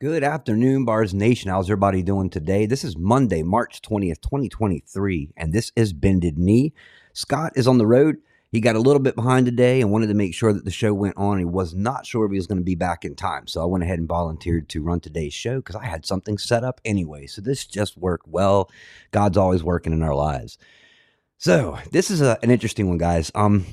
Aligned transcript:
Good 0.00 0.22
afternoon, 0.22 0.84
Bards 0.84 1.12
Nation. 1.12 1.50
How's 1.50 1.66
everybody 1.66 2.04
doing 2.04 2.30
today? 2.30 2.66
This 2.66 2.84
is 2.84 2.96
Monday, 2.96 3.42
March 3.42 3.82
20th, 3.82 4.20
2023, 4.20 5.32
and 5.36 5.52
this 5.52 5.72
is 5.74 5.92
Bended 5.92 6.38
Knee. 6.38 6.72
Scott 7.12 7.54
is 7.56 7.66
on 7.66 7.78
the 7.78 7.86
road. 7.86 8.18
He 8.52 8.60
got 8.60 8.76
a 8.76 8.80
little 8.80 9.02
bit 9.02 9.16
behind 9.16 9.46
today 9.46 9.80
and 9.80 9.90
wanted 9.90 10.06
to 10.06 10.14
make 10.14 10.34
sure 10.34 10.52
that 10.52 10.64
the 10.64 10.70
show 10.70 10.94
went 10.94 11.16
on. 11.16 11.40
He 11.40 11.44
was 11.44 11.74
not 11.74 12.06
sure 12.06 12.24
if 12.24 12.30
he 12.30 12.38
was 12.38 12.46
going 12.46 12.58
to 12.58 12.64
be 12.64 12.76
back 12.76 13.04
in 13.04 13.16
time. 13.16 13.48
So 13.48 13.60
I 13.60 13.64
went 13.64 13.82
ahead 13.82 13.98
and 13.98 14.06
volunteered 14.06 14.68
to 14.68 14.84
run 14.84 15.00
today's 15.00 15.34
show 15.34 15.56
because 15.56 15.74
I 15.74 15.86
had 15.86 16.06
something 16.06 16.38
set 16.38 16.62
up 16.62 16.80
anyway. 16.84 17.26
So 17.26 17.42
this 17.42 17.66
just 17.66 17.98
worked 17.98 18.28
well. 18.28 18.70
God's 19.10 19.36
always 19.36 19.64
working 19.64 19.92
in 19.92 20.04
our 20.04 20.14
lives. 20.14 20.58
So 21.38 21.76
this 21.90 22.08
is 22.08 22.20
a, 22.20 22.38
an 22.44 22.52
interesting 22.52 22.86
one, 22.86 22.98
guys. 22.98 23.32
Um, 23.34 23.66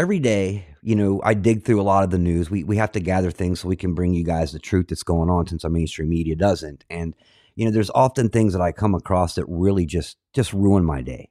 every 0.00 0.18
day, 0.18 0.64
you 0.82 0.96
know, 0.96 1.20
I 1.22 1.34
dig 1.34 1.62
through 1.62 1.78
a 1.78 1.82
lot 1.82 2.04
of 2.04 2.10
the 2.10 2.18
news. 2.18 2.50
We 2.50 2.64
we 2.64 2.78
have 2.78 2.90
to 2.92 3.00
gather 3.00 3.30
things 3.30 3.60
so 3.60 3.68
we 3.68 3.76
can 3.76 3.92
bring 3.92 4.14
you 4.14 4.24
guys 4.24 4.50
the 4.50 4.58
truth 4.58 4.88
that's 4.88 5.02
going 5.02 5.28
on 5.28 5.46
since 5.46 5.62
our 5.62 5.70
mainstream 5.70 6.08
media 6.08 6.34
doesn't. 6.34 6.86
And 6.88 7.14
you 7.54 7.66
know, 7.66 7.70
there's 7.70 7.90
often 7.90 8.30
things 8.30 8.54
that 8.54 8.62
I 8.62 8.72
come 8.72 8.94
across 8.94 9.34
that 9.34 9.44
really 9.46 9.84
just 9.84 10.16
just 10.32 10.54
ruin 10.54 10.86
my 10.86 11.02
day. 11.02 11.28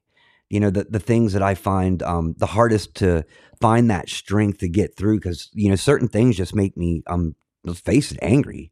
You 0.52 0.60
know, 0.60 0.70
the 0.70 0.84
the 0.84 1.00
things 1.00 1.34
that 1.34 1.42
I 1.42 1.56
find 1.56 2.04
um, 2.04 2.36
the 2.38 2.46
hardest 2.46 2.94
to 2.98 3.26
find 3.60 3.90
that 3.90 4.08
strength 4.08 4.60
to 4.60 4.70
get 4.70 4.96
through 4.96 5.18
because 5.18 5.50
you 5.54 5.70
know 5.70 5.76
certain 5.76 6.08
things 6.08 6.38
just 6.38 6.54
make 6.54 6.78
me 6.78 7.02
um 7.08 7.36
let's 7.64 7.80
face 7.80 8.12
it 8.12 8.20
angry. 8.22 8.70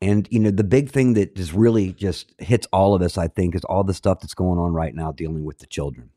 And 0.00 0.28
you 0.30 0.38
know, 0.38 0.52
the 0.52 0.64
big 0.64 0.90
thing 0.90 1.14
that 1.14 1.34
just 1.34 1.52
really 1.52 1.92
just 1.92 2.32
hits 2.38 2.68
all 2.72 2.94
of 2.94 3.02
us, 3.02 3.18
I 3.18 3.26
think, 3.26 3.56
is 3.56 3.64
all 3.64 3.82
the 3.82 3.94
stuff 3.94 4.20
that's 4.20 4.34
going 4.34 4.60
on 4.60 4.72
right 4.72 4.94
now 4.94 5.10
dealing 5.10 5.44
with 5.44 5.58
the 5.58 5.66
children 5.66 6.10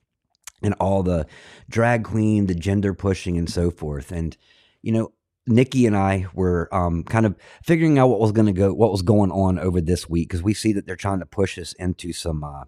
and 0.64 0.74
all 0.80 1.04
the 1.04 1.28
drag 1.70 2.04
queen, 2.04 2.48
the 2.48 2.56
gender 2.56 2.94
pushing, 2.94 3.38
and 3.38 3.50
so 3.50 3.70
forth. 3.70 4.12
And 4.12 4.36
you 4.82 4.92
know, 4.92 5.12
Nikki 5.46 5.86
and 5.86 5.96
I 5.96 6.28
were 6.34 6.74
um, 6.74 7.04
kind 7.04 7.26
of 7.26 7.36
figuring 7.64 8.00
out 8.00 8.08
what 8.08 8.20
was 8.20 8.32
going 8.32 8.48
to 8.48 8.54
go, 8.54 8.74
what 8.74 8.92
was 8.92 9.02
going 9.02 9.32
on 9.32 9.60
over 9.60 9.82
this 9.82 10.10
week 10.10 10.30
because 10.30 10.44
we 10.44 10.54
see 10.54 10.74
that 10.74 10.86
they're 10.86 10.96
trying 10.96 11.20
to 11.20 11.26
push 11.26 11.58
us 11.58 11.74
into 11.74 12.14
some 12.14 12.44
uh, 12.44 12.64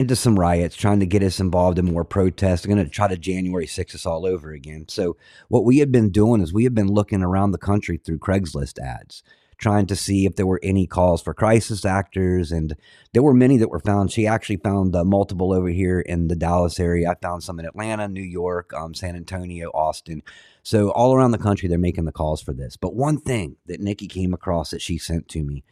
into 0.00 0.16
some 0.16 0.38
riots, 0.38 0.74
trying 0.74 0.98
to 1.00 1.06
get 1.06 1.22
us 1.22 1.38
involved 1.38 1.78
in 1.78 1.84
more 1.84 2.04
protests. 2.04 2.62
They're 2.62 2.74
going 2.74 2.84
to 2.84 2.90
try 2.90 3.06
to 3.06 3.16
January 3.16 3.66
6 3.66 3.94
us 3.94 4.06
all 4.06 4.26
over 4.26 4.50
again. 4.50 4.86
So 4.88 5.16
what 5.48 5.64
we 5.64 5.78
had 5.78 5.92
been 5.92 6.10
doing 6.10 6.40
is 6.40 6.52
we 6.52 6.64
had 6.64 6.74
been 6.74 6.88
looking 6.88 7.22
around 7.22 7.52
the 7.52 7.58
country 7.58 7.96
through 7.96 8.18
Craigslist 8.18 8.80
ads 8.80 9.22
trying 9.58 9.86
to 9.86 9.96
see 9.96 10.26
if 10.26 10.36
there 10.36 10.46
were 10.46 10.60
any 10.62 10.86
calls 10.86 11.22
for 11.22 11.34
crisis 11.34 11.84
actors, 11.84 12.52
and 12.52 12.76
there 13.12 13.22
were 13.22 13.34
many 13.34 13.56
that 13.58 13.68
were 13.68 13.80
found. 13.80 14.10
She 14.10 14.26
actually 14.26 14.56
found 14.56 14.94
uh, 14.94 15.04
multiple 15.04 15.52
over 15.52 15.68
here 15.68 16.00
in 16.00 16.28
the 16.28 16.36
Dallas 16.36 16.80
area. 16.80 17.10
I 17.10 17.14
found 17.20 17.42
some 17.42 17.58
in 17.58 17.66
Atlanta, 17.66 18.08
New 18.08 18.22
York, 18.22 18.72
um, 18.74 18.94
San 18.94 19.16
Antonio, 19.16 19.70
Austin. 19.70 20.22
So 20.62 20.90
all 20.90 21.14
around 21.14 21.32
the 21.32 21.38
country, 21.38 21.68
they're 21.68 21.78
making 21.78 22.04
the 22.04 22.12
calls 22.12 22.42
for 22.42 22.52
this. 22.52 22.76
But 22.76 22.94
one 22.94 23.20
thing 23.20 23.56
that 23.66 23.80
Nikki 23.80 24.08
came 24.08 24.34
across 24.34 24.70
that 24.70 24.82
she 24.82 24.98
sent 24.98 25.28
to 25.28 25.42
me 25.42 25.64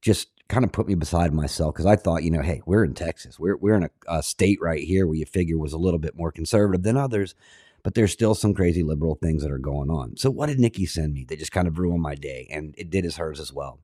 just 0.00 0.28
kind 0.48 0.64
of 0.64 0.72
put 0.72 0.88
me 0.88 0.94
beside 0.94 1.32
myself 1.32 1.74
because 1.74 1.86
I 1.86 1.96
thought, 1.96 2.24
you 2.24 2.30
know, 2.30 2.42
hey, 2.42 2.60
we're 2.66 2.84
in 2.84 2.94
Texas. 2.94 3.38
We're 3.38 3.56
we're 3.56 3.76
in 3.76 3.84
a, 3.84 3.90
a 4.08 4.22
state 4.22 4.58
right 4.60 4.82
here 4.82 5.06
where 5.06 5.16
you 5.16 5.26
figure 5.26 5.56
was 5.56 5.72
a 5.72 5.78
little 5.78 6.00
bit 6.00 6.16
more 6.16 6.32
conservative 6.32 6.82
than 6.82 6.96
others 6.96 7.34
but 7.82 7.94
there's 7.94 8.12
still 8.12 8.34
some 8.34 8.54
crazy 8.54 8.82
liberal 8.82 9.16
things 9.16 9.42
that 9.42 9.52
are 9.52 9.58
going 9.58 9.90
on. 9.90 10.16
So 10.16 10.30
what 10.30 10.46
did 10.46 10.58
Nikki 10.58 10.86
send 10.86 11.14
me? 11.14 11.24
They 11.24 11.36
just 11.36 11.52
kind 11.52 11.68
of 11.68 11.78
ruined 11.78 12.02
my 12.02 12.14
day, 12.14 12.48
and 12.50 12.74
it 12.78 12.90
did 12.90 13.04
as 13.04 13.16
hers 13.16 13.40
as 13.40 13.52
well. 13.52 13.80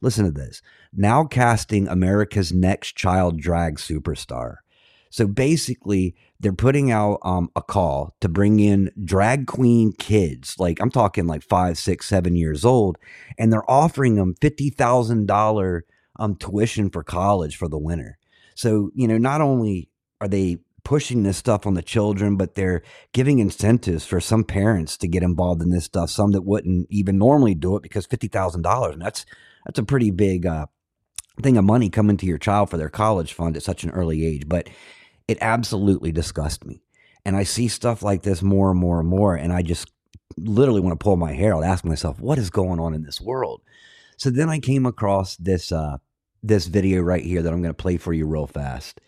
Listen 0.00 0.24
to 0.24 0.30
this. 0.30 0.62
Now 0.92 1.24
casting 1.24 1.88
America's 1.88 2.52
next 2.52 2.96
child 2.96 3.40
drag 3.40 3.76
superstar. 3.76 4.56
So 5.10 5.26
basically, 5.26 6.14
they're 6.40 6.52
putting 6.52 6.90
out 6.90 7.20
um, 7.22 7.48
a 7.56 7.62
call 7.62 8.14
to 8.20 8.28
bring 8.28 8.60
in 8.60 8.90
drag 9.02 9.46
queen 9.46 9.92
kids. 9.92 10.56
Like 10.58 10.80
I'm 10.80 10.90
talking 10.90 11.26
like 11.26 11.42
five, 11.42 11.78
six, 11.78 12.06
seven 12.06 12.36
years 12.36 12.64
old, 12.64 12.98
and 13.38 13.52
they're 13.52 13.70
offering 13.70 14.16
them 14.16 14.34
fifty 14.40 14.68
thousand 14.68 15.26
dollar 15.26 15.84
um, 16.18 16.36
tuition 16.36 16.90
for 16.90 17.02
college 17.02 17.56
for 17.56 17.68
the 17.68 17.78
winter. 17.78 18.18
So 18.54 18.90
you 18.94 19.08
know, 19.08 19.18
not 19.18 19.40
only 19.40 19.88
are 20.20 20.28
they 20.28 20.58
pushing 20.86 21.24
this 21.24 21.36
stuff 21.36 21.66
on 21.66 21.74
the 21.74 21.82
children, 21.82 22.36
but 22.36 22.54
they're 22.54 22.80
giving 23.12 23.40
incentives 23.40 24.06
for 24.06 24.20
some 24.20 24.44
parents 24.44 24.96
to 24.96 25.08
get 25.08 25.24
involved 25.24 25.60
in 25.60 25.70
this 25.70 25.84
stuff. 25.84 26.10
Some 26.10 26.30
that 26.30 26.42
wouldn't 26.42 26.86
even 26.90 27.18
normally 27.18 27.56
do 27.56 27.74
it 27.74 27.82
because 27.82 28.06
fifty 28.06 28.28
thousand 28.28 28.62
dollars, 28.62 28.92
and 28.92 29.02
that's 29.02 29.26
that's 29.64 29.80
a 29.80 29.82
pretty 29.82 30.12
big 30.12 30.46
uh, 30.46 30.66
thing 31.42 31.56
of 31.56 31.64
money 31.64 31.90
coming 31.90 32.16
to 32.18 32.26
your 32.26 32.38
child 32.38 32.70
for 32.70 32.76
their 32.76 32.88
college 32.88 33.32
fund 33.32 33.56
at 33.56 33.64
such 33.64 33.82
an 33.82 33.90
early 33.90 34.24
age. 34.24 34.48
But 34.48 34.68
it 35.26 35.38
absolutely 35.40 36.12
disgusts 36.12 36.64
me, 36.64 36.84
and 37.24 37.36
I 37.36 37.42
see 37.42 37.66
stuff 37.66 38.04
like 38.04 38.22
this 38.22 38.40
more 38.40 38.70
and 38.70 38.78
more 38.78 39.00
and 39.00 39.08
more, 39.08 39.34
and 39.34 39.52
I 39.52 39.62
just 39.62 39.90
literally 40.36 40.80
want 40.80 40.92
to 40.98 41.02
pull 41.02 41.16
my 41.16 41.32
hair 41.32 41.52
out, 41.52 41.64
ask 41.64 41.84
myself, 41.84 42.20
what 42.20 42.38
is 42.38 42.48
going 42.48 42.78
on 42.78 42.94
in 42.94 43.02
this 43.02 43.20
world? 43.20 43.60
So 44.18 44.30
then 44.30 44.48
I 44.48 44.60
came 44.60 44.86
across 44.86 45.34
this 45.36 45.72
uh, 45.72 45.96
this 46.44 46.68
video 46.68 47.02
right 47.02 47.24
here 47.24 47.42
that 47.42 47.52
I'm 47.52 47.60
going 47.60 47.74
to 47.74 47.82
play 47.82 47.96
for 47.96 48.12
you 48.12 48.24
real 48.24 48.46
fast. 48.46 49.00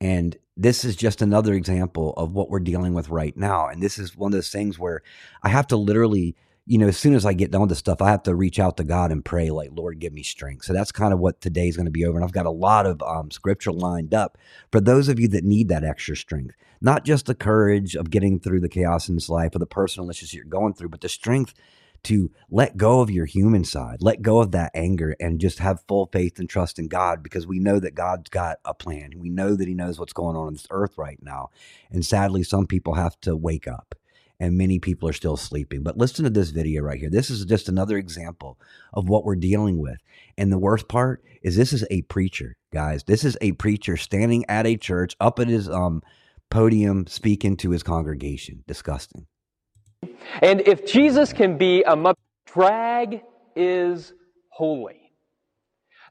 And 0.00 0.36
this 0.56 0.84
is 0.84 0.96
just 0.96 1.22
another 1.22 1.54
example 1.54 2.14
of 2.16 2.32
what 2.32 2.50
we're 2.50 2.60
dealing 2.60 2.94
with 2.94 3.08
right 3.08 3.36
now. 3.36 3.68
And 3.68 3.82
this 3.82 3.98
is 3.98 4.16
one 4.16 4.32
of 4.32 4.36
those 4.36 4.50
things 4.50 4.78
where 4.78 5.02
I 5.42 5.48
have 5.48 5.66
to 5.68 5.76
literally, 5.76 6.36
you 6.66 6.78
know, 6.78 6.88
as 6.88 6.98
soon 6.98 7.14
as 7.14 7.24
I 7.24 7.32
get 7.32 7.50
done 7.50 7.62
with 7.62 7.70
this 7.70 7.78
stuff, 7.78 8.02
I 8.02 8.10
have 8.10 8.24
to 8.24 8.34
reach 8.34 8.58
out 8.58 8.76
to 8.76 8.84
God 8.84 9.10
and 9.10 9.24
pray, 9.24 9.50
like, 9.50 9.70
Lord, 9.72 10.00
give 10.00 10.12
me 10.12 10.22
strength. 10.22 10.64
So 10.64 10.72
that's 10.72 10.92
kind 10.92 11.12
of 11.12 11.20
what 11.20 11.40
today's 11.40 11.76
going 11.76 11.86
to 11.86 11.92
be 11.92 12.04
over. 12.04 12.18
And 12.18 12.24
I've 12.24 12.32
got 12.32 12.46
a 12.46 12.50
lot 12.50 12.86
of 12.86 13.02
um, 13.02 13.30
scripture 13.30 13.72
lined 13.72 14.14
up 14.14 14.36
for 14.70 14.80
those 14.80 15.08
of 15.08 15.18
you 15.18 15.28
that 15.28 15.44
need 15.44 15.68
that 15.68 15.84
extra 15.84 16.16
strength, 16.16 16.56
not 16.80 17.04
just 17.04 17.26
the 17.26 17.34
courage 17.34 17.94
of 17.94 18.10
getting 18.10 18.38
through 18.38 18.60
the 18.60 18.68
chaos 18.68 19.08
in 19.08 19.14
this 19.14 19.28
life 19.28 19.54
or 19.54 19.60
the 19.60 19.66
personal 19.66 20.10
issues 20.10 20.34
you're 20.34 20.44
going 20.44 20.74
through, 20.74 20.90
but 20.90 21.00
the 21.00 21.08
strength 21.08 21.54
to 22.04 22.30
let 22.50 22.76
go 22.76 23.00
of 23.00 23.10
your 23.10 23.26
human 23.26 23.64
side, 23.64 23.98
let 24.00 24.22
go 24.22 24.40
of 24.40 24.52
that 24.52 24.70
anger, 24.74 25.14
and 25.20 25.40
just 25.40 25.58
have 25.58 25.84
full 25.86 26.08
faith 26.12 26.38
and 26.38 26.48
trust 26.48 26.78
in 26.78 26.88
God 26.88 27.22
because 27.22 27.46
we 27.46 27.58
know 27.58 27.78
that 27.80 27.94
God's 27.94 28.30
got 28.30 28.58
a 28.64 28.74
plan. 28.74 29.12
We 29.16 29.28
know 29.28 29.54
that 29.54 29.68
He 29.68 29.74
knows 29.74 29.98
what's 29.98 30.12
going 30.12 30.36
on 30.36 30.46
on 30.46 30.52
this 30.54 30.66
earth 30.70 30.96
right 30.96 31.18
now. 31.22 31.50
And 31.90 32.04
sadly, 32.04 32.42
some 32.42 32.66
people 32.66 32.94
have 32.94 33.20
to 33.22 33.36
wake 33.36 33.68
up 33.68 33.94
and 34.40 34.56
many 34.56 34.78
people 34.78 35.08
are 35.08 35.14
still 35.14 35.36
sleeping. 35.36 35.82
But 35.82 35.98
listen 35.98 36.24
to 36.24 36.30
this 36.30 36.50
video 36.50 36.82
right 36.82 36.98
here. 36.98 37.10
This 37.10 37.30
is 37.30 37.44
just 37.44 37.68
another 37.68 37.96
example 37.96 38.58
of 38.92 39.08
what 39.08 39.24
we're 39.24 39.36
dealing 39.36 39.78
with. 39.78 39.98
And 40.36 40.52
the 40.52 40.58
worst 40.58 40.88
part 40.88 41.24
is 41.42 41.56
this 41.56 41.72
is 41.72 41.84
a 41.90 42.02
preacher, 42.02 42.56
guys. 42.72 43.04
This 43.04 43.24
is 43.24 43.36
a 43.40 43.52
preacher 43.52 43.96
standing 43.96 44.44
at 44.48 44.66
a 44.66 44.76
church 44.76 45.16
up 45.20 45.38
at 45.38 45.48
his 45.48 45.68
um, 45.68 46.02
podium 46.50 47.06
speaking 47.06 47.56
to 47.58 47.70
his 47.70 47.82
congregation. 47.82 48.62
Disgusting. 48.66 49.26
And 50.42 50.60
if 50.60 50.86
Jesus 50.86 51.32
can 51.32 51.58
be 51.58 51.82
a 51.82 51.96
mother, 51.96 52.18
drag 52.46 53.22
is 53.56 54.12
holy. 54.48 55.12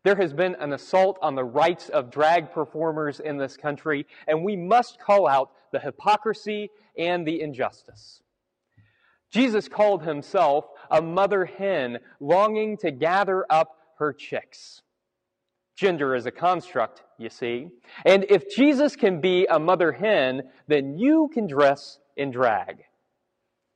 There 0.03 0.15
has 0.15 0.33
been 0.33 0.55
an 0.55 0.73
assault 0.73 1.17
on 1.21 1.35
the 1.35 1.43
rights 1.43 1.89
of 1.89 2.11
drag 2.11 2.51
performers 2.51 3.19
in 3.19 3.37
this 3.37 3.57
country, 3.57 4.05
and 4.27 4.43
we 4.43 4.55
must 4.55 4.99
call 4.99 5.27
out 5.27 5.51
the 5.71 5.79
hypocrisy 5.79 6.69
and 6.97 7.25
the 7.27 7.41
injustice. 7.41 8.21
Jesus 9.31 9.67
called 9.67 10.03
himself 10.03 10.65
a 10.89 11.01
mother 11.01 11.45
hen 11.45 11.99
longing 12.19 12.77
to 12.77 12.91
gather 12.91 13.45
up 13.49 13.75
her 13.97 14.13
chicks. 14.13 14.81
Gender 15.75 16.15
is 16.15 16.25
a 16.25 16.31
construct, 16.31 17.03
you 17.19 17.29
see. 17.29 17.67
And 18.05 18.25
if 18.29 18.49
Jesus 18.55 18.95
can 18.95 19.19
be 19.19 19.45
a 19.49 19.59
mother 19.59 19.91
hen, 19.91 20.43
then 20.67 20.97
you 20.97 21.29
can 21.33 21.47
dress 21.47 21.99
in 22.15 22.31
drag. 22.31 22.83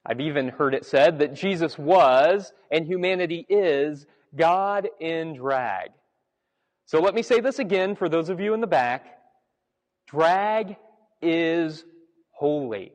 I've 0.05 0.19
even 0.19 0.49
heard 0.49 0.73
it 0.73 0.85
said 0.85 1.19
that 1.19 1.33
Jesus 1.33 1.77
was 1.77 2.53
and 2.71 2.85
humanity 2.85 3.45
is 3.49 4.05
God 4.35 4.89
in 4.99 5.35
drag. 5.35 5.91
So 6.85 6.99
let 6.99 7.13
me 7.13 7.21
say 7.21 7.39
this 7.39 7.59
again 7.59 7.95
for 7.95 8.09
those 8.09 8.29
of 8.29 8.39
you 8.39 8.53
in 8.53 8.61
the 8.61 8.67
back. 8.67 9.19
Drag 10.07 10.75
is 11.21 11.85
holy. 12.31 12.93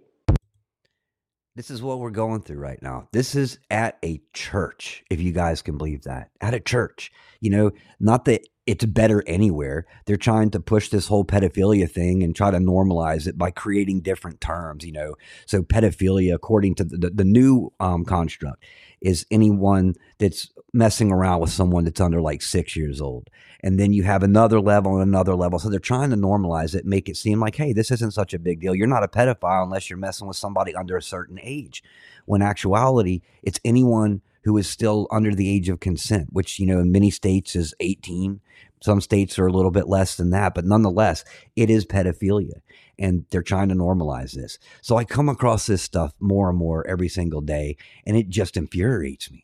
This 1.54 1.70
is 1.70 1.80
what 1.80 2.00
we're 2.00 2.10
going 2.10 2.42
through 2.42 2.58
right 2.58 2.82
now. 2.82 3.08
This 3.12 3.34
is 3.34 3.58
at 3.70 3.96
a 4.04 4.20
church, 4.34 5.02
if 5.10 5.20
you 5.20 5.32
guys 5.32 5.62
can 5.62 5.78
believe 5.78 6.02
that. 6.02 6.28
At 6.42 6.52
a 6.52 6.60
church. 6.60 7.10
You 7.40 7.50
know, 7.50 7.70
not 7.98 8.26
that 8.26 8.46
it's 8.66 8.84
better 8.84 9.22
anywhere. 9.26 9.86
They're 10.06 10.16
trying 10.16 10.50
to 10.50 10.60
push 10.60 10.88
this 10.88 11.06
whole 11.06 11.24
pedophilia 11.24 11.88
thing 11.88 12.22
and 12.22 12.34
try 12.34 12.50
to 12.50 12.58
normalize 12.58 13.26
it 13.26 13.38
by 13.38 13.52
creating 13.52 14.00
different 14.00 14.40
terms, 14.40 14.84
you 14.84 14.92
know. 14.92 15.14
So 15.46 15.62
pedophilia, 15.62 16.34
according 16.34 16.74
to 16.76 16.84
the, 16.84 16.96
the, 16.96 17.10
the 17.10 17.24
new 17.24 17.72
um, 17.78 18.04
construct, 18.04 18.64
is 19.00 19.24
anyone 19.30 19.94
that's 20.18 20.50
messing 20.72 21.12
around 21.12 21.40
with 21.40 21.50
someone 21.50 21.84
that's 21.84 22.00
under 22.00 22.20
like 22.20 22.42
six 22.42 22.74
years 22.76 23.00
old. 23.00 23.30
And 23.60 23.78
then 23.78 23.92
you 23.92 24.02
have 24.02 24.22
another 24.22 24.60
level 24.60 24.94
and 24.94 25.02
another 25.02 25.34
level. 25.34 25.58
So 25.58 25.70
they're 25.70 25.78
trying 25.78 26.10
to 26.10 26.16
normalize 26.16 26.74
it, 26.74 26.84
make 26.84 27.08
it 27.08 27.16
seem 27.16 27.40
like, 27.40 27.56
hey, 27.56 27.72
this 27.72 27.90
isn't 27.90 28.12
such 28.12 28.34
a 28.34 28.38
big 28.38 28.60
deal. 28.60 28.74
You're 28.74 28.86
not 28.86 29.04
a 29.04 29.08
pedophile 29.08 29.62
unless 29.62 29.88
you're 29.88 29.98
messing 29.98 30.26
with 30.26 30.36
somebody 30.36 30.74
under 30.74 30.96
a 30.96 31.02
certain 31.02 31.38
age. 31.42 31.82
When 32.26 32.42
actuality, 32.42 33.22
it's 33.42 33.60
anyone 33.64 34.22
who 34.46 34.56
is 34.56 34.68
still 34.68 35.08
under 35.10 35.34
the 35.34 35.50
age 35.50 35.68
of 35.68 35.80
consent, 35.80 36.28
which, 36.30 36.60
you 36.60 36.66
know, 36.66 36.78
in 36.78 36.92
many 36.92 37.10
states 37.10 37.56
is 37.56 37.74
18. 37.80 38.40
Some 38.80 39.00
states 39.00 39.40
are 39.40 39.48
a 39.48 39.52
little 39.52 39.72
bit 39.72 39.88
less 39.88 40.14
than 40.14 40.30
that, 40.30 40.54
but 40.54 40.64
nonetheless, 40.64 41.24
it 41.56 41.68
is 41.68 41.84
pedophilia. 41.84 42.60
And 42.96 43.26
they're 43.30 43.42
trying 43.42 43.70
to 43.70 43.74
normalize 43.74 44.34
this. 44.34 44.60
So 44.82 44.96
I 44.96 45.04
come 45.04 45.28
across 45.28 45.66
this 45.66 45.82
stuff 45.82 46.14
more 46.20 46.48
and 46.48 46.56
more 46.56 46.86
every 46.86 47.08
single 47.08 47.40
day, 47.40 47.76
and 48.06 48.16
it 48.16 48.28
just 48.28 48.56
infuriates 48.56 49.32
me 49.32 49.42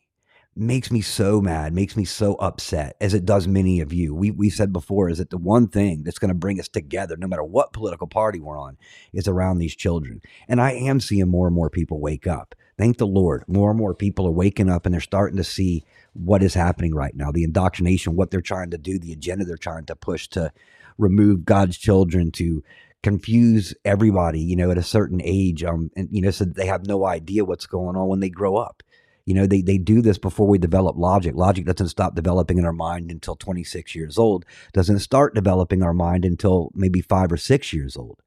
makes 0.55 0.91
me 0.91 1.01
so 1.01 1.41
mad, 1.41 1.73
makes 1.73 1.97
me 1.97 2.05
so 2.05 2.35
upset, 2.35 2.95
as 3.01 3.15
it 3.15 3.25
does 3.25 3.47
many 3.47 3.79
of 3.81 3.91
you. 3.91 4.13
We 4.13 4.31
we 4.31 4.51
said 4.51 4.71
before 4.71 5.09
is 5.09 5.17
that 5.17 5.31
the 5.31 5.37
one 5.37 5.67
thing 5.67 6.03
that's 6.03 6.19
going 6.19 6.29
to 6.29 6.35
bring 6.35 6.59
us 6.59 6.67
together, 6.67 7.17
no 7.17 7.27
matter 7.27 7.43
what 7.43 7.73
political 7.73 8.07
party 8.07 8.39
we're 8.39 8.59
on, 8.59 8.77
is 9.11 9.27
around 9.27 9.57
these 9.57 9.75
children. 9.75 10.21
And 10.47 10.61
I 10.61 10.73
am 10.73 10.99
seeing 10.99 11.27
more 11.27 11.47
and 11.47 11.55
more 11.55 11.69
people 11.69 11.99
wake 11.99 12.27
up. 12.27 12.55
Thank 12.77 12.97
the 12.97 13.07
Lord. 13.07 13.43
More 13.47 13.69
and 13.69 13.79
more 13.79 13.93
people 13.93 14.27
are 14.27 14.31
waking 14.31 14.69
up 14.69 14.85
and 14.85 14.93
they're 14.93 15.01
starting 15.01 15.37
to 15.37 15.43
see 15.43 15.83
what 16.13 16.43
is 16.43 16.53
happening 16.53 16.93
right 16.93 17.15
now, 17.15 17.31
the 17.31 17.43
indoctrination, 17.43 18.15
what 18.15 18.31
they're 18.31 18.41
trying 18.41 18.71
to 18.71 18.77
do, 18.77 18.97
the 18.97 19.13
agenda 19.13 19.45
they're 19.45 19.57
trying 19.57 19.85
to 19.85 19.95
push 19.95 20.27
to 20.29 20.51
remove 20.97 21.45
God's 21.45 21.77
children, 21.77 22.31
to 22.31 22.63
confuse 23.01 23.73
everybody, 23.83 24.39
you 24.39 24.55
know, 24.55 24.71
at 24.71 24.77
a 24.77 24.83
certain 24.83 25.21
age, 25.23 25.63
um, 25.63 25.91
and 25.95 26.07
you 26.11 26.21
know, 26.21 26.31
so 26.31 26.45
they 26.45 26.65
have 26.65 26.87
no 26.87 27.05
idea 27.05 27.45
what's 27.45 27.65
going 27.65 27.95
on 27.95 28.07
when 28.07 28.21
they 28.21 28.29
grow 28.29 28.55
up. 28.55 28.81
You 29.25 29.33
know, 29.33 29.45
they, 29.45 29.61
they 29.61 29.77
do 29.77 30.01
this 30.01 30.17
before 30.17 30.47
we 30.47 30.57
develop 30.57 30.97
logic. 30.97 31.35
Logic 31.35 31.65
doesn't 31.65 31.87
stop 31.89 32.15
developing 32.15 32.57
in 32.57 32.65
our 32.65 32.73
mind 32.73 33.09
until 33.09 33.35
26 33.35 33.95
years 33.95 34.17
old, 34.17 34.45
doesn't 34.73 34.99
start 34.99 35.35
developing 35.35 35.81
our 35.81 35.93
mind 35.93 36.25
until 36.25 36.71
maybe 36.73 37.01
five 37.01 37.31
or 37.31 37.37
six 37.37 37.71
years 37.71 37.95
old. 37.95 38.19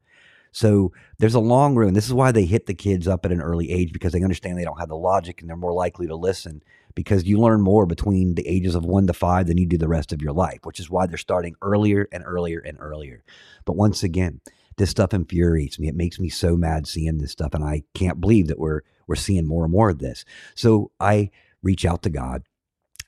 So 0.56 0.91
there's 1.19 1.35
a 1.35 1.38
long 1.38 1.75
road. 1.75 1.93
This 1.93 2.06
is 2.06 2.14
why 2.14 2.32
they 2.32 2.47
hit 2.47 2.64
the 2.64 2.73
kids 2.73 3.06
up 3.06 3.26
at 3.26 3.31
an 3.31 3.43
early 3.43 3.70
age 3.70 3.93
because 3.93 4.14
they 4.14 4.23
understand 4.23 4.56
they 4.56 4.64
don't 4.64 4.81
have 4.81 4.88
the 4.88 4.97
logic 4.97 5.43
and 5.43 5.50
they're 5.50 5.56
more 5.56 5.75
likely 5.75 6.06
to 6.06 6.17
listen 6.17 6.62
because 6.94 7.25
you 7.25 7.38
learn 7.38 7.61
more 7.61 7.85
between 7.85 8.37
the 8.37 8.49
ages 8.49 8.75
of 8.75 8.82
one 8.82 9.06
to 9.06 9.12
five 9.12 9.49
than 9.49 9.58
you 9.58 9.67
do 9.67 9.76
the 9.76 9.87
rest 9.87 10.14
of 10.14 10.23
your 10.23 10.32
life, 10.32 10.61
which 10.64 10.81
is 10.81 10.88
why 10.88 11.06
they're 11.06 11.19
starting 11.19 11.56
earlier 11.61 12.08
and 12.11 12.25
earlier 12.25 12.58
and 12.58 12.79
earlier. 12.81 13.23
But 13.67 13.76
once 13.76 14.03
again, 14.03 14.41
this 14.79 14.88
stuff 14.88 15.12
infuriates 15.12 15.79
me. 15.79 15.88
It 15.88 15.94
makes 15.94 16.19
me 16.19 16.31
so 16.31 16.56
mad 16.56 16.87
seeing 16.87 17.19
this 17.19 17.32
stuff, 17.32 17.53
and 17.53 17.62
I 17.62 17.82
can't 17.93 18.19
believe 18.19 18.47
that 18.47 18.58
we're 18.58 18.81
we're 19.06 19.17
seeing 19.17 19.47
more 19.47 19.64
and 19.64 19.73
more 19.73 19.91
of 19.91 19.99
this. 19.99 20.25
So 20.55 20.91
I 20.99 21.32
reach 21.62 21.85
out 21.85 22.03
to 22.05 22.11
God. 22.11 22.44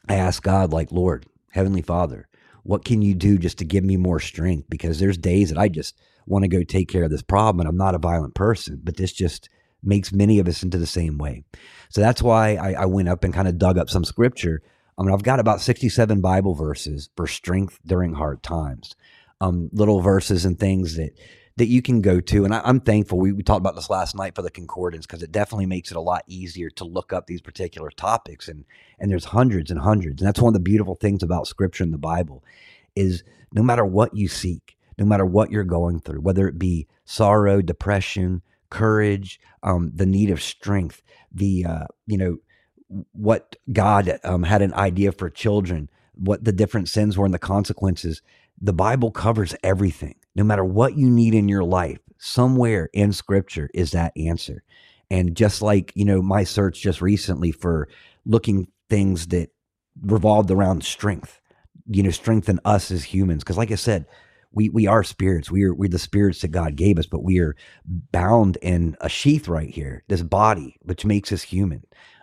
I 0.07 0.17
ask 0.17 0.43
God, 0.43 0.71
like, 0.71 0.93
Lord, 0.93 1.25
Heavenly 1.53 1.83
Father, 1.83 2.29
what 2.63 2.85
can 2.85 3.01
you 3.01 3.15
do 3.15 3.39
just 3.39 3.57
to 3.59 3.65
give 3.65 3.85
me 3.85 3.97
more 3.97 4.21
strength? 4.21 4.69
Because 4.69 4.99
there's 4.99 5.17
days 5.17 5.49
that 5.49 5.59
I 5.59 5.69
just 5.69 5.99
want 6.29 6.45
to 6.45 6.49
go 6.49 6.63
take 6.63 6.89
care 6.89 7.05
of 7.05 7.11
this 7.11 7.23
problem, 7.23 7.61
and 7.61 7.69
I'm 7.69 7.77
not 7.77 7.95
a 7.95 7.99
violent 7.99 8.35
person, 8.35 8.81
but 8.83 8.97
this 8.97 9.13
just 9.13 9.49
makes 9.83 10.13
many 10.13 10.39
of 10.39 10.49
us 10.49 10.63
into 10.63 10.79
the 10.79 10.87
same 10.87 11.19
way. 11.19 11.45
So 11.91 12.01
that's 12.01 12.23
why 12.23 12.57
I, 12.57 12.73
I 12.73 12.87
went 12.87 13.09
up 13.09 13.25
and 13.25 13.33
kind 13.33 13.49
of 13.49 13.59
dug 13.59 13.79
up 13.79 13.89
some 13.89 14.05
scripture. 14.05 14.63
I 14.99 15.03
mean, 15.03 15.15
I've 15.15 15.23
got 15.23 15.41
about 15.41 15.61
67 15.61 16.21
Bible 16.21 16.55
verses 16.55 17.11
for 17.17 17.27
strength 17.27 17.79
during 17.87 18.15
hard 18.15 18.43
times. 18.43 18.97
Um, 19.41 19.71
little 19.73 20.01
verses 20.01 20.45
and 20.45 20.59
things 20.59 20.97
that 20.97 21.13
that 21.59 21.67
you 21.67 21.83
can 21.83 22.01
go 22.01 22.21
to. 22.21 22.45
And 22.45 22.55
I, 22.55 22.69
am 22.69 22.81
thankful. 22.81 23.19
We, 23.19 23.33
we 23.33 23.43
talked 23.43 23.61
about 23.61 23.75
this 23.75 23.91
last 23.91 24.15
night 24.15 24.37
for 24.37 24.43
the 24.43 24.51
concordance 24.51 25.07
because 25.07 25.25
it 25.25 25.33
definitely 25.33 25.67
makes 25.67 25.91
it 25.91 25.97
a 25.97 26.01
lot 26.01 26.23
easier 26.29 26.71
to 26.71 26.85
look 26.85 27.13
up 27.13 27.27
these 27.27 27.41
particular 27.41 27.91
topics. 27.91 28.49
And 28.49 28.65
and 28.99 29.11
there's 29.11 29.27
hundreds 29.27 29.71
and 29.71 29.81
hundreds. 29.81 30.23
And 30.23 30.29
that's 30.29 30.41
one 30.41 30.51
of 30.51 30.55
the 30.55 30.61
beautiful 30.61 30.95
things 30.95 31.23
about 31.23 31.47
Scripture 31.47 31.85
in 31.85 31.91
the 31.91 31.99
Bible 31.99 32.45
is 32.97 33.23
no 33.53 33.63
matter 33.63 33.85
what 33.85 34.17
you 34.17 34.29
seek, 34.29 34.77
no 34.99 35.05
matter 35.05 35.25
what 35.25 35.51
you're 35.51 35.65
going 35.65 36.01
through, 36.01 36.21
whether 36.21 36.49
it 36.49 36.59
be 36.59 36.87
sorrow, 37.05 37.63
depression, 37.63 38.43
courage, 38.71 39.41
um, 39.63 39.93
the 39.95 40.07
need 40.07 40.31
of 40.31 40.43
strength, 40.43 41.03
the 41.33 41.65
uh, 41.65 41.87
you 42.07 42.19
know 42.19 42.39
what 43.13 43.57
God 43.73 44.19
um, 44.25 44.43
had 44.43 44.63
an 44.63 44.75
idea 44.75 45.13
for 45.13 45.29
children, 45.29 45.91
what 46.15 46.45
the 46.45 46.53
different 46.53 46.89
sins 46.89 47.17
were 47.17 47.27
and 47.27 47.35
the 47.35 47.39
consequences. 47.39 48.23
The 48.61 48.73
Bible 48.73 49.11
covers 49.11 49.55
everything 49.63 50.17
no 50.39 50.45
matter 50.45 50.65
what 50.65 50.97
you 50.97 51.11
need 51.11 51.35
in 51.35 51.49
your 51.49 51.65
life, 51.65 51.99
somewhere 52.17 52.89
in 52.93 53.13
scripture 53.13 53.69
is 53.75 53.91
that 53.91 54.13
answer. 54.17 54.63
And 55.11 55.37
just 55.37 55.63
like, 55.63 55.93
you 55.97 56.05
know, 56.05 56.23
my 56.23 56.45
search 56.45 56.81
just 56.81 57.03
recently 57.03 57.51
for 57.51 57.89
looking 58.25 58.69
things 58.89 59.27
that 59.29 59.51
revolved 60.01 60.53
around 60.53 60.85
strength, 60.85 61.41
you 61.89 62.05
know, 62.05 62.11
strengthen 62.11 62.61
us 62.65 62.93
as 62.93 63.03
humans. 63.03 63.43
Cause 63.43 63.59
like 63.59 63.73
I 63.73 63.75
said, 63.75 64.07
we 64.53 64.69
we 64.71 64.87
are 64.87 65.05
spirits. 65.05 65.51
We 65.51 65.65
are 65.65 65.75
we're 65.75 65.89
the 65.89 65.99
spirits 65.99 66.41
that 66.43 66.49
God 66.49 66.77
gave 66.77 66.99
us, 66.99 67.07
but 67.07 67.25
we 67.25 67.41
are 67.41 67.57
bound 67.85 68.59
in 68.63 68.97
a 69.01 69.09
sheath 69.09 69.49
right 69.49 69.71
here, 69.71 70.05
this 70.09 70.23
body, 70.23 70.77
which 70.83 71.05
makes 71.05 71.33
us 71.33 71.43
human 71.43 71.83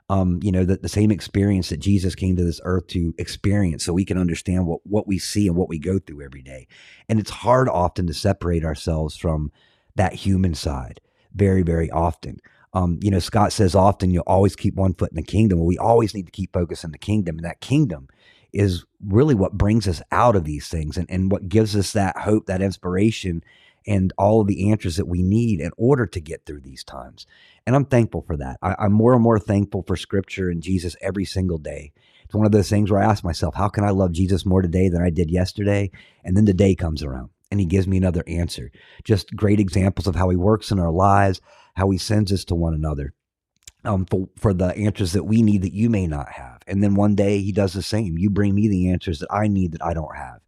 um, 0.10 0.40
you 0.44 0.52
know, 0.52 0.64
the, 0.66 0.78
the 0.78 0.90
same 0.90 1.12
experience 1.12 1.70
that 1.70 1.80
Jesus 1.80 2.14
came 2.16 2.36
to 2.36 2.44
this 2.44 2.62
earth 2.64 2.88
to 2.88 3.14
experience 3.18 3.84
so 3.84 3.94
we 3.94 4.06
can 4.06 4.18
understand 4.18 4.68
what, 4.68 4.82
what 4.84 5.08
we 5.08 5.18
see 5.18 5.48
and 5.48 5.56
what 5.56 5.70
we 5.70 5.80
go 5.80 5.98
through 6.00 6.24
every 6.24 6.44
day. 6.44 6.68
And 7.10 7.20
it's 7.20 7.32
hard 7.32 7.68
often 7.68 8.06
to 8.08 8.14
separate 8.14 8.64
ourselves 8.64 9.18
from 9.18 9.52
that 9.96 10.14
human 10.14 10.54
side 10.54 11.02
very, 11.34 11.64
very 11.64 11.90
often. 11.90 12.40
Um, 12.74 13.00
you 13.02 13.10
know, 13.10 13.20
Scott 13.20 13.52
says 13.52 13.74
often 13.74 14.12
you'll 14.12 14.24
always 14.28 14.56
keep 14.56 14.76
one 14.76 14.94
foot 14.94 15.12
in 15.12 15.16
the 15.16 15.24
kingdom. 15.24 15.60
Well, 15.60 15.68
we 15.68 15.78
always 15.78 16.14
need 16.14 16.26
to 16.28 16.32
keep 16.32 16.54
focused 16.54 16.84
in 16.84 16.92
the 16.92 16.98
kingdom. 16.98 17.38
And 17.38 17.46
that 17.46 17.62
kingdom 17.62 18.08
is 18.56 18.86
really 19.06 19.36
what 19.36 19.58
brings 19.58 19.88
us 19.88 20.02
out 20.12 20.36
of 20.36 20.46
these 20.46 20.70
things 20.70 20.98
and, 20.98 21.10
and 21.10 21.30
what 21.30 21.50
gives 21.50 21.76
us 21.76 21.92
that 21.92 22.18
hope, 22.20 22.46
that 22.46 22.62
inspiration, 22.62 23.44
and 23.86 24.14
all 24.18 24.42
of 24.42 24.48
the 24.48 24.72
answers 24.72 24.96
that 24.96 25.08
we 25.08 25.22
need 25.22 25.60
in 25.60 25.72
order 25.78 26.08
to 26.08 26.20
get 26.20 26.46
through 26.46 26.62
these 26.62 26.84
times. 26.84 27.28
And 27.68 27.76
I'm 27.76 27.86
thankful 27.86 28.22
for 28.22 28.38
that. 28.38 28.58
I, 28.62 28.76
I'm 28.80 28.94
more 28.94 29.14
and 29.14 29.22
more 29.22 29.40
thankful 29.40 29.84
for 29.86 29.96
scripture 29.96 30.50
and 30.50 30.64
Jesus 30.64 30.96
every 31.02 31.26
single 31.26 31.58
day. 31.58 31.92
It's 32.24 32.34
one 32.34 32.46
of 32.46 32.54
those 32.54 32.70
things 32.70 32.90
where 32.90 33.02
I 33.02 33.06
ask 33.06 33.24
myself, 33.24 33.56
how 33.56 33.68
can 33.68 33.84
I 33.84 33.92
love 33.92 34.14
Jesus 34.14 34.46
more 34.46 34.62
today 34.62 34.90
than 34.90 35.04
I 35.04 35.10
did 35.10 35.30
yesterday? 35.30 35.92
And 36.24 36.36
then 36.36 36.46
the 36.46 36.54
day 36.54 36.74
comes 36.76 37.04
around 37.04 37.30
and 37.52 37.60
he 37.60 37.66
gives 37.66 37.88
me 37.88 37.98
another 37.98 38.24
answer. 38.26 38.72
Just 39.04 39.36
great 39.36 39.60
examples 39.60 40.08
of 40.08 40.16
how 40.16 40.30
he 40.30 40.36
works 40.38 40.72
in 40.72 40.80
our 40.80 40.92
lives, 40.92 41.42
how 41.76 41.90
he 41.92 41.98
sends 41.98 42.32
us 42.32 42.46
to 42.46 42.56
one 42.56 42.74
another. 42.74 43.14
Um, 43.86 44.06
for, 44.06 44.28
for 44.38 44.54
the 44.54 44.76
answers 44.76 45.14
that 45.14 45.24
we 45.26 45.42
need 45.42 45.62
that 45.62 45.74
you 45.74 45.90
may 45.90 46.08
not 46.08 46.32
have. 46.32 46.62
And 46.66 46.84
then 46.84 46.96
one 46.96 47.14
day 47.14 47.40
he 47.42 47.52
does 47.52 47.74
the 47.74 47.84
same. 47.84 48.18
You 48.18 48.30
bring 48.30 48.56
me 48.56 48.68
the 48.68 48.90
answers 48.90 49.20
that 49.20 49.32
I 49.32 49.48
need 49.48 49.74
that 49.74 49.86
I 49.86 49.94
don't 49.94 50.16
have. 50.16 50.42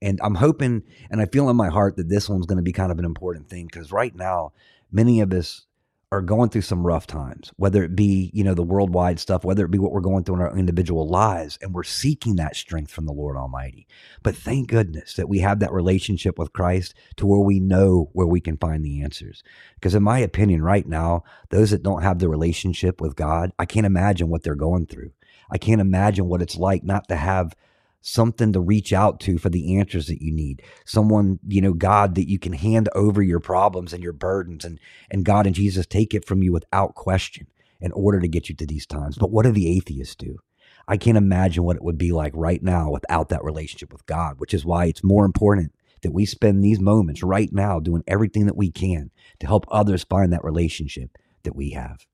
And 0.00 0.18
I'm 0.22 0.34
hoping 0.34 0.82
and 1.10 1.20
I 1.20 1.26
feel 1.26 1.50
in 1.50 1.56
my 1.56 1.68
heart 1.68 1.96
that 1.96 2.08
this 2.08 2.28
one's 2.28 2.46
going 2.46 2.56
to 2.56 2.62
be 2.62 2.72
kind 2.72 2.90
of 2.90 2.98
an 2.98 3.04
important 3.04 3.48
thing 3.48 3.66
because 3.66 3.92
right 3.92 4.14
now, 4.14 4.52
many 4.90 5.20
of 5.20 5.32
us 5.32 5.66
are 6.12 6.20
going 6.20 6.50
through 6.50 6.62
some 6.62 6.84
rough 6.84 7.06
times, 7.06 7.52
whether 7.56 7.84
it 7.84 7.94
be, 7.94 8.32
you 8.34 8.42
know, 8.42 8.54
the 8.54 8.64
worldwide 8.64 9.20
stuff, 9.20 9.44
whether 9.44 9.64
it 9.64 9.70
be 9.70 9.78
what 9.78 9.92
we're 9.92 10.00
going 10.00 10.24
through 10.24 10.34
in 10.34 10.40
our 10.40 10.58
individual 10.58 11.08
lives, 11.08 11.56
and 11.62 11.72
we're 11.72 11.84
seeking 11.84 12.34
that 12.34 12.56
strength 12.56 12.90
from 12.90 13.06
the 13.06 13.12
Lord 13.12 13.36
Almighty. 13.36 13.86
But 14.24 14.34
thank 14.34 14.68
goodness 14.68 15.14
that 15.14 15.28
we 15.28 15.38
have 15.38 15.60
that 15.60 15.72
relationship 15.72 16.36
with 16.36 16.52
Christ 16.52 16.94
to 17.16 17.26
where 17.26 17.40
we 17.40 17.60
know 17.60 18.10
where 18.12 18.26
we 18.26 18.40
can 18.40 18.56
find 18.56 18.84
the 18.84 19.02
answers. 19.02 19.44
Because 19.74 19.94
in 19.94 20.02
my 20.02 20.18
opinion, 20.18 20.62
right 20.62 20.86
now, 20.86 21.22
those 21.50 21.70
that 21.70 21.84
don't 21.84 22.02
have 22.02 22.18
the 22.18 22.28
relationship 22.28 23.00
with 23.00 23.14
God, 23.14 23.52
I 23.56 23.64
can't 23.64 23.86
imagine 23.86 24.28
what 24.28 24.42
they're 24.42 24.56
going 24.56 24.86
through. 24.86 25.12
I 25.48 25.58
can't 25.58 25.80
imagine 25.80 26.26
what 26.26 26.42
it's 26.42 26.56
like 26.56 26.82
not 26.82 27.06
to 27.08 27.16
have 27.16 27.54
something 28.00 28.52
to 28.52 28.60
reach 28.60 28.92
out 28.92 29.20
to 29.20 29.38
for 29.38 29.50
the 29.50 29.78
answers 29.78 30.06
that 30.06 30.22
you 30.22 30.32
need. 30.32 30.62
Someone 30.84 31.38
you 31.46 31.60
know 31.60 31.72
god 31.72 32.14
that 32.14 32.28
you 32.28 32.38
can 32.38 32.52
hand 32.52 32.88
over 32.94 33.22
your 33.22 33.40
problems 33.40 33.92
and 33.92 34.02
your 34.02 34.12
burdens 34.12 34.64
and 34.64 34.78
and 35.10 35.24
god 35.24 35.46
and 35.46 35.54
jesus 35.54 35.86
take 35.86 36.14
it 36.14 36.26
from 36.26 36.42
you 36.42 36.52
without 36.52 36.94
question 36.94 37.46
in 37.80 37.92
order 37.92 38.20
to 38.20 38.28
get 38.28 38.48
you 38.48 38.54
to 38.54 38.66
these 38.66 38.86
times. 38.86 39.16
But 39.16 39.30
what 39.30 39.44
do 39.44 39.52
the 39.52 39.74
atheists 39.76 40.14
do? 40.14 40.38
I 40.86 40.96
can't 40.96 41.16
imagine 41.16 41.64
what 41.64 41.76
it 41.76 41.84
would 41.84 41.98
be 41.98 42.12
like 42.12 42.32
right 42.34 42.62
now 42.62 42.90
without 42.90 43.28
that 43.28 43.44
relationship 43.44 43.92
with 43.92 44.06
god 44.06 44.34
which 44.38 44.52
is 44.52 44.64
why 44.64 44.86
it's 44.86 45.04
more 45.04 45.24
important 45.24 45.72
that 46.02 46.12
we 46.12 46.24
spend 46.24 46.64
these 46.64 46.80
moments 46.80 47.22
right 47.22 47.52
now 47.52 47.78
doing 47.78 48.02
everything 48.06 48.46
that 48.46 48.56
we 48.56 48.70
can 48.70 49.10
to 49.38 49.46
help 49.46 49.66
others 49.70 50.04
find 50.04 50.32
that 50.32 50.42
relationship 50.42 51.16
that 51.42 51.54
we 51.54 51.70
have 51.70 52.06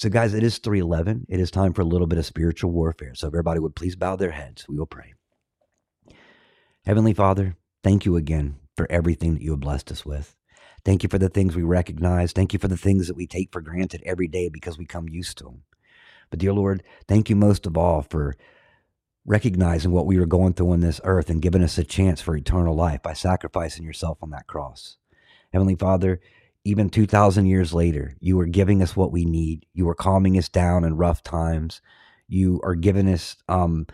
so, 0.00 0.08
guys, 0.08 0.32
it 0.32 0.42
is 0.42 0.56
311. 0.56 1.26
It 1.28 1.40
is 1.40 1.50
time 1.50 1.74
for 1.74 1.82
a 1.82 1.84
little 1.84 2.06
bit 2.06 2.18
of 2.18 2.24
spiritual 2.24 2.70
warfare. 2.70 3.14
So, 3.14 3.26
if 3.26 3.34
everybody 3.34 3.60
would 3.60 3.76
please 3.76 3.96
bow 3.96 4.16
their 4.16 4.30
heads, 4.30 4.64
we 4.66 4.78
will 4.78 4.86
pray. 4.86 5.12
Heavenly 6.86 7.12
Father, 7.12 7.58
thank 7.84 8.06
you 8.06 8.16
again 8.16 8.56
for 8.78 8.90
everything 8.90 9.34
that 9.34 9.42
you 9.42 9.50
have 9.50 9.60
blessed 9.60 9.92
us 9.92 10.06
with. 10.06 10.34
Thank 10.86 11.02
you 11.02 11.10
for 11.10 11.18
the 11.18 11.28
things 11.28 11.54
we 11.54 11.64
recognize. 11.64 12.32
Thank 12.32 12.54
you 12.54 12.58
for 12.58 12.66
the 12.66 12.78
things 12.78 13.08
that 13.08 13.14
we 13.14 13.26
take 13.26 13.52
for 13.52 13.60
granted 13.60 14.02
every 14.06 14.26
day 14.26 14.48
because 14.48 14.78
we 14.78 14.86
come 14.86 15.06
used 15.06 15.36
to 15.36 15.44
them. 15.44 15.64
But, 16.30 16.38
dear 16.38 16.54
Lord, 16.54 16.82
thank 17.06 17.28
you 17.28 17.36
most 17.36 17.66
of 17.66 17.76
all 17.76 18.00
for 18.00 18.36
recognizing 19.26 19.90
what 19.90 20.06
we 20.06 20.18
were 20.18 20.24
going 20.24 20.54
through 20.54 20.70
on 20.70 20.80
this 20.80 21.02
earth 21.04 21.28
and 21.28 21.42
giving 21.42 21.62
us 21.62 21.76
a 21.76 21.84
chance 21.84 22.22
for 22.22 22.34
eternal 22.34 22.74
life 22.74 23.02
by 23.02 23.12
sacrificing 23.12 23.84
yourself 23.84 24.16
on 24.22 24.30
that 24.30 24.46
cross. 24.46 24.96
Heavenly 25.52 25.76
Father, 25.76 26.22
even 26.64 26.90
2,000 26.90 27.46
years 27.46 27.72
later, 27.72 28.16
you 28.20 28.38
are 28.40 28.46
giving 28.46 28.82
us 28.82 28.94
what 28.94 29.12
we 29.12 29.24
need. 29.24 29.66
You 29.72 29.88
are 29.88 29.94
calming 29.94 30.36
us 30.36 30.48
down 30.48 30.84
in 30.84 30.96
rough 30.96 31.22
times. 31.22 31.80
You 32.28 32.60
are 32.62 32.74
giving 32.74 33.08
us 33.08 33.36
um, 33.48 33.86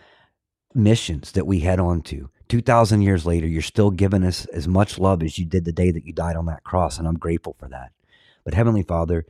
missions 0.73 1.31
that 1.33 1.47
we 1.47 1.61
head 1.61 1.79
on 1.79 2.01
to. 2.03 2.29
2,000 2.49 3.01
years 3.01 3.25
later, 3.25 3.47
you're 3.47 3.61
still 3.61 3.91
giving 3.91 4.23
us 4.23 4.45
as 4.47 4.67
much 4.67 4.99
love 4.99 5.21
as 5.23 5.37
you 5.37 5.45
did 5.45 5.65
the 5.65 5.71
day 5.71 5.91
that 5.91 6.05
you 6.05 6.13
died 6.13 6.35
on 6.35 6.45
that 6.45 6.63
cross. 6.63 6.97
And 6.97 7.07
I'm 7.07 7.17
grateful 7.17 7.55
for 7.59 7.67
that. 7.69 7.91
But 8.43 8.53
Heavenly 8.53 8.83
Father, 8.83 9.25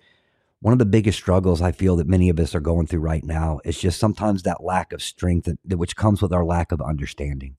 one 0.60 0.74
of 0.74 0.80
the 0.80 0.86
biggest 0.86 1.20
struggles 1.20 1.62
I 1.62 1.72
feel 1.72 1.96
that 1.98 2.08
many 2.08 2.30
of 2.30 2.40
us 2.40 2.56
are 2.56 2.60
going 2.60 2.88
through 2.88 3.02
right 3.02 3.24
now 3.24 3.60
is 3.64 3.80
just 3.80 4.00
sometimes 4.00 4.44
that 4.44 4.64
lack 4.64 4.92
of 4.92 5.02
strength, 5.04 5.50
that, 5.66 5.78
which 5.78 5.96
comes 5.96 6.22
with 6.22 6.34
our 6.34 6.46
lack 6.46 6.72
of 6.72 6.82
understanding. 6.82 7.56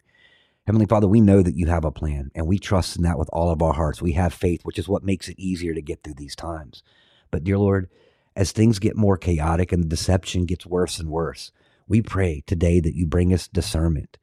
Heavenly 0.69 0.85
Father, 0.85 1.09
we 1.09 1.23
know 1.23 1.43
that 1.43 1.57
you 1.57 1.65
have 1.69 1.87
a 1.87 1.91
plan 1.91 2.31
and 2.35 2.47
we 2.47 2.59
trust 2.59 2.95
in 2.95 3.03
that 3.05 3.19
with 3.19 3.31
all 3.33 3.51
of 3.51 3.63
our 3.63 3.73
hearts. 3.73 4.03
We 4.03 4.13
have 4.13 4.35
faith, 4.35 4.67
which 4.67 4.79
is 4.79 4.87
what 4.87 5.03
makes 5.03 5.27
it 5.27 5.39
easier 5.39 5.73
to 5.73 5.81
get 5.81 6.05
through 6.05 6.17
these 6.19 6.37
times. 6.37 6.83
But, 7.31 7.43
dear 7.43 7.57
Lord, 7.57 7.89
as 8.37 8.53
things 8.53 8.79
get 8.79 8.95
more 8.95 9.17
chaotic 9.17 9.73
and 9.73 9.83
the 9.83 9.89
deception 9.89 10.45
gets 10.45 10.67
worse 10.67 10.99
and 10.99 11.09
worse, 11.09 11.53
We 11.89 12.03
pray 12.03 12.43
today 12.47 12.81
that 12.81 12.95
you 12.95 13.07
bring 13.07 13.33
us 13.33 13.49
discernment, 13.49 14.19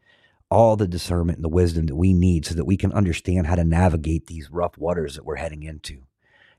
all 0.52 0.75
the 0.75 0.88
discernment 0.88 1.40
and 1.40 1.44
the 1.44 1.50
wisdom 1.50 1.88
that 1.88 1.96
we 1.96 2.14
need 2.14 2.46
so 2.46 2.54
that 2.54 2.66
we 2.66 2.78
can 2.78 2.94
understand 2.94 3.48
how 3.48 3.56
to 3.56 3.64
navigate 3.64 4.28
these 4.28 4.52
rough 4.52 4.78
waters 4.78 5.16
that 5.16 5.25
we're 5.25 5.38
heading 5.38 5.64
into. 5.64 6.04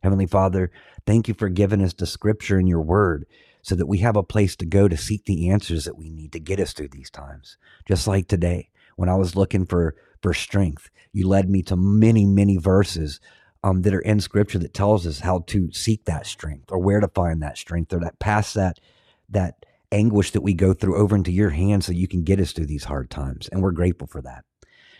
Heavenly 0.02 0.26
Father, 0.26 0.72
thank 1.06 1.28
you 1.28 1.34
for 1.34 1.48
giving 1.48 1.80
us 1.80 1.92
the 1.92 2.06
scripture 2.06 2.58
in 2.58 2.66
your 2.66 2.82
word 2.82 3.24
so 3.62 3.76
that 3.76 3.86
we 3.86 3.98
have 3.98 4.16
a 4.16 4.24
place 4.24 4.56
to 4.56 4.66
go 4.66 4.88
to 4.88 4.96
seek 4.96 5.26
the 5.26 5.48
answers 5.48 5.84
that 5.84 5.96
we 5.96 6.10
need 6.10 6.32
to 6.32 6.40
get 6.40 6.58
us 6.58 6.72
through 6.72 6.88
these 6.88 7.10
times. 7.10 7.56
Just 7.86 8.08
like 8.08 8.26
today, 8.26 8.70
when 8.96 9.08
I 9.08 9.14
was 9.14 9.36
looking 9.36 9.66
for, 9.66 9.94
for 10.22 10.34
strength, 10.34 10.90
you 11.12 11.28
led 11.28 11.48
me 11.48 11.62
to 11.62 11.76
many, 11.76 12.26
many 12.26 12.56
verses 12.56 13.20
um, 13.62 13.82
that 13.82 13.94
are 13.94 14.00
in 14.00 14.20
scripture 14.20 14.58
that 14.58 14.74
tells 14.74 15.06
us 15.06 15.20
how 15.20 15.40
to 15.46 15.72
seek 15.72 16.04
that 16.04 16.26
strength 16.26 16.70
or 16.70 16.78
where 16.78 17.00
to 17.00 17.08
find 17.08 17.42
that 17.42 17.58
strength 17.58 17.92
or 17.92 18.00
that 18.00 18.18
pass 18.18 18.52
that, 18.54 18.80
that 19.28 19.64
anguish 19.92 20.32
that 20.32 20.42
we 20.42 20.54
go 20.54 20.72
through 20.72 20.96
over 20.96 21.16
into 21.16 21.30
your 21.30 21.50
hands 21.50 21.86
so 21.86 21.92
you 21.92 22.08
can 22.08 22.24
get 22.24 22.40
us 22.40 22.52
through 22.52 22.66
these 22.66 22.84
hard 22.84 23.10
times. 23.10 23.48
And 23.48 23.62
we're 23.62 23.70
grateful 23.70 24.06
for 24.06 24.20
that. 24.22 24.44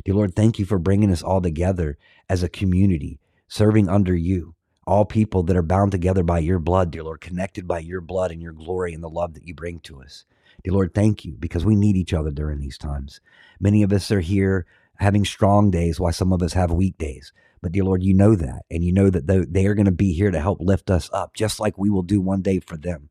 Dear 0.05 0.15
Lord, 0.15 0.35
thank 0.35 0.59
you 0.59 0.65
for 0.65 0.79
bringing 0.79 1.11
us 1.11 1.23
all 1.23 1.41
together 1.41 1.99
as 2.29 2.43
a 2.43 2.49
community, 2.49 3.19
serving 3.49 3.89
under 3.89 4.15
you 4.15 4.55
all 4.87 5.05
people 5.05 5.43
that 5.43 5.57
are 5.57 5.63
bound 5.63 5.91
together 5.91 6.23
by 6.23 6.39
your 6.39 6.59
blood, 6.59 6.91
dear 6.91 7.03
Lord, 7.03 7.21
connected 7.21 7.67
by 7.67 7.81
your 7.81 8.01
blood 8.01 8.31
and 8.31 8.41
your 8.41 8.53
glory 8.53 8.95
and 8.95 9.03
the 9.03 9.09
love 9.09 9.35
that 9.35 9.47
you 9.47 9.53
bring 9.55 9.81
to 9.81 10.01
us. 10.01 10.25
Dear 10.67 10.73
Lord, 10.73 10.95
thank 10.95 11.25
you 11.25 11.37
because 11.39 11.65
we 11.65 11.77
need 11.77 11.97
each 11.97 12.13
other 12.13 12.33
during 12.33 12.59
these 12.59 12.77
times. 12.77 13.21
Many 13.61 13.85
of 13.85 13.93
us 13.93 14.11
are 14.11 14.19
here 14.19 14.67
having 14.97 15.25
strong 15.25 15.71
days 15.71 16.01
while 16.01 16.13
some 16.13 16.33
of 16.33 16.43
us 16.43 16.55
have 16.55 16.73
weak 16.73 16.99
days. 16.99 17.33
But 17.63 17.71
dear 17.71 17.85
Lord, 17.85 18.03
you 18.03 18.13
know 18.13 18.35
that. 18.35 18.65
And 18.69 18.83
you 18.83 18.93
know 18.93 19.09
that 19.09 19.29
they 19.29 19.67
are 19.67 19.77
going 19.77 19.87
to 19.87 19.93
be 19.93 20.13
here 20.13 20.33
to 20.33 20.41
help 20.41 20.59
lift 20.61 20.91
us 20.91 21.09
up, 21.13 21.35
just 21.35 21.61
like 21.61 21.79
we 21.79 21.89
will 21.89 22.03
do 22.03 22.21
one 22.21 22.43
day 22.43 22.59
for 22.59 22.77
them. 22.77 23.11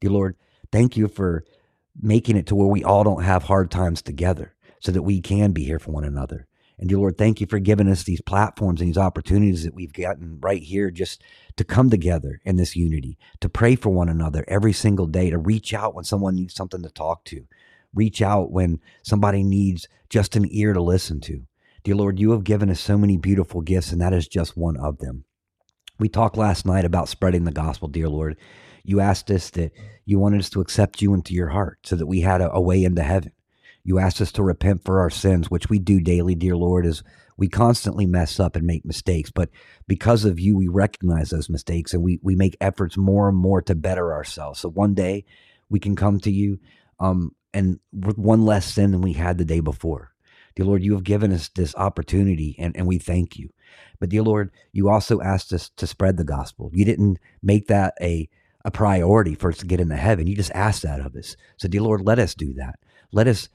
Dear 0.00 0.12
Lord, 0.12 0.36
thank 0.72 0.96
you 0.96 1.06
for 1.08 1.44
making 2.00 2.38
it 2.38 2.46
to 2.46 2.54
where 2.54 2.68
we 2.68 2.82
all 2.82 3.04
don't 3.04 3.22
have 3.22 3.42
hard 3.42 3.70
times 3.70 4.00
together 4.00 4.54
so 4.80 4.90
that 4.90 5.02
we 5.02 5.20
can 5.20 5.52
be 5.52 5.64
here 5.64 5.78
for 5.78 5.90
one 5.90 6.04
another. 6.04 6.46
And 6.78 6.88
dear 6.88 6.98
Lord, 6.98 7.16
thank 7.16 7.40
you 7.40 7.46
for 7.46 7.58
giving 7.58 7.88
us 7.88 8.02
these 8.02 8.20
platforms 8.20 8.80
and 8.80 8.88
these 8.88 8.98
opportunities 8.98 9.62
that 9.62 9.74
we've 9.74 9.92
gotten 9.92 10.38
right 10.40 10.62
here 10.62 10.90
just 10.90 11.22
to 11.56 11.64
come 11.64 11.88
together 11.88 12.40
in 12.44 12.56
this 12.56 12.74
unity, 12.74 13.16
to 13.40 13.48
pray 13.48 13.76
for 13.76 13.90
one 13.90 14.08
another 14.08 14.44
every 14.48 14.72
single 14.72 15.06
day, 15.06 15.30
to 15.30 15.38
reach 15.38 15.72
out 15.72 15.94
when 15.94 16.04
someone 16.04 16.34
needs 16.34 16.54
something 16.54 16.82
to 16.82 16.90
talk 16.90 17.24
to, 17.26 17.46
reach 17.94 18.20
out 18.20 18.50
when 18.50 18.80
somebody 19.02 19.44
needs 19.44 19.86
just 20.08 20.34
an 20.34 20.46
ear 20.50 20.72
to 20.72 20.82
listen 20.82 21.20
to. 21.20 21.44
Dear 21.84 21.94
Lord, 21.94 22.18
you 22.18 22.32
have 22.32 22.44
given 22.44 22.70
us 22.70 22.80
so 22.80 22.98
many 22.98 23.16
beautiful 23.16 23.60
gifts, 23.60 23.92
and 23.92 24.00
that 24.00 24.12
is 24.12 24.26
just 24.26 24.56
one 24.56 24.76
of 24.76 24.98
them. 24.98 25.24
We 25.98 26.08
talked 26.08 26.36
last 26.36 26.66
night 26.66 26.84
about 26.84 27.08
spreading 27.08 27.44
the 27.44 27.52
gospel, 27.52 27.88
dear 27.88 28.08
Lord. 28.08 28.36
You 28.82 29.00
asked 29.00 29.30
us 29.30 29.50
that 29.50 29.72
you 30.04 30.18
wanted 30.18 30.40
us 30.40 30.50
to 30.50 30.60
accept 30.60 31.00
you 31.00 31.14
into 31.14 31.34
your 31.34 31.48
heart 31.48 31.78
so 31.84 31.94
that 31.94 32.06
we 32.06 32.22
had 32.22 32.40
a, 32.40 32.50
a 32.52 32.60
way 32.60 32.82
into 32.82 33.02
heaven. 33.02 33.32
You 33.84 33.98
asked 33.98 34.20
us 34.20 34.32
to 34.32 34.42
repent 34.42 34.84
for 34.84 35.00
our 35.00 35.10
sins, 35.10 35.50
which 35.50 35.68
we 35.68 35.78
do 35.78 36.00
daily, 36.00 36.34
dear 36.34 36.56
Lord, 36.56 36.86
as 36.86 37.02
we 37.36 37.48
constantly 37.48 38.06
mess 38.06 38.40
up 38.40 38.56
and 38.56 38.66
make 38.66 38.84
mistakes. 38.84 39.30
But 39.30 39.50
because 39.86 40.24
of 40.24 40.40
you, 40.40 40.56
we 40.56 40.68
recognize 40.68 41.30
those 41.30 41.50
mistakes 41.50 41.92
and 41.92 42.02
we, 42.02 42.18
we 42.22 42.34
make 42.34 42.56
efforts 42.60 42.96
more 42.96 43.28
and 43.28 43.36
more 43.36 43.60
to 43.62 43.74
better 43.74 44.12
ourselves. 44.12 44.60
So 44.60 44.70
one 44.70 44.94
day 44.94 45.24
we 45.68 45.80
can 45.80 45.96
come 45.96 46.18
to 46.20 46.30
you 46.30 46.58
um, 46.98 47.32
and 47.52 47.78
with 47.92 48.16
one 48.16 48.46
less 48.46 48.64
sin 48.66 48.92
than 48.92 49.02
we 49.02 49.12
had 49.12 49.36
the 49.36 49.44
day 49.44 49.60
before. 49.60 50.12
Dear 50.56 50.66
Lord, 50.66 50.84
you 50.84 50.92
have 50.94 51.04
given 51.04 51.32
us 51.32 51.48
this 51.48 51.74
opportunity 51.74 52.54
and, 52.58 52.76
and 52.76 52.86
we 52.86 52.98
thank 52.98 53.36
you. 53.36 53.50
But 53.98 54.08
dear 54.08 54.22
Lord, 54.22 54.50
you 54.72 54.88
also 54.88 55.20
asked 55.20 55.52
us 55.52 55.68
to 55.76 55.86
spread 55.86 56.16
the 56.16 56.24
gospel. 56.24 56.70
You 56.72 56.84
didn't 56.84 57.18
make 57.42 57.66
that 57.66 57.94
a, 58.00 58.28
a 58.64 58.70
priority 58.70 59.34
for 59.34 59.50
us 59.50 59.58
to 59.58 59.66
get 59.66 59.80
into 59.80 59.96
heaven. 59.96 60.26
You 60.26 60.36
just 60.36 60.52
asked 60.52 60.82
that 60.82 61.00
of 61.00 61.16
us. 61.16 61.36
So, 61.56 61.66
dear 61.68 61.82
Lord, 61.82 62.02
let 62.02 62.20
us 62.20 62.34
do 62.34 62.54
that. 62.54 62.78
Let 63.12 63.26
us 63.26 63.48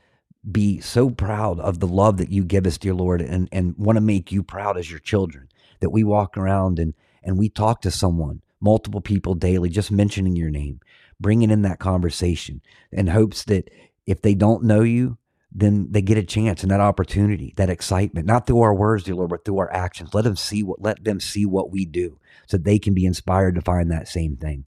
be 0.49 0.79
so 0.79 1.09
proud 1.09 1.59
of 1.59 1.79
the 1.79 1.87
love 1.87 2.17
that 2.17 2.31
you 2.31 2.43
give 2.43 2.65
us, 2.65 2.77
dear 2.77 2.93
Lord, 2.93 3.21
and, 3.21 3.49
and 3.51 3.75
want 3.77 3.97
to 3.97 4.01
make 4.01 4.31
you 4.31 4.43
proud 4.43 4.77
as 4.77 4.89
your 4.89 4.99
children. 4.99 5.47
That 5.79 5.91
we 5.91 6.03
walk 6.03 6.37
around 6.37 6.79
and, 6.79 6.93
and 7.23 7.37
we 7.37 7.49
talk 7.49 7.81
to 7.81 7.91
someone, 7.91 8.41
multiple 8.59 9.01
people 9.01 9.33
daily, 9.33 9.69
just 9.69 9.91
mentioning 9.91 10.35
your 10.35 10.49
name, 10.49 10.81
bringing 11.19 11.51
in 11.51 11.61
that 11.63 11.79
conversation 11.79 12.61
in 12.91 13.07
hopes 13.07 13.43
that 13.45 13.69
if 14.05 14.21
they 14.21 14.35
don't 14.35 14.63
know 14.63 14.81
you, 14.81 15.17
then 15.51 15.87
they 15.91 16.01
get 16.01 16.17
a 16.17 16.23
chance 16.23 16.61
and 16.61 16.71
that 16.71 16.79
opportunity, 16.79 17.53
that 17.57 17.69
excitement, 17.69 18.25
not 18.25 18.45
through 18.45 18.61
our 18.61 18.73
words, 18.73 19.03
dear 19.03 19.15
Lord, 19.15 19.29
but 19.29 19.45
through 19.45 19.57
our 19.59 19.73
actions. 19.73 20.13
Let 20.13 20.23
them 20.23 20.35
see 20.35 20.63
what 20.63 20.81
let 20.81 21.03
them 21.03 21.19
see 21.19 21.45
what 21.45 21.71
we 21.71 21.85
do 21.85 22.19
so 22.47 22.57
they 22.57 22.79
can 22.79 22.93
be 22.93 23.05
inspired 23.05 23.55
to 23.55 23.61
find 23.61 23.91
that 23.91 24.07
same 24.07 24.35
thing. 24.35 24.65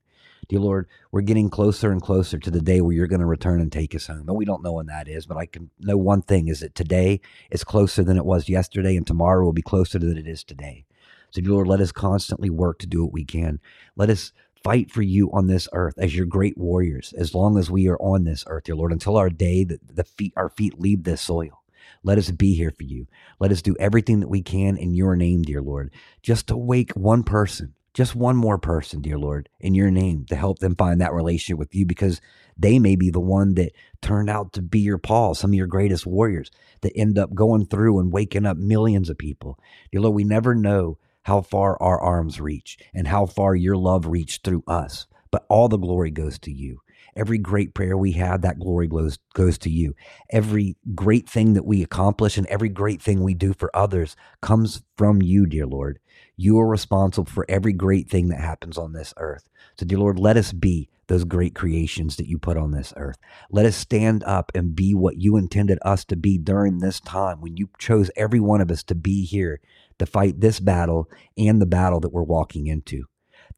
Dear 0.52 0.60
Lord, 0.60 0.86
we're 1.10 1.22
getting 1.22 1.48
closer 1.48 1.90
and 1.90 2.02
closer 2.02 2.38
to 2.38 2.50
the 2.50 2.60
day 2.60 2.82
where 2.82 2.92
you're 2.92 3.06
going 3.06 3.22
to 3.22 3.26
return 3.26 3.62
and 3.62 3.72
take 3.72 3.94
us 3.94 4.08
home. 4.08 4.28
And 4.28 4.36
we 4.36 4.44
don't 4.44 4.62
know 4.62 4.74
when 4.74 4.84
that 4.84 5.08
is, 5.08 5.24
but 5.24 5.38
I 5.38 5.46
can 5.46 5.70
know 5.80 5.96
one 5.96 6.20
thing 6.20 6.48
is 6.48 6.60
that 6.60 6.74
today 6.74 7.22
is 7.50 7.64
closer 7.64 8.04
than 8.04 8.18
it 8.18 8.26
was 8.26 8.50
yesterday, 8.50 8.94
and 8.94 9.06
tomorrow 9.06 9.46
will 9.46 9.54
be 9.54 9.62
closer 9.62 9.98
than 9.98 10.18
it 10.18 10.26
is 10.26 10.44
today. 10.44 10.84
So, 11.30 11.40
dear 11.40 11.52
Lord, 11.52 11.68
let 11.68 11.80
us 11.80 11.90
constantly 11.90 12.50
work 12.50 12.78
to 12.80 12.86
do 12.86 13.02
what 13.02 13.14
we 13.14 13.24
can. 13.24 13.60
Let 13.96 14.10
us 14.10 14.32
fight 14.62 14.90
for 14.90 15.00
you 15.00 15.32
on 15.32 15.46
this 15.46 15.70
earth 15.72 15.94
as 15.96 16.14
your 16.14 16.26
great 16.26 16.58
warriors, 16.58 17.14
as 17.16 17.34
long 17.34 17.56
as 17.56 17.70
we 17.70 17.88
are 17.88 17.96
on 17.98 18.24
this 18.24 18.44
earth, 18.46 18.64
dear 18.64 18.76
Lord, 18.76 18.92
until 18.92 19.16
our 19.16 19.30
day 19.30 19.64
that 19.64 19.96
the 19.96 20.04
feet 20.04 20.34
our 20.36 20.50
feet 20.50 20.78
leave 20.78 21.04
this 21.04 21.22
soil. 21.22 21.62
Let 22.02 22.18
us 22.18 22.30
be 22.30 22.54
here 22.54 22.72
for 22.72 22.82
you. 22.82 23.06
Let 23.40 23.52
us 23.52 23.62
do 23.62 23.74
everything 23.80 24.20
that 24.20 24.28
we 24.28 24.42
can 24.42 24.76
in 24.76 24.92
your 24.92 25.16
name, 25.16 25.44
dear 25.44 25.62
Lord, 25.62 25.94
just 26.22 26.46
to 26.48 26.58
wake 26.58 26.92
one 26.92 27.22
person 27.22 27.72
just 27.94 28.14
one 28.14 28.36
more 28.36 28.58
person, 28.58 29.02
dear 29.02 29.18
Lord, 29.18 29.48
in 29.60 29.74
your 29.74 29.90
name 29.90 30.24
to 30.26 30.36
help 30.36 30.60
them 30.60 30.76
find 30.76 31.00
that 31.00 31.12
relationship 31.12 31.58
with 31.58 31.74
you 31.74 31.84
because 31.84 32.20
they 32.56 32.78
may 32.78 32.96
be 32.96 33.10
the 33.10 33.20
one 33.20 33.54
that 33.54 33.72
turned 34.00 34.30
out 34.30 34.52
to 34.54 34.62
be 34.62 34.80
your 34.80 34.98
Paul, 34.98 35.34
some 35.34 35.50
of 35.50 35.54
your 35.54 35.66
greatest 35.66 36.06
warriors 36.06 36.50
that 36.80 36.96
end 36.96 37.18
up 37.18 37.34
going 37.34 37.66
through 37.66 37.98
and 37.98 38.12
waking 38.12 38.46
up 38.46 38.56
millions 38.56 39.10
of 39.10 39.18
people. 39.18 39.58
Dear 39.90 40.02
Lord, 40.02 40.14
we 40.14 40.24
never 40.24 40.54
know 40.54 40.98
how 41.22 41.40
far 41.42 41.80
our 41.82 42.00
arms 42.00 42.40
reach 42.40 42.78
and 42.94 43.08
how 43.08 43.26
far 43.26 43.54
your 43.54 43.76
love 43.76 44.06
reached 44.06 44.44
through 44.44 44.64
us, 44.66 45.06
but 45.30 45.44
all 45.48 45.68
the 45.68 45.76
glory 45.76 46.10
goes 46.10 46.38
to 46.40 46.52
you. 46.52 46.80
Every 47.14 47.38
great 47.38 47.74
prayer 47.74 47.96
we 47.96 48.12
have, 48.12 48.42
that 48.42 48.58
glory 48.58 48.86
goes, 48.86 49.18
goes 49.34 49.58
to 49.58 49.70
you. 49.70 49.94
Every 50.30 50.76
great 50.94 51.28
thing 51.28 51.52
that 51.54 51.66
we 51.66 51.82
accomplish 51.82 52.38
and 52.38 52.46
every 52.46 52.70
great 52.70 53.02
thing 53.02 53.22
we 53.22 53.34
do 53.34 53.52
for 53.52 53.74
others 53.74 54.16
comes 54.40 54.82
from 54.96 55.20
you, 55.20 55.46
dear 55.46 55.66
Lord. 55.66 55.98
You 56.36 56.58
are 56.58 56.66
responsible 56.66 57.30
for 57.30 57.44
every 57.48 57.72
great 57.72 58.08
thing 58.08 58.28
that 58.28 58.40
happens 58.40 58.78
on 58.78 58.92
this 58.92 59.12
earth. 59.18 59.44
So, 59.78 59.84
dear 59.84 59.98
Lord, 59.98 60.18
let 60.18 60.36
us 60.36 60.52
be 60.52 60.88
those 61.08 61.24
great 61.24 61.54
creations 61.54 62.16
that 62.16 62.28
you 62.28 62.38
put 62.38 62.56
on 62.56 62.70
this 62.70 62.94
earth. 62.96 63.18
Let 63.50 63.66
us 63.66 63.76
stand 63.76 64.24
up 64.24 64.50
and 64.54 64.74
be 64.74 64.94
what 64.94 65.20
you 65.20 65.36
intended 65.36 65.78
us 65.82 66.06
to 66.06 66.16
be 66.16 66.38
during 66.38 66.78
this 66.78 67.00
time 67.00 67.40
when 67.40 67.56
you 67.58 67.68
chose 67.78 68.10
every 68.16 68.40
one 68.40 68.62
of 68.62 68.70
us 68.70 68.82
to 68.84 68.94
be 68.94 69.24
here 69.24 69.60
to 69.98 70.06
fight 70.06 70.40
this 70.40 70.58
battle 70.60 71.10
and 71.36 71.60
the 71.60 71.66
battle 71.66 72.00
that 72.00 72.12
we're 72.12 72.22
walking 72.22 72.66
into. 72.66 73.04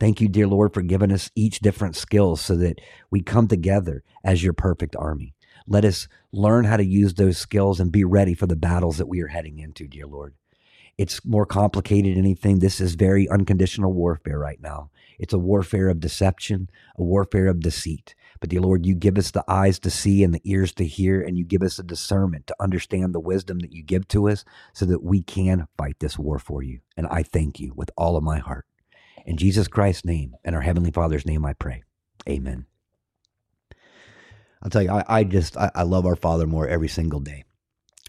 Thank 0.00 0.20
you, 0.20 0.28
dear 0.28 0.46
Lord, 0.46 0.74
for 0.74 0.82
giving 0.82 1.12
us 1.12 1.30
each 1.34 1.60
different 1.60 1.96
skills 1.96 2.40
so 2.40 2.56
that 2.56 2.80
we 3.10 3.22
come 3.22 3.48
together 3.48 4.02
as 4.24 4.42
your 4.42 4.52
perfect 4.52 4.96
army. 4.96 5.34
Let 5.66 5.84
us 5.84 6.08
learn 6.32 6.64
how 6.64 6.76
to 6.76 6.84
use 6.84 7.14
those 7.14 7.38
skills 7.38 7.80
and 7.80 7.92
be 7.92 8.04
ready 8.04 8.34
for 8.34 8.46
the 8.46 8.56
battles 8.56 8.98
that 8.98 9.08
we 9.08 9.22
are 9.22 9.28
heading 9.28 9.58
into, 9.58 9.86
dear 9.86 10.06
Lord. 10.06 10.34
It's 10.96 11.24
more 11.24 11.46
complicated 11.46 12.12
than 12.12 12.24
anything. 12.24 12.58
This 12.58 12.80
is 12.80 12.94
very 12.94 13.28
unconditional 13.28 13.92
warfare 13.92 14.38
right 14.38 14.60
now. 14.60 14.90
It's 15.18 15.32
a 15.32 15.38
warfare 15.38 15.88
of 15.88 16.00
deception, 16.00 16.70
a 16.96 17.02
warfare 17.02 17.46
of 17.46 17.60
deceit. 17.60 18.14
But 18.40 18.50
dear 18.50 18.60
Lord, 18.60 18.86
you 18.86 18.94
give 18.94 19.18
us 19.18 19.30
the 19.30 19.44
eyes 19.48 19.78
to 19.80 19.90
see 19.90 20.22
and 20.22 20.34
the 20.34 20.40
ears 20.44 20.72
to 20.74 20.84
hear, 20.86 21.20
and 21.20 21.36
you 21.38 21.44
give 21.44 21.62
us 21.62 21.78
the 21.78 21.82
discernment 21.82 22.46
to 22.48 22.56
understand 22.60 23.14
the 23.14 23.20
wisdom 23.20 23.60
that 23.60 23.72
you 23.72 23.82
give 23.82 24.06
to 24.08 24.28
us 24.28 24.44
so 24.72 24.84
that 24.86 25.02
we 25.02 25.22
can 25.22 25.66
fight 25.78 25.96
this 26.00 26.18
war 26.18 26.38
for 26.38 26.62
you. 26.62 26.80
And 26.96 27.06
I 27.08 27.22
thank 27.22 27.58
you 27.58 27.72
with 27.74 27.90
all 27.96 28.16
of 28.16 28.22
my 28.22 28.38
heart. 28.38 28.66
In 29.24 29.36
Jesus 29.36 29.68
Christ's 29.68 30.04
name 30.04 30.36
and 30.44 30.54
our 30.54 30.62
Heavenly 30.62 30.90
Father's 30.90 31.26
name, 31.26 31.44
I 31.44 31.54
pray. 31.54 31.82
Amen. 32.28 32.66
I'll 34.62 34.70
tell 34.70 34.82
you, 34.82 34.90
I, 34.90 35.04
I 35.08 35.24
just, 35.24 35.56
I, 35.56 35.70
I 35.74 35.82
love 35.82 36.06
our 36.06 36.16
Father 36.16 36.46
more 36.46 36.66
every 36.66 36.88
single 36.88 37.20
day 37.20 37.44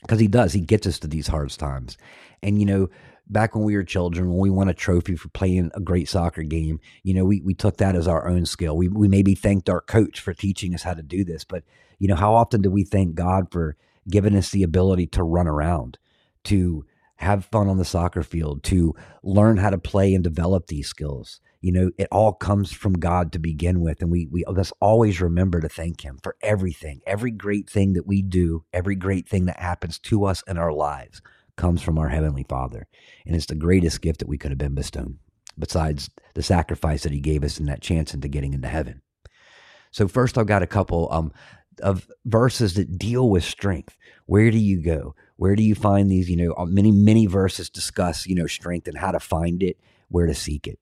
because 0.01 0.19
he 0.19 0.27
does. 0.27 0.53
He 0.53 0.61
gets 0.61 0.87
us 0.87 0.99
to 0.99 1.07
these 1.07 1.27
hard 1.27 1.49
times. 1.51 1.97
And, 2.41 2.59
you 2.59 2.65
know, 2.65 2.89
back 3.27 3.55
when 3.55 3.63
we 3.63 3.75
were 3.75 3.83
children, 3.83 4.29
when 4.29 4.39
we 4.39 4.49
won 4.49 4.69
a 4.69 4.73
trophy 4.73 5.15
for 5.15 5.29
playing 5.29 5.71
a 5.73 5.81
great 5.81 6.07
soccer 6.07 6.43
game, 6.43 6.79
you 7.03 7.13
know, 7.13 7.25
we, 7.25 7.41
we 7.41 7.53
took 7.53 7.77
that 7.77 7.95
as 7.95 8.07
our 8.07 8.27
own 8.27 8.45
skill. 8.45 8.77
We, 8.77 8.87
we 8.87 9.07
maybe 9.07 9.35
thanked 9.35 9.69
our 9.69 9.81
coach 9.81 10.19
for 10.19 10.33
teaching 10.33 10.73
us 10.73 10.83
how 10.83 10.93
to 10.93 11.03
do 11.03 11.23
this. 11.23 11.43
But, 11.43 11.63
you 11.97 12.07
know, 12.07 12.15
how 12.15 12.35
often 12.35 12.61
do 12.61 12.69
we 12.69 12.83
thank 12.83 13.15
God 13.15 13.51
for 13.51 13.75
giving 14.09 14.35
us 14.35 14.51
the 14.51 14.63
ability 14.63 15.07
to 15.07 15.23
run 15.23 15.47
around, 15.47 15.97
to 16.45 16.85
have 17.17 17.45
fun 17.45 17.67
on 17.67 17.77
the 17.77 17.85
soccer 17.85 18.23
field, 18.23 18.63
to 18.65 18.93
learn 19.23 19.57
how 19.57 19.69
to 19.69 19.77
play 19.77 20.13
and 20.13 20.23
develop 20.23 20.67
these 20.67 20.87
skills? 20.87 21.39
you 21.65 21.71
know, 21.71 21.89
it 21.97 22.07
all 22.11 22.31
comes 22.31 22.71
from 22.71 22.93
God 22.93 23.31
to 23.31 23.39
begin 23.39 23.81
with. 23.81 23.99
And 23.99 24.11
we, 24.11 24.27
we 24.29 24.43
must 24.47 24.71
always 24.79 25.19
remember 25.19 25.61
to 25.61 25.67
thank 25.67 26.01
Him 26.01 26.19
for 26.21 26.35
everything. 26.43 27.01
Every 27.07 27.31
great 27.31 27.67
thing 27.67 27.93
that 27.93 28.05
we 28.05 28.21
do, 28.21 28.65
every 28.71 28.93
great 28.93 29.27
thing 29.27 29.45
that 29.45 29.59
happens 29.59 29.97
to 30.01 30.25
us 30.25 30.43
in 30.47 30.59
our 30.59 30.71
lives 30.71 31.23
comes 31.57 31.81
from 31.81 31.97
our 31.97 32.09
Heavenly 32.09 32.45
Father. 32.47 32.85
And 33.25 33.35
it's 33.35 33.47
the 33.47 33.55
greatest 33.55 34.01
gift 34.01 34.19
that 34.19 34.27
we 34.27 34.37
could 34.37 34.51
have 34.51 34.59
been 34.59 34.75
bestowed, 34.75 35.17
besides 35.57 36.11
the 36.35 36.43
sacrifice 36.43 37.01
that 37.01 37.13
He 37.13 37.19
gave 37.19 37.43
us 37.43 37.57
and 37.57 37.67
that 37.67 37.81
chance 37.81 38.13
into 38.13 38.27
getting 38.27 38.53
into 38.53 38.67
heaven. 38.67 39.01
So, 39.89 40.07
first, 40.07 40.37
I've 40.37 40.45
got 40.45 40.61
a 40.61 40.67
couple 40.67 41.11
um, 41.11 41.33
of 41.81 42.07
verses 42.25 42.75
that 42.75 42.99
deal 42.99 43.27
with 43.27 43.43
strength. 43.43 43.97
Where 44.27 44.51
do 44.51 44.59
you 44.59 44.83
go? 44.83 45.15
Where 45.37 45.55
do 45.55 45.63
you 45.63 45.75
find 45.75 46.09
these? 46.09 46.29
You 46.29 46.37
know, 46.37 46.53
uh, 46.57 46.65
many 46.65 46.91
many 46.91 47.25
verses 47.25 47.69
discuss 47.69 48.25
you 48.25 48.35
know 48.35 48.47
strength 48.47 48.87
and 48.87 48.97
how 48.97 49.11
to 49.11 49.19
find 49.19 49.61
it, 49.61 49.79
where 50.09 50.27
to 50.27 50.35
seek 50.35 50.67
it. 50.67 50.79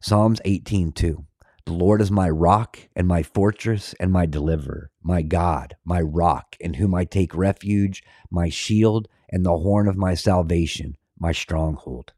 Psalms 0.00 0.40
18:2. 0.44 1.24
The 1.64 1.72
Lord 1.72 2.00
is 2.00 2.12
my 2.12 2.30
rock 2.30 2.78
and 2.94 3.08
my 3.08 3.24
fortress 3.24 3.92
and 3.98 4.12
my 4.12 4.24
deliverer, 4.24 4.90
my 5.02 5.22
God, 5.22 5.74
my 5.84 6.00
rock, 6.00 6.54
in 6.60 6.74
whom 6.74 6.94
I 6.94 7.04
take 7.04 7.34
refuge, 7.34 8.04
my 8.30 8.48
shield 8.48 9.08
and 9.30 9.44
the 9.44 9.58
horn 9.58 9.88
of 9.88 9.96
my 9.96 10.14
salvation, 10.14 10.96
my 11.18 11.32
stronghold. 11.32 12.12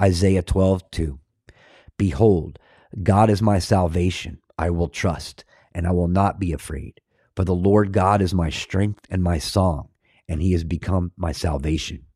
Isaiah 0.00 0.42
12:2. 0.42 1.20
Behold, 1.96 2.58
God 3.02 3.30
is 3.30 3.40
my 3.40 3.60
salvation. 3.60 4.38
I 4.58 4.70
will 4.70 4.88
trust, 4.88 5.44
and 5.72 5.86
I 5.86 5.92
will 5.92 6.08
not 6.08 6.40
be 6.40 6.52
afraid. 6.52 7.00
For 7.36 7.44
the 7.44 7.54
Lord 7.54 7.92
God 7.92 8.20
is 8.20 8.34
my 8.34 8.50
strength 8.50 9.06
and 9.10 9.22
my 9.22 9.38
song, 9.38 9.88
and 10.28 10.40
he 10.40 10.52
has 10.52 10.64
become 10.64 11.12
my 11.16 11.32
salvation. 11.32 12.06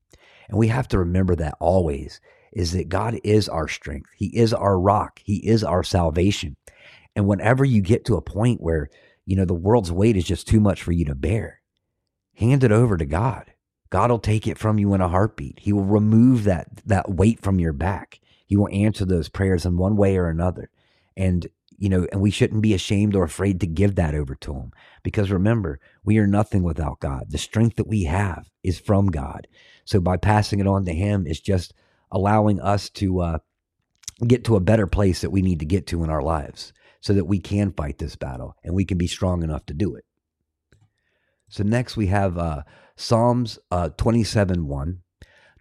And 0.49 0.59
we 0.59 0.69
have 0.69 0.89
to 0.89 0.99
remember 0.99 1.37
that 1.37 1.57
always 1.61 2.21
is 2.53 2.73
that 2.73 2.89
God 2.89 3.21
is 3.25 3.49
our 3.49 3.69
strength. 3.69 4.11
He 4.17 4.37
is 4.37 4.55
our 4.55 4.79
rock. 4.79 5.21
He 5.23 5.47
is 5.47 5.63
our 5.63 5.83
salvation. 5.83 6.57
And 7.15 7.27
whenever 7.27 7.65
you 7.65 7.83
get 7.83 8.05
to 8.07 8.17
a 8.17 8.23
point 8.23 8.61
where, 8.61 8.89
you 9.27 9.37
know, 9.37 9.45
the 9.45 9.55
world's 9.55 9.93
weight 9.93 10.17
is 10.17 10.25
just 10.25 10.49
too 10.49 10.61
much 10.61 10.83
for 10.83 10.93
you 10.93 11.05
to 11.07 11.15
bear, 11.15 11.61
hand 12.37 12.65
it 12.65 12.73
over 12.73 12.97
to 12.97 13.05
God. 13.05 13.53
God 13.91 14.11
will 14.11 14.19
take 14.19 14.47
it 14.47 14.59
from 14.59 14.79
you 14.79 14.95
in 14.95 15.01
a 15.01 15.09
heartbeat. 15.09 15.61
He 15.61 15.73
will 15.73 15.85
remove 15.85 16.45
that 16.45 16.69
that 16.87 17.11
weight 17.11 17.41
from 17.43 17.59
your 17.59 17.73
back. 17.73 18.21
He 18.47 18.57
will 18.57 18.69
answer 18.71 19.05
those 19.05 19.29
prayers 19.29 19.67
in 19.67 19.77
one 19.77 19.97
way 19.97 20.17
or 20.17 20.29
another. 20.29 20.71
And 21.17 21.47
you 21.79 21.89
know, 21.89 22.07
and 22.11 22.21
we 22.21 22.31
shouldn't 22.31 22.63
be 22.63 22.75
ashamed 22.75 23.15
or 23.15 23.25
afraid 23.25 23.61
to 23.61 23.67
give 23.67 23.95
that 23.95 24.15
over 24.15 24.35
to 24.35 24.53
him 24.53 24.73
because 25.03 25.31
remember, 25.31 25.79
we 26.05 26.19
are 26.19 26.27
nothing 26.27 26.63
without 26.65 27.01
God. 27.01 27.27
The 27.31 27.39
strength 27.39 27.77
that 27.77 27.87
we 27.87 28.05
have 28.05 28.51
is 28.63 28.81
from 28.81 29.07
God. 29.07 29.47
So 29.85 30.01
by 30.01 30.17
passing 30.17 30.59
it 30.59 30.67
on 30.67 30.85
to 30.87 30.93
him 30.93 31.27
is 31.27 31.41
just 31.41 31.73
allowing 32.11 32.61
us 32.61 32.91
to 32.91 33.21
uh, 33.21 33.39
get 34.27 34.45
to 34.45 34.57
a 34.57 34.61
better 34.61 34.87
place 34.87 35.21
that 35.21 35.31
we 35.31 35.41
need 35.41 35.61
to 35.61 35.67
get 35.67 35.87
to 35.89 36.03
in 36.03 36.11
our 36.11 36.23
lives 36.23 36.73
so 37.01 37.13
that 37.13 37.27
we 37.27 37.39
can 37.39 37.73
fight 37.73 37.99
this 37.99 38.17
battle 38.17 38.57
and 38.65 38.75
we 38.75 38.85
can 38.85 38.99
be 38.99 39.07
strong 39.07 39.43
enough 39.43 39.65
to 39.67 39.75
do 39.75 39.95
it. 39.95 40.05
So 41.49 41.63
next 41.63 41.97
we 41.97 42.09
have 42.09 42.37
uh, 42.37 42.63
Psalms 42.97 43.59
uh, 43.71 43.91
27 43.97 44.67
1. 44.67 45.01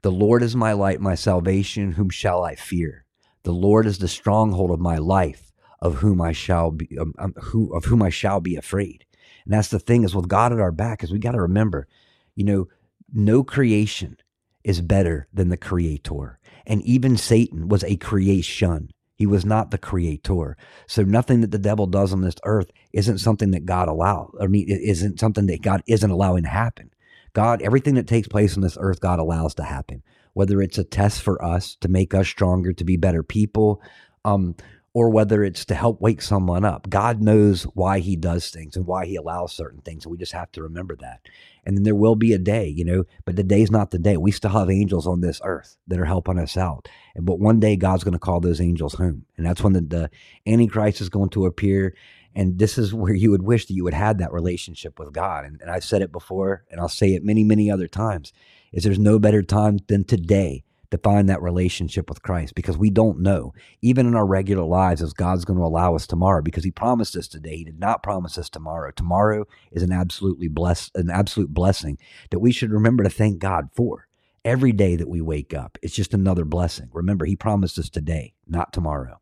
The 0.02 0.12
Lord 0.12 0.44
is 0.44 0.56
my 0.56 0.74
light, 0.74 1.00
my 1.00 1.16
salvation. 1.16 1.94
Whom 1.94 2.10
shall 2.10 2.44
I 2.44 2.56
fear? 2.56 3.06
The 3.44 3.54
Lord 3.54 3.86
is 3.86 4.00
the 4.00 4.08
stronghold 4.08 4.72
of 4.72 4.80
my 4.80 4.98
life, 4.98 5.47
of 5.80 5.96
whom 5.96 6.22
I 6.22 6.32
shall 6.32 6.72
be, 6.72 6.98
um, 7.00 7.14
um, 7.18 7.34
who, 7.38 7.76
of 7.76 7.86
whom 7.86 8.02
I 8.02 8.10
shall 8.10 8.40
be 8.40 8.56
afraid. 8.56 9.06
And 9.46 9.54
that's 9.54 9.70
the 9.70 9.80
thing 9.80 10.04
is 10.04 10.16
with 10.16 10.28
God 10.28 10.52
at 10.52 10.60
our 10.60 10.72
back, 10.72 11.04
is 11.04 11.12
we 11.12 11.20
got 11.20 11.32
to 11.32 11.42
remember, 11.42 11.88
you 12.36 12.44
know, 12.44 12.68
no 13.14 13.44
creation 13.44 14.18
is 14.64 14.82
better 14.82 15.28
than 15.34 15.50
the 15.50 15.58
Creator, 15.58 16.40
and 16.66 16.82
even 16.82 17.16
Satan 17.16 17.70
was 17.70 17.84
a 17.84 17.96
creation. 17.96 18.92
He 19.16 19.26
was 19.26 19.46
not 19.46 19.72
the 19.72 19.80
creator. 19.80 20.56
So 20.86 21.02
nothing 21.02 21.42
that 21.42 21.50
the 21.50 21.58
devil 21.58 21.88
does 21.88 22.14
on 22.14 22.22
this 22.22 22.36
earth 22.44 22.70
isn't 22.94 23.18
something 23.18 23.50
that 23.52 23.66
God 23.66 23.88
allows. 23.88 24.30
I 24.40 24.46
mean, 24.46 24.68
isn't 24.70 25.20
something 25.20 25.48
that 25.48 25.64
God 25.64 25.82
isn't 25.88 26.12
allowing 26.12 26.44
to 26.44 26.50
happen. 26.50 26.92
God, 27.34 27.64
everything 27.64 27.96
that 27.96 28.08
takes 28.08 28.28
place 28.28 28.56
on 28.56 28.62
this 28.62 28.78
earth, 28.80 29.00
God 29.00 29.18
allows 29.18 29.56
to 29.56 29.64
happen. 29.64 30.04
Whether 30.34 30.62
it's 30.62 30.78
a 30.78 30.84
test 30.84 31.24
for 31.24 31.44
us 31.44 31.76
to 31.82 31.88
make 31.88 32.14
us 32.14 32.28
stronger, 32.28 32.74
to 32.74 32.84
be 32.84 32.96
better 32.96 33.24
people, 33.24 33.82
um, 34.24 34.56
or 34.98 35.12
whether 35.12 35.44
it's 35.44 35.64
to 35.64 35.76
help 35.76 36.02
wake 36.02 36.24
someone 36.24 36.66
up. 36.66 36.90
God 36.90 37.22
knows 37.22 37.66
why 37.76 38.00
he 38.00 38.16
does 38.16 38.50
things 38.50 38.76
and 38.76 38.88
why 38.88 39.06
he 39.06 39.16
allows 39.16 39.54
certain 39.54 39.80
things. 39.82 40.04
And 40.04 40.12
we 40.12 40.18
just 40.18 40.32
have 40.32 40.52
to 40.54 40.64
remember 40.64 40.96
that. 40.96 41.20
And 41.64 41.78
then 41.78 41.84
there 41.84 41.94
will 41.94 42.16
be 42.16 42.34
a 42.34 42.40
day, 42.40 42.68
you 42.68 42.84
know, 42.84 43.04
but 43.24 43.36
the 43.36 43.44
day's 43.44 43.70
not 43.70 43.92
the 43.92 44.00
day. 44.00 44.18
We 44.18 44.32
still 44.32 44.50
have 44.50 44.72
angels 44.72 45.06
on 45.06 45.22
this 45.22 45.40
earth 45.44 45.78
that 45.86 46.00
are 46.00 46.06
helping 46.06 46.40
us 46.40 46.58
out. 46.58 46.90
But 47.16 47.38
one 47.38 47.60
day 47.60 47.76
God's 47.76 48.04
going 48.04 48.14
to 48.14 48.20
call 48.20 48.40
those 48.40 48.60
angels 48.60 48.96
home. 48.96 49.24
And 49.38 49.46
that's 49.46 49.62
when 49.62 49.74
the, 49.74 49.82
the 49.82 50.10
Antichrist 50.48 51.00
is 51.00 51.10
going 51.10 51.30
to 51.30 51.46
appear. 51.46 51.94
And 52.34 52.58
this 52.58 52.80
is 52.80 52.92
where 52.92 53.14
you 53.14 53.30
would 53.30 53.44
wish 53.44 53.68
that 53.68 53.76
you 53.76 53.84
would 53.84 53.94
have 53.94 54.18
that 54.18 54.34
relationship 54.34 54.98
with 54.98 55.14
God. 55.14 55.46
And, 55.46 55.62
and 55.62 55.70
I've 55.70 55.86
said 55.86 56.02
it 56.02 56.12
before, 56.12 56.64
and 56.72 56.82
I'll 56.82 56.90
say 56.90 57.14
it 57.14 57.24
many, 57.24 57.44
many 57.44 57.70
other 57.70 57.88
times, 57.88 58.34
is 58.74 58.84
there's 58.84 58.98
no 58.98 59.20
better 59.20 59.44
time 59.44 59.78
than 59.88 60.06
today 60.06 60.64
to 60.92 60.98
find 60.98 61.28
that 61.28 61.42
relationship 61.42 62.10
with 62.10 62.22
Christ 62.22 62.56
because 62.56 62.78
we 62.78 62.90
don't 62.90 63.20
know, 63.20 63.54
even 63.82 64.08
in 64.08 64.16
our 64.16 64.26
regular 64.26 64.64
lives, 64.64 65.02
as 65.02 65.14
God's 65.14 65.46
going 65.46 65.60
to 65.60 65.66
allow 65.66 65.96
us 65.96 66.08
tomorrow 66.08 66.42
because 66.42 66.64
He 66.64 66.72
promised 66.72 67.16
us 67.16 67.28
today. 67.28 67.58
He 67.58 67.64
did 67.64 67.80
not 67.80 68.04
promise 68.04 68.38
us 68.38 68.50
tomorrow. 68.50 68.92
Tomorrow 68.92 69.46
is 69.72 69.84
an 69.84 69.92
absolutely 69.92 70.48
blessed, 70.48 70.92
an 70.96 71.10
absolute 71.10 71.54
blessing 71.54 71.98
that 72.32 72.40
we 72.40 72.52
should 72.52 72.72
remember 72.72 73.04
to 73.04 73.10
thank 73.10 73.40
God 73.40 73.70
for. 73.76 74.08
Every 74.46 74.72
day 74.72 74.96
that 74.96 75.10
we 75.10 75.20
wake 75.20 75.54
up, 75.54 75.78
it's 75.82 75.96
just 75.96 76.14
another 76.14 76.46
blessing. 76.46 76.90
Remember, 76.94 77.26
He 77.26 77.36
promised 77.36 77.78
us 77.78 77.90
today, 77.90 78.34
not 78.48 78.72
tomorrow. 78.72 79.20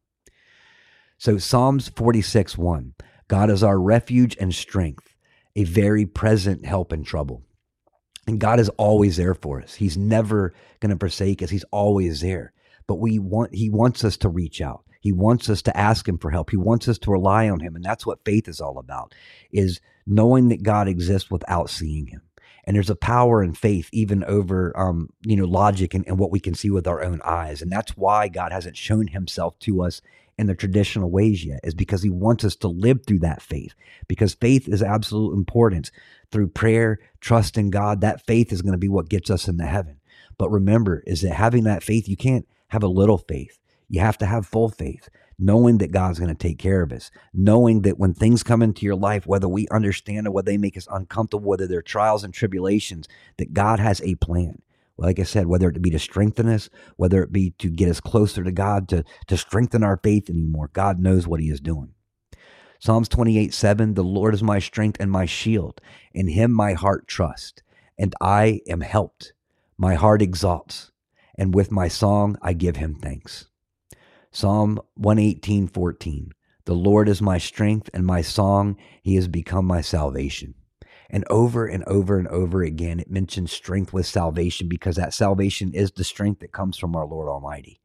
So, 1.17 1.37
Psalms 1.37 1.89
46 1.89 2.57
1 2.57 2.93
God 3.27 3.49
is 3.49 3.63
our 3.63 3.79
refuge 3.79 4.37
and 4.39 4.53
strength, 4.53 5.15
a 5.55 5.63
very 5.63 6.05
present 6.05 6.65
help 6.65 6.93
in 6.93 7.03
trouble. 7.03 7.41
And 8.27 8.39
God 8.39 8.59
is 8.59 8.69
always 8.69 9.17
there 9.17 9.35
for 9.35 9.61
us. 9.61 9.75
He's 9.75 9.97
never 9.97 10.53
going 10.79 10.91
to 10.91 10.97
forsake 10.97 11.41
us. 11.43 11.49
He's 11.49 11.65
always 11.65 12.21
there. 12.21 12.53
But 12.87 12.95
we 12.95 13.19
want 13.19 13.53
he 13.53 13.69
wants 13.69 14.03
us 14.03 14.17
to 14.17 14.29
reach 14.29 14.61
out. 14.61 14.83
He 14.99 15.11
wants 15.11 15.49
us 15.49 15.61
to 15.63 15.77
ask 15.77 16.07
him 16.07 16.17
for 16.17 16.31
help. 16.31 16.49
He 16.49 16.57
wants 16.57 16.87
us 16.87 16.97
to 16.99 17.11
rely 17.11 17.47
on 17.47 17.59
him. 17.59 17.75
And 17.75 17.83
that's 17.83 18.05
what 18.07 18.25
faith 18.25 18.47
is 18.47 18.59
all 18.59 18.79
about, 18.79 19.13
is 19.51 19.79
knowing 20.07 20.49
that 20.49 20.63
God 20.63 20.87
exists 20.87 21.29
without 21.29 21.69
seeing 21.69 22.07
him. 22.07 22.21
And 22.63 22.75
there's 22.75 22.89
a 22.89 22.95
power 22.95 23.43
in 23.43 23.53
faith 23.53 23.89
even 23.91 24.23
over 24.23 24.75
um, 24.75 25.09
you 25.21 25.35
know, 25.35 25.45
logic 25.45 25.93
and, 25.93 26.07
and 26.07 26.17
what 26.17 26.31
we 26.31 26.39
can 26.39 26.55
see 26.55 26.71
with 26.71 26.87
our 26.87 27.03
own 27.03 27.21
eyes. 27.23 27.61
And 27.61 27.71
that's 27.71 27.95
why 27.95 28.27
God 28.27 28.51
hasn't 28.51 28.77
shown 28.77 29.07
himself 29.07 29.59
to 29.59 29.83
us 29.83 30.01
in 30.37 30.47
the 30.47 30.55
traditional 30.55 31.09
ways 31.09 31.45
yet, 31.45 31.61
is 31.63 31.73
because 31.73 32.03
he 32.03 32.09
wants 32.09 32.43
us 32.43 32.55
to 32.57 32.67
live 32.67 33.05
through 33.05 33.19
that 33.19 33.41
faith. 33.41 33.73
Because 34.07 34.33
faith 34.33 34.67
is 34.67 34.83
absolute 34.83 35.33
importance 35.33 35.91
through 36.31 36.49
prayer, 36.49 36.99
trust 37.21 37.57
in 37.57 37.69
God, 37.69 38.01
that 38.01 38.25
faith 38.25 38.51
is 38.51 38.61
going 38.61 38.73
to 38.73 38.77
be 38.77 38.89
what 38.89 39.09
gets 39.09 39.29
us 39.29 39.47
into 39.47 39.65
heaven. 39.65 39.99
But 40.37 40.51
remember, 40.51 41.03
is 41.07 41.21
that 41.21 41.33
having 41.33 41.63
that 41.63 41.83
faith, 41.83 42.09
you 42.09 42.17
can't 42.17 42.47
have 42.69 42.83
a 42.83 42.87
little 42.87 43.17
faith. 43.17 43.57
You 43.87 44.01
have 44.01 44.17
to 44.17 44.25
have 44.25 44.45
full 44.45 44.69
faith, 44.69 45.09
knowing 45.37 45.77
that 45.77 45.91
God's 45.91 46.19
going 46.19 46.35
to 46.35 46.35
take 46.35 46.59
care 46.59 46.81
of 46.81 46.91
us, 46.91 47.11
knowing 47.33 47.83
that 47.83 47.99
when 47.99 48.13
things 48.13 48.43
come 48.43 48.61
into 48.61 48.85
your 48.85 48.95
life, 48.95 49.27
whether 49.27 49.47
we 49.47 49.67
understand 49.69 50.27
or 50.27 50.31
whether 50.31 50.51
they 50.51 50.57
make 50.57 50.75
us 50.75 50.87
uncomfortable, 50.91 51.47
whether 51.47 51.67
they're 51.67 51.81
trials 51.81 52.23
and 52.23 52.33
tribulations, 52.33 53.07
that 53.37 53.53
God 53.53 53.79
has 53.79 54.01
a 54.01 54.15
plan. 54.15 54.61
Like 54.97 55.19
I 55.19 55.23
said, 55.23 55.47
whether 55.47 55.69
it 55.69 55.81
be 55.81 55.89
to 55.89 55.99
strengthen 55.99 56.47
us, 56.47 56.69
whether 56.95 57.21
it 57.21 57.31
be 57.31 57.51
to 57.59 57.69
get 57.69 57.89
us 57.89 57.99
closer 57.99 58.43
to 58.43 58.51
God, 58.51 58.87
to, 58.89 59.03
to 59.27 59.37
strengthen 59.37 59.83
our 59.83 59.97
faith 59.97 60.29
anymore, 60.29 60.69
God 60.71 60.99
knows 60.99 61.27
what 61.27 61.41
He 61.41 61.49
is 61.49 61.59
doing. 61.59 61.93
Psalms 62.79 63.09
28 63.09 63.53
7 63.53 63.93
The 63.93 64.03
Lord 64.03 64.33
is 64.33 64.43
my 64.43 64.59
strength 64.59 64.97
and 64.99 65.09
my 65.09 65.25
shield. 65.25 65.81
In 66.13 66.27
him 66.27 66.51
my 66.51 66.73
heart 66.73 67.07
trusts, 67.07 67.61
and 67.97 68.13
I 68.21 68.61
am 68.67 68.81
helped. 68.81 69.33
My 69.77 69.95
heart 69.95 70.21
exalts, 70.21 70.91
and 71.37 71.53
with 71.53 71.71
my 71.71 71.87
song 71.87 72.37
I 72.41 72.53
give 72.53 72.75
him 72.75 72.95
thanks. 72.95 73.47
Psalm 74.31 74.79
118 74.95 75.67
14 75.67 76.31
The 76.65 76.73
Lord 76.73 77.09
is 77.09 77.21
my 77.21 77.37
strength 77.37 77.89
and 77.93 78.05
my 78.05 78.21
song. 78.21 78.77
He 79.01 79.15
has 79.15 79.27
become 79.27 79.65
my 79.65 79.81
salvation. 79.81 80.55
And 81.09 81.25
over 81.29 81.65
and 81.65 81.83
over 81.85 82.17
and 82.17 82.27
over 82.27 82.63
again, 82.63 82.99
it 82.99 83.11
mentions 83.11 83.51
strength 83.51 83.93
with 83.93 84.05
salvation 84.05 84.67
because 84.67 84.95
that 84.95 85.13
salvation 85.13 85.73
is 85.73 85.91
the 85.91 86.03
strength 86.03 86.39
that 86.39 86.51
comes 86.51 86.77
from 86.77 86.95
our 86.95 87.05
Lord 87.05 87.29
Almighty. 87.29 87.79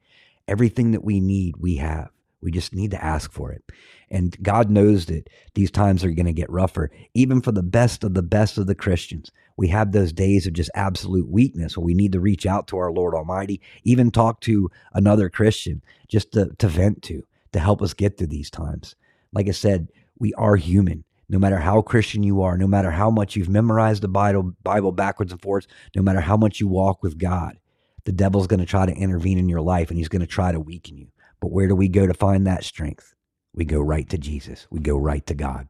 Everything 0.48 0.92
that 0.92 1.04
we 1.04 1.20
need, 1.20 1.56
we 1.58 1.76
have. 1.76 2.10
We 2.42 2.50
just 2.50 2.74
need 2.74 2.90
to 2.92 3.04
ask 3.04 3.30
for 3.30 3.52
it. 3.52 3.62
And 4.10 4.36
God 4.42 4.70
knows 4.70 5.06
that 5.06 5.28
these 5.54 5.70
times 5.70 6.02
are 6.02 6.10
going 6.10 6.26
to 6.26 6.32
get 6.32 6.50
rougher, 6.50 6.90
even 7.14 7.42
for 7.42 7.52
the 7.52 7.62
best 7.62 8.02
of 8.02 8.14
the 8.14 8.22
best 8.22 8.56
of 8.56 8.66
the 8.66 8.74
Christians. 8.74 9.30
We 9.56 9.68
have 9.68 9.92
those 9.92 10.12
days 10.12 10.46
of 10.46 10.54
just 10.54 10.70
absolute 10.74 11.28
weakness 11.28 11.76
where 11.76 11.84
we 11.84 11.94
need 11.94 12.12
to 12.12 12.20
reach 12.20 12.46
out 12.46 12.66
to 12.68 12.78
our 12.78 12.90
Lord 12.90 13.14
Almighty, 13.14 13.60
even 13.84 14.10
talk 14.10 14.40
to 14.42 14.70
another 14.94 15.28
Christian 15.28 15.82
just 16.08 16.32
to, 16.32 16.50
to 16.58 16.66
vent 16.66 17.02
to, 17.04 17.22
to 17.52 17.60
help 17.60 17.82
us 17.82 17.92
get 17.92 18.16
through 18.16 18.28
these 18.28 18.50
times. 18.50 18.96
Like 19.32 19.48
I 19.48 19.52
said, 19.52 19.88
we 20.18 20.32
are 20.34 20.56
human. 20.56 21.04
No 21.30 21.38
matter 21.38 21.58
how 21.58 21.80
Christian 21.80 22.24
you 22.24 22.42
are, 22.42 22.58
no 22.58 22.66
matter 22.66 22.90
how 22.90 23.08
much 23.08 23.36
you've 23.36 23.48
memorized 23.48 24.02
the 24.02 24.08
Bible, 24.08 24.52
Bible 24.64 24.90
backwards 24.90 25.30
and 25.30 25.40
forwards, 25.40 25.68
no 25.94 26.02
matter 26.02 26.18
how 26.18 26.36
much 26.36 26.58
you 26.58 26.66
walk 26.66 27.04
with 27.04 27.18
God, 27.18 27.56
the 28.04 28.10
devil's 28.10 28.48
going 28.48 28.58
to 28.58 28.66
try 28.66 28.84
to 28.84 28.92
intervene 28.92 29.38
in 29.38 29.48
your 29.48 29.60
life 29.60 29.90
and 29.90 29.96
he's 29.96 30.08
going 30.08 30.20
to 30.22 30.26
try 30.26 30.50
to 30.50 30.58
weaken 30.58 30.98
you. 30.98 31.06
But 31.38 31.52
where 31.52 31.68
do 31.68 31.76
we 31.76 31.86
go 31.86 32.04
to 32.04 32.14
find 32.14 32.44
that 32.48 32.64
strength? 32.64 33.14
We 33.54 33.64
go 33.64 33.80
right 33.80 34.08
to 34.10 34.18
Jesus. 34.18 34.66
We 34.72 34.80
go 34.80 34.96
right 34.96 35.24
to 35.26 35.34
God. 35.34 35.68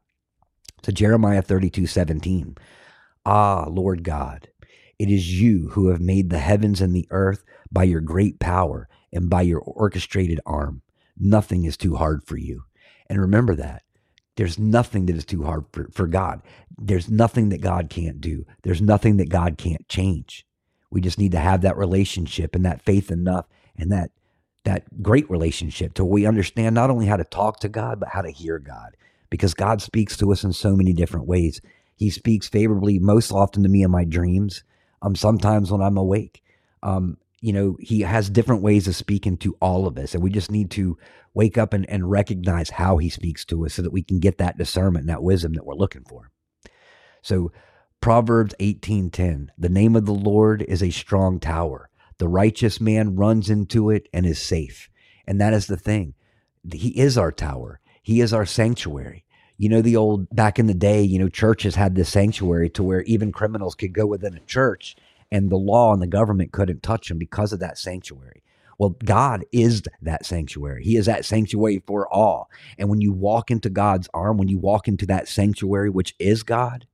So 0.82 0.92
Jeremiah 0.92 1.42
32 1.42 1.86
17. 1.86 2.56
Ah, 3.26 3.66
Lord 3.68 4.02
God, 4.02 4.48
it 4.98 5.10
is 5.10 5.42
you 5.42 5.68
who 5.72 5.88
have 5.88 6.00
made 6.00 6.30
the 6.30 6.38
heavens 6.38 6.80
and 6.80 6.96
the 6.96 7.06
earth 7.10 7.44
by 7.70 7.82
your 7.84 8.00
great 8.00 8.40
power 8.40 8.88
and 9.12 9.28
by 9.28 9.42
your 9.42 9.60
orchestrated 9.60 10.40
arm. 10.46 10.80
Nothing 11.18 11.66
is 11.66 11.76
too 11.76 11.96
hard 11.96 12.24
for 12.24 12.38
you. 12.38 12.64
And 13.10 13.20
remember 13.20 13.54
that. 13.56 13.82
There's 14.40 14.58
nothing 14.58 15.04
that 15.04 15.16
is 15.16 15.26
too 15.26 15.44
hard 15.44 15.66
for, 15.70 15.90
for 15.92 16.06
God. 16.06 16.40
There's 16.78 17.10
nothing 17.10 17.50
that 17.50 17.60
God 17.60 17.90
can't 17.90 18.22
do. 18.22 18.46
There's 18.62 18.80
nothing 18.80 19.18
that 19.18 19.28
God 19.28 19.58
can't 19.58 19.86
change. 19.86 20.46
We 20.90 21.02
just 21.02 21.18
need 21.18 21.32
to 21.32 21.38
have 21.38 21.60
that 21.60 21.76
relationship 21.76 22.54
and 22.54 22.64
that 22.64 22.80
faith 22.80 23.10
enough 23.10 23.44
and 23.76 23.92
that 23.92 24.12
that 24.64 25.02
great 25.02 25.28
relationship 25.28 25.92
to 25.92 26.06
we 26.06 26.24
understand 26.24 26.74
not 26.74 26.88
only 26.88 27.04
how 27.04 27.18
to 27.18 27.24
talk 27.24 27.60
to 27.60 27.68
God, 27.68 28.00
but 28.00 28.08
how 28.08 28.22
to 28.22 28.30
hear 28.30 28.58
God. 28.58 28.96
Because 29.28 29.52
God 29.52 29.82
speaks 29.82 30.16
to 30.16 30.32
us 30.32 30.42
in 30.42 30.54
so 30.54 30.74
many 30.74 30.94
different 30.94 31.26
ways. 31.26 31.60
He 31.96 32.08
speaks 32.08 32.48
favorably 32.48 32.98
most 32.98 33.32
often 33.32 33.62
to 33.62 33.68
me 33.68 33.82
in 33.82 33.90
my 33.90 34.04
dreams. 34.06 34.64
Um, 35.02 35.16
sometimes 35.16 35.70
when 35.70 35.82
I'm 35.82 35.98
awake. 35.98 36.42
Um, 36.82 37.18
you 37.40 37.52
know, 37.52 37.76
he 37.80 38.00
has 38.00 38.28
different 38.28 38.62
ways 38.62 38.86
of 38.86 38.94
speaking 38.94 39.36
to 39.38 39.56
all 39.60 39.86
of 39.86 39.98
us. 39.98 40.14
And 40.14 40.22
we 40.22 40.30
just 40.30 40.50
need 40.50 40.70
to 40.72 40.98
wake 41.32 41.56
up 41.56 41.72
and, 41.72 41.88
and 41.88 42.10
recognize 42.10 42.70
how 42.70 42.98
he 42.98 43.08
speaks 43.08 43.44
to 43.46 43.64
us 43.64 43.74
so 43.74 43.82
that 43.82 43.92
we 43.92 44.02
can 44.02 44.20
get 44.20 44.38
that 44.38 44.58
discernment 44.58 45.04
and 45.04 45.08
that 45.08 45.22
wisdom 45.22 45.54
that 45.54 45.64
we're 45.64 45.74
looking 45.74 46.04
for. 46.04 46.30
So 47.22 47.52
Proverbs 48.00 48.54
18:10, 48.60 49.48
the 49.58 49.68
name 49.68 49.96
of 49.96 50.06
the 50.06 50.14
Lord 50.14 50.62
is 50.62 50.82
a 50.82 50.90
strong 50.90 51.38
tower. 51.38 51.88
The 52.18 52.28
righteous 52.28 52.80
man 52.80 53.16
runs 53.16 53.48
into 53.48 53.90
it 53.90 54.08
and 54.12 54.26
is 54.26 54.40
safe. 54.40 54.90
And 55.26 55.40
that 55.40 55.54
is 55.54 55.66
the 55.66 55.76
thing. 55.76 56.14
He 56.70 56.98
is 56.98 57.16
our 57.16 57.32
tower. 57.32 57.80
He 58.02 58.20
is 58.20 58.32
our 58.32 58.46
sanctuary. 58.46 59.24
You 59.56 59.68
know, 59.68 59.82
the 59.82 59.96
old 59.96 60.28
back 60.34 60.58
in 60.58 60.66
the 60.66 60.74
day, 60.74 61.02
you 61.02 61.18
know, 61.18 61.28
churches 61.28 61.74
had 61.74 61.94
this 61.94 62.08
sanctuary 62.08 62.70
to 62.70 62.82
where 62.82 63.02
even 63.02 63.32
criminals 63.32 63.74
could 63.74 63.92
go 63.92 64.06
within 64.06 64.34
a 64.34 64.40
church 64.40 64.96
and 65.30 65.50
the 65.50 65.56
law 65.56 65.92
and 65.92 66.02
the 66.02 66.06
government 66.06 66.52
couldn't 66.52 66.82
touch 66.82 67.10
him 67.10 67.18
because 67.18 67.52
of 67.52 67.60
that 67.60 67.78
sanctuary. 67.78 68.42
Well, 68.78 68.96
God 69.04 69.44
is 69.52 69.82
that 70.00 70.24
sanctuary. 70.24 70.84
He 70.84 70.96
is 70.96 71.06
that 71.06 71.26
sanctuary 71.26 71.82
for 71.86 72.08
all. 72.12 72.50
And 72.78 72.88
when 72.88 73.02
you 73.02 73.12
walk 73.12 73.50
into 73.50 73.68
God's 73.68 74.08
arm, 74.14 74.38
when 74.38 74.48
you 74.48 74.58
walk 74.58 74.88
into 74.88 75.04
that 75.06 75.28
sanctuary, 75.28 75.90
which 75.90 76.14
is 76.18 76.42
God, 76.42 76.86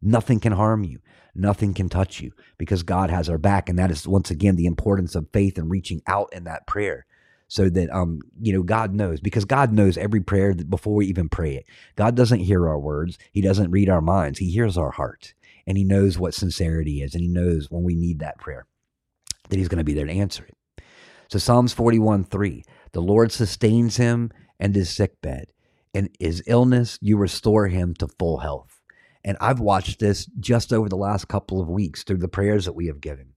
nothing 0.00 0.40
can 0.40 0.52
harm 0.52 0.82
you. 0.82 1.00
Nothing 1.34 1.74
can 1.74 1.90
touch 1.90 2.20
you 2.20 2.32
because 2.56 2.82
God 2.82 3.10
has 3.10 3.28
our 3.28 3.36
back. 3.36 3.68
And 3.68 3.78
that 3.78 3.90
is, 3.90 4.08
once 4.08 4.30
again, 4.30 4.56
the 4.56 4.64
importance 4.64 5.14
of 5.14 5.28
faith 5.30 5.58
and 5.58 5.70
reaching 5.70 6.00
out 6.06 6.32
in 6.32 6.44
that 6.44 6.66
prayer 6.66 7.04
so 7.48 7.68
that 7.68 7.88
um 7.94 8.20
you 8.40 8.52
know 8.52 8.62
God 8.62 8.92
knows 8.92 9.20
because 9.20 9.44
God 9.44 9.72
knows 9.72 9.96
every 9.96 10.20
prayer 10.20 10.54
before 10.54 10.94
we 10.94 11.06
even 11.06 11.28
pray 11.28 11.56
it. 11.56 11.66
God 11.94 12.16
doesn't 12.16 12.40
hear 12.40 12.68
our 12.68 12.78
words. 12.78 13.18
He 13.30 13.40
doesn't 13.40 13.70
read 13.70 13.88
our 13.88 14.00
minds. 14.00 14.38
He 14.38 14.50
hears 14.50 14.76
our 14.76 14.90
heart 14.90 15.34
and 15.66 15.76
he 15.76 15.84
knows 15.84 16.18
what 16.18 16.34
sincerity 16.34 17.02
is 17.02 17.14
and 17.14 17.22
he 17.22 17.28
knows 17.28 17.68
when 17.70 17.82
we 17.82 17.94
need 17.94 18.20
that 18.20 18.38
prayer 18.38 18.66
that 19.48 19.56
he's 19.56 19.68
going 19.68 19.78
to 19.78 19.84
be 19.84 19.94
there 19.94 20.06
to 20.06 20.12
answer 20.12 20.44
it. 20.44 20.84
So 21.28 21.38
Psalms 21.38 21.72
41 21.72 22.24
3, 22.24 22.62
the 22.92 23.00
Lord 23.00 23.32
sustains 23.32 23.96
him 23.96 24.30
and 24.58 24.74
his 24.74 24.90
sick 24.90 25.20
bed. 25.20 25.46
In 25.92 26.10
his 26.20 26.42
illness, 26.46 26.98
you 27.00 27.16
restore 27.16 27.68
him 27.68 27.94
to 27.94 28.08
full 28.18 28.38
health. 28.38 28.82
And 29.24 29.36
I've 29.40 29.60
watched 29.60 29.98
this 29.98 30.26
just 30.38 30.72
over 30.72 30.88
the 30.88 30.96
last 30.96 31.26
couple 31.26 31.60
of 31.60 31.68
weeks 31.68 32.04
through 32.04 32.18
the 32.18 32.28
prayers 32.28 32.64
that 32.66 32.74
we 32.74 32.86
have 32.86 33.00
given. 33.00 33.32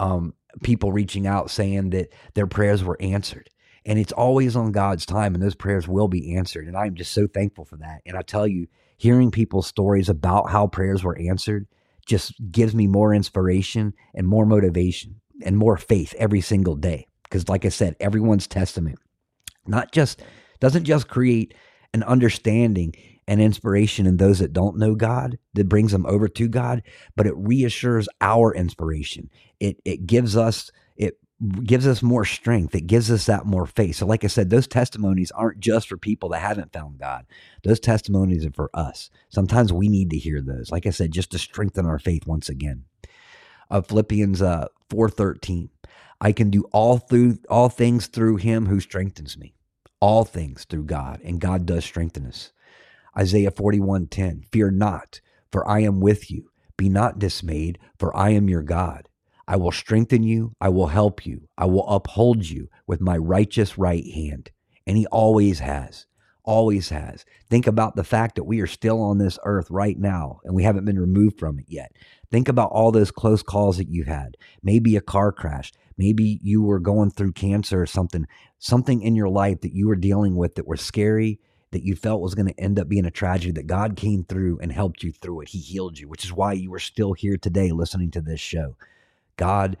Um, 0.00 0.34
people 0.62 0.92
reaching 0.92 1.26
out 1.26 1.50
saying 1.50 1.90
that 1.90 2.12
their 2.34 2.46
prayers 2.46 2.82
were 2.82 2.96
answered. 3.00 3.50
And 3.84 3.98
it's 3.98 4.12
always 4.12 4.56
on 4.56 4.72
God's 4.72 5.06
time, 5.06 5.34
and 5.34 5.42
those 5.42 5.54
prayers 5.54 5.86
will 5.86 6.08
be 6.08 6.34
answered. 6.36 6.66
And 6.66 6.76
I'm 6.76 6.94
just 6.94 7.12
so 7.12 7.26
thankful 7.26 7.64
for 7.64 7.76
that. 7.76 8.00
And 8.06 8.16
I 8.16 8.22
tell 8.22 8.46
you, 8.46 8.66
hearing 8.96 9.30
people's 9.30 9.66
stories 9.66 10.08
about 10.08 10.50
how 10.50 10.66
prayers 10.66 11.04
were 11.04 11.18
answered 11.18 11.66
just 12.06 12.32
gives 12.50 12.74
me 12.74 12.86
more 12.86 13.12
inspiration 13.12 13.92
and 14.14 14.28
more 14.28 14.46
motivation 14.46 15.20
and 15.44 15.56
more 15.56 15.76
faith 15.76 16.14
every 16.18 16.40
single 16.40 16.76
day. 16.76 17.06
Because, 17.24 17.48
like 17.48 17.64
I 17.64 17.70
said, 17.70 17.96
everyone's 18.00 18.46
testament 18.46 18.98
not 19.66 19.92
just 19.92 20.22
doesn't 20.60 20.84
just 20.84 21.08
create 21.08 21.54
an 21.92 22.02
understanding 22.04 22.94
and 23.28 23.40
inspiration 23.40 24.06
in 24.06 24.16
those 24.16 24.38
that 24.38 24.52
don't 24.52 24.78
know 24.78 24.94
God, 24.94 25.38
that 25.54 25.68
brings 25.68 25.92
them 25.92 26.06
over 26.06 26.28
to 26.28 26.48
God, 26.48 26.82
but 27.16 27.26
it 27.26 27.34
reassures 27.36 28.08
our 28.20 28.54
inspiration. 28.54 29.30
It 29.58 29.80
it 29.84 30.06
gives 30.06 30.36
us 30.36 30.70
it 30.96 31.18
gives 31.64 31.86
us 31.86 32.02
more 32.02 32.24
strength. 32.24 32.74
It 32.74 32.86
gives 32.86 33.10
us 33.10 33.26
that 33.26 33.46
more 33.46 33.66
faith. 33.66 33.96
So, 33.96 34.06
like 34.06 34.24
I 34.24 34.28
said, 34.28 34.50
those 34.50 34.66
testimonies 34.66 35.30
aren't 35.32 35.60
just 35.60 35.88
for 35.88 35.96
people 35.96 36.30
that 36.30 36.40
haven't 36.40 36.72
found 36.72 36.98
God. 36.98 37.26
Those 37.64 37.80
testimonies 37.80 38.46
are 38.46 38.52
for 38.52 38.70
us. 38.74 39.10
Sometimes 39.28 39.72
we 39.72 39.88
need 39.88 40.10
to 40.10 40.18
hear 40.18 40.40
those. 40.40 40.70
Like 40.70 40.86
I 40.86 40.90
said, 40.90 41.12
just 41.12 41.32
to 41.32 41.38
strengthen 41.38 41.86
our 41.86 41.98
faith 41.98 42.26
once 42.26 42.48
again. 42.48 42.84
Uh, 43.70 43.82
Philippians 43.82 44.42
uh, 44.42 44.68
four 44.90 45.10
thirteen. 45.10 45.70
I 46.20 46.32
can 46.32 46.50
do 46.50 46.64
all 46.72 46.98
through 46.98 47.38
all 47.50 47.68
things 47.68 48.06
through 48.06 48.36
Him 48.36 48.66
who 48.66 48.80
strengthens 48.80 49.36
me. 49.36 49.54
All 50.00 50.24
things 50.24 50.64
through 50.64 50.84
God, 50.84 51.20
and 51.24 51.40
God 51.40 51.66
does 51.66 51.84
strengthen 51.84 52.26
us. 52.26 52.52
Isaiah 53.18 53.50
41:10 53.50 54.44
Fear 54.52 54.72
not 54.72 55.20
for 55.50 55.68
I 55.68 55.80
am 55.80 56.00
with 56.00 56.30
you 56.30 56.50
be 56.76 56.88
not 56.88 57.18
dismayed 57.18 57.78
for 57.98 58.14
I 58.16 58.30
am 58.30 58.48
your 58.48 58.62
God 58.62 59.08
I 59.48 59.56
will 59.56 59.72
strengthen 59.72 60.22
you. 60.22 60.52
I 60.60 60.68
will 60.68 60.88
help 60.88 61.24
you. 61.24 61.48
I 61.56 61.66
will 61.66 61.88
uphold 61.88 62.48
you 62.48 62.68
with 62.86 63.00
my 63.00 63.16
righteous 63.16 63.78
right 63.78 64.04
hand. 64.04 64.50
And 64.86 64.96
he 64.96 65.06
always 65.06 65.60
has 65.60 66.06
always 66.46 66.88
has. 66.88 67.24
Think 67.50 67.66
about 67.66 67.96
the 67.96 68.04
fact 68.04 68.36
that 68.36 68.44
we 68.44 68.60
are 68.60 68.66
still 68.66 69.02
on 69.02 69.18
this 69.18 69.38
earth 69.44 69.66
right 69.68 69.98
now 69.98 70.40
and 70.44 70.54
we 70.54 70.62
haven't 70.62 70.84
been 70.84 70.98
removed 70.98 71.38
from 71.38 71.58
it 71.58 71.66
yet. 71.68 71.92
Think 72.30 72.48
about 72.48 72.70
all 72.70 72.92
those 72.92 73.10
close 73.10 73.42
calls 73.42 73.76
that 73.76 73.90
you 73.90 74.04
had. 74.04 74.36
Maybe 74.62 74.96
a 74.96 75.00
car 75.00 75.32
crash. 75.32 75.72
Maybe 75.98 76.38
you 76.42 76.62
were 76.62 76.78
going 76.78 77.10
through 77.10 77.32
cancer 77.32 77.82
or 77.82 77.86
something 77.86 78.26
something 78.58 79.02
in 79.02 79.14
your 79.14 79.28
life 79.28 79.60
that 79.60 79.74
you 79.74 79.86
were 79.86 79.96
dealing 79.96 80.36
with 80.36 80.54
that 80.54 80.66
was 80.66 80.80
scary 80.80 81.38
that 81.72 81.82
you 81.82 81.94
felt 81.94 82.22
was 82.22 82.34
going 82.34 82.46
to 82.46 82.60
end 82.60 82.78
up 82.78 82.88
being 82.88 83.04
a 83.04 83.10
tragedy, 83.10 83.52
that 83.52 83.66
God 83.66 83.96
came 83.96 84.24
through 84.24 84.60
and 84.60 84.72
helped 84.72 85.02
you 85.02 85.12
through 85.12 85.42
it. 85.42 85.48
He 85.48 85.58
healed 85.58 85.98
you, 85.98 86.08
which 86.08 86.24
is 86.24 86.32
why 86.32 86.52
you 86.52 86.72
are 86.72 86.78
still 86.78 87.12
here 87.12 87.36
today 87.36 87.72
listening 87.72 88.10
to 88.12 88.20
this 88.20 88.40
show. 88.40 88.76
God 89.36 89.76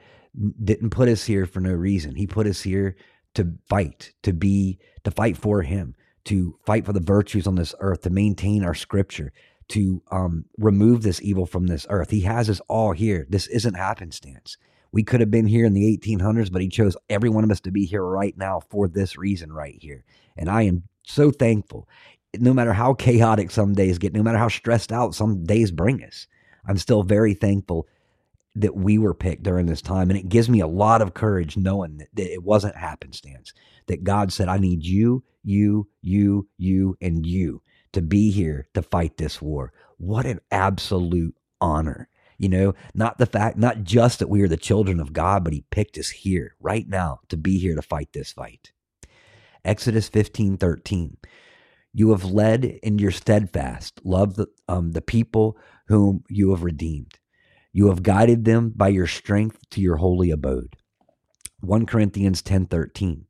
didn't 0.62 0.90
put 0.90 1.08
us 1.08 1.24
here 1.24 1.46
for 1.46 1.60
no 1.60 1.72
reason. 1.72 2.14
He 2.14 2.26
put 2.26 2.46
us 2.46 2.62
here 2.62 2.96
to 3.34 3.52
fight, 3.68 4.12
to 4.22 4.32
be, 4.32 4.78
to 5.04 5.10
fight 5.10 5.36
for 5.36 5.62
Him, 5.62 5.94
to 6.24 6.58
fight 6.64 6.84
for 6.84 6.92
the 6.92 7.00
virtues 7.00 7.46
on 7.46 7.54
this 7.54 7.74
earth, 7.80 8.02
to 8.02 8.10
maintain 8.10 8.64
our 8.64 8.74
scripture, 8.74 9.32
to 9.68 10.02
um, 10.10 10.44
remove 10.58 11.02
this 11.02 11.22
evil 11.22 11.46
from 11.46 11.66
this 11.66 11.86
earth. 11.88 12.10
He 12.10 12.22
has 12.22 12.48
us 12.50 12.60
all 12.68 12.92
here. 12.92 13.26
This 13.28 13.46
isn't 13.48 13.74
happenstance. 13.74 14.56
We 14.92 15.02
could 15.02 15.20
have 15.20 15.30
been 15.30 15.46
here 15.46 15.66
in 15.66 15.74
the 15.74 15.98
1800s, 15.98 16.50
but 16.52 16.62
He 16.62 16.68
chose 16.68 16.96
every 17.10 17.28
one 17.28 17.44
of 17.44 17.50
us 17.50 17.60
to 17.60 17.70
be 17.70 17.84
here 17.84 18.04
right 18.04 18.36
now 18.36 18.60
for 18.70 18.88
this 18.88 19.18
reason 19.18 19.52
right 19.52 19.76
here. 19.80 20.04
And 20.36 20.48
I 20.48 20.62
am 20.62 20.84
so 21.04 21.30
thankful. 21.30 21.88
No 22.38 22.52
matter 22.52 22.72
how 22.72 22.94
chaotic 22.94 23.50
some 23.50 23.74
days 23.74 23.98
get, 23.98 24.12
no 24.12 24.22
matter 24.22 24.38
how 24.38 24.48
stressed 24.48 24.92
out 24.92 25.14
some 25.14 25.44
days 25.44 25.70
bring 25.70 26.02
us, 26.02 26.26
I'm 26.68 26.78
still 26.78 27.02
very 27.02 27.34
thankful 27.34 27.86
that 28.60 28.76
we 28.76 28.98
were 28.98 29.14
picked 29.14 29.42
during 29.42 29.66
this 29.66 29.82
time. 29.82 30.10
And 30.10 30.18
it 30.18 30.28
gives 30.28 30.48
me 30.48 30.60
a 30.60 30.66
lot 30.66 31.02
of 31.02 31.14
courage 31.14 31.56
knowing 31.56 31.98
that, 31.98 32.08
that 32.14 32.32
it 32.32 32.42
wasn't 32.42 32.76
happenstance, 32.76 33.52
that 33.86 34.04
God 34.04 34.32
said, 34.32 34.48
I 34.48 34.58
need 34.58 34.84
you, 34.84 35.24
you, 35.42 35.88
you, 36.02 36.48
you, 36.56 36.96
and 37.00 37.26
you 37.26 37.62
to 37.92 38.02
be 38.02 38.30
here 38.30 38.68
to 38.74 38.82
fight 38.82 39.16
this 39.16 39.40
war. 39.40 39.72
What 39.98 40.26
an 40.26 40.40
absolute 40.50 41.34
honor. 41.60 42.08
You 42.38 42.50
know, 42.50 42.74
not 42.94 43.16
the 43.16 43.24
fact, 43.24 43.56
not 43.56 43.82
just 43.82 44.18
that 44.18 44.28
we 44.28 44.42
are 44.42 44.48
the 44.48 44.58
children 44.58 45.00
of 45.00 45.14
God, 45.14 45.42
but 45.42 45.54
He 45.54 45.64
picked 45.70 45.96
us 45.96 46.10
here 46.10 46.54
right 46.60 46.86
now 46.86 47.20
to 47.28 47.36
be 47.36 47.58
here 47.58 47.74
to 47.74 47.80
fight 47.80 48.12
this 48.12 48.32
fight. 48.32 48.72
Exodus 49.64 50.08
15 50.08 50.58
13. 50.58 51.16
You 51.94 52.10
have 52.10 52.24
led 52.24 52.64
in 52.64 52.98
your 52.98 53.10
steadfast 53.10 54.00
love 54.04 54.36
the, 54.36 54.48
um, 54.68 54.92
the 54.92 55.00
people 55.00 55.56
whom 55.88 56.24
you 56.28 56.50
have 56.50 56.62
redeemed. 56.62 57.14
You 57.76 57.88
have 57.88 58.02
guided 58.02 58.46
them 58.46 58.72
by 58.74 58.88
your 58.88 59.06
strength 59.06 59.58
to 59.72 59.82
your 59.82 59.96
holy 59.96 60.30
abode. 60.30 60.76
1 61.60 61.84
Corinthians 61.84 62.40
10:13. 62.40 63.26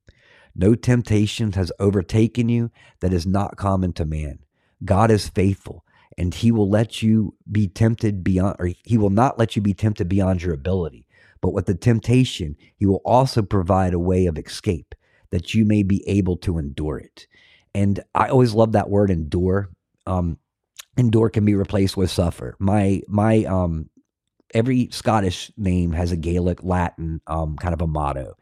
No 0.55 0.77
temptation 0.77 1.51
has 1.55 1.73
overtaken 1.81 2.49
you 2.49 2.71
that 3.01 3.13
is 3.13 3.27
not 3.27 3.57
common 3.57 3.93
to 3.95 4.05
man. 4.05 4.39
God 4.85 5.11
is 5.11 5.29
faithful, 5.29 5.85
and 6.17 6.33
he 6.33 6.53
will 6.53 6.71
let 6.71 7.03
you 7.03 7.35
be 7.51 7.67
tempted 7.67 8.23
beyond, 8.23 8.55
or 8.61 8.71
he 8.85 8.97
will 8.97 9.11
not 9.11 9.37
let 9.37 9.57
you 9.57 9.63
be 9.63 9.75
tempted 9.75 10.09
beyond 10.09 10.45
your 10.45 10.55
ability. 10.55 11.09
But 11.41 11.53
with 11.53 11.67
the 11.67 11.75
temptation, 11.75 12.55
he 12.77 12.87
will 12.87 13.03
also 13.05 13.43
provide 13.43 13.95
a 13.95 13.99
way 13.99 14.27
of 14.27 14.39
escape 14.39 14.95
that 15.31 15.55
you 15.55 15.65
may 15.65 15.83
be 15.83 16.09
able 16.09 16.37
to 16.37 16.59
endure 16.59 16.99
it. 16.99 17.27
And 17.75 17.99
I 18.15 18.29
always 18.29 18.55
love 18.55 18.71
that 18.73 18.91
word 18.91 19.11
endure. 19.11 19.71
Um, 20.07 20.39
endure 20.97 21.31
can 21.31 21.45
be 21.45 21.57
replaced 21.57 21.97
with 21.97 22.13
suffer. 22.13 22.55
My 22.61 23.03
my 23.09 23.43
um 23.47 23.91
every 24.57 24.89
Scottish 24.91 25.53
name 25.57 25.93
has 25.93 26.11
a 26.13 26.17
Gaelic 26.17 26.65
Latin 26.65 27.21
um 27.27 27.57
kind 27.57 27.75
of 27.75 27.83
a 27.83 27.87
motto. 27.87 28.35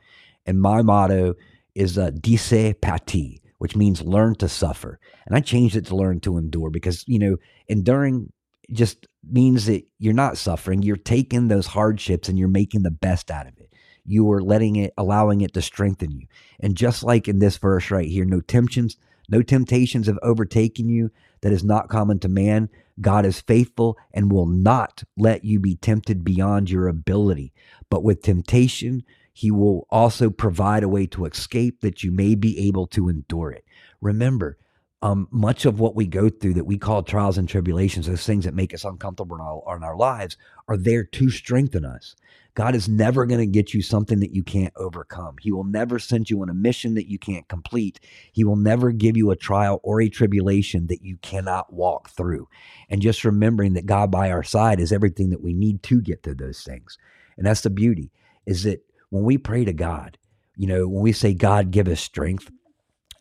And 0.46 0.60
my 0.60 0.82
motto 0.82 1.34
is 1.74 1.98
uh, 1.98 2.10
Disce 2.10 2.80
Pati, 2.80 3.42
which 3.58 3.74
means 3.76 4.02
learn 4.02 4.34
to 4.36 4.48
suffer. 4.48 5.00
And 5.26 5.34
I 5.34 5.40
changed 5.40 5.76
it 5.76 5.86
to 5.86 5.96
learn 5.96 6.20
to 6.20 6.38
endure 6.38 6.70
because, 6.70 7.04
you 7.08 7.18
know, 7.18 7.36
enduring 7.66 8.32
just 8.70 9.06
means 9.28 9.66
that 9.66 9.84
you're 9.98 10.14
not 10.14 10.38
suffering. 10.38 10.82
You're 10.82 10.96
taking 10.96 11.48
those 11.48 11.66
hardships 11.66 12.28
and 12.28 12.38
you're 12.38 12.48
making 12.48 12.82
the 12.82 12.90
best 12.90 13.30
out 13.30 13.46
of 13.46 13.58
it 13.58 13.74
you 14.04 14.30
are 14.30 14.42
letting 14.42 14.76
it, 14.76 14.92
allowing 14.98 15.40
it 15.40 15.54
to 15.54 15.62
strengthen 15.62 16.10
you. 16.10 16.26
And 16.60 16.76
just 16.76 17.02
like 17.02 17.28
in 17.28 17.38
this 17.38 17.56
verse 17.56 17.90
right 17.90 18.08
here, 18.08 18.24
no 18.24 18.40
temptations, 18.40 18.96
No 19.28 19.42
temptations 19.42 20.06
have 20.06 20.18
overtaken 20.22 20.88
you 20.88 21.10
that 21.40 21.52
is 21.52 21.64
not 21.64 21.88
common 21.88 22.18
to 22.20 22.28
man. 22.28 22.68
God 23.00 23.26
is 23.26 23.40
faithful 23.40 23.98
and 24.12 24.30
will 24.30 24.46
not 24.46 25.04
let 25.16 25.44
you 25.44 25.58
be 25.58 25.76
tempted 25.76 26.24
beyond 26.24 26.70
your 26.70 26.88
ability. 26.88 27.52
But 27.90 28.04
with 28.04 28.22
temptation, 28.22 29.02
he 29.32 29.50
will 29.50 29.86
also 29.90 30.30
provide 30.30 30.82
a 30.82 30.88
way 30.88 31.06
to 31.08 31.24
escape 31.24 31.80
that 31.80 32.02
you 32.02 32.12
may 32.12 32.34
be 32.34 32.58
able 32.68 32.86
to 32.88 33.08
endure 33.08 33.50
it. 33.50 33.64
Remember, 34.00 34.58
um, 35.04 35.28
much 35.30 35.66
of 35.66 35.80
what 35.80 35.94
we 35.94 36.06
go 36.06 36.30
through 36.30 36.54
that 36.54 36.64
we 36.64 36.78
call 36.78 37.02
trials 37.02 37.36
and 37.36 37.46
tribulations, 37.46 38.06
those 38.06 38.24
things 38.24 38.46
that 38.46 38.54
make 38.54 38.72
us 38.72 38.86
uncomfortable 38.86 39.36
in 39.36 39.42
our, 39.42 39.76
in 39.76 39.84
our 39.84 39.96
lives, 39.96 40.38
are 40.66 40.78
there 40.78 41.04
to 41.04 41.28
strengthen 41.28 41.84
us. 41.84 42.16
God 42.54 42.74
is 42.74 42.88
never 42.88 43.26
going 43.26 43.40
to 43.40 43.46
get 43.46 43.74
you 43.74 43.82
something 43.82 44.20
that 44.20 44.34
you 44.34 44.42
can't 44.42 44.72
overcome. 44.76 45.36
He 45.42 45.52
will 45.52 45.64
never 45.64 45.98
send 45.98 46.30
you 46.30 46.40
on 46.40 46.48
a 46.48 46.54
mission 46.54 46.94
that 46.94 47.06
you 47.06 47.18
can't 47.18 47.46
complete. 47.48 48.00
He 48.32 48.44
will 48.44 48.56
never 48.56 48.92
give 48.92 49.14
you 49.14 49.30
a 49.30 49.36
trial 49.36 49.78
or 49.82 50.00
a 50.00 50.08
tribulation 50.08 50.86
that 50.86 51.02
you 51.02 51.18
cannot 51.18 51.70
walk 51.70 52.08
through. 52.08 52.48
And 52.88 53.02
just 53.02 53.26
remembering 53.26 53.74
that 53.74 53.84
God 53.84 54.10
by 54.10 54.30
our 54.30 54.42
side 54.42 54.80
is 54.80 54.90
everything 54.90 55.28
that 55.30 55.42
we 55.42 55.52
need 55.52 55.82
to 55.82 56.00
get 56.00 56.22
through 56.22 56.36
those 56.36 56.62
things. 56.62 56.96
And 57.36 57.46
that's 57.46 57.60
the 57.60 57.68
beauty 57.68 58.10
is 58.46 58.62
that 58.62 58.80
when 59.10 59.24
we 59.24 59.36
pray 59.36 59.66
to 59.66 59.74
God, 59.74 60.16
you 60.56 60.66
know, 60.66 60.88
when 60.88 61.02
we 61.02 61.12
say, 61.12 61.34
God, 61.34 61.72
give 61.72 61.88
us 61.88 62.00
strength, 62.00 62.50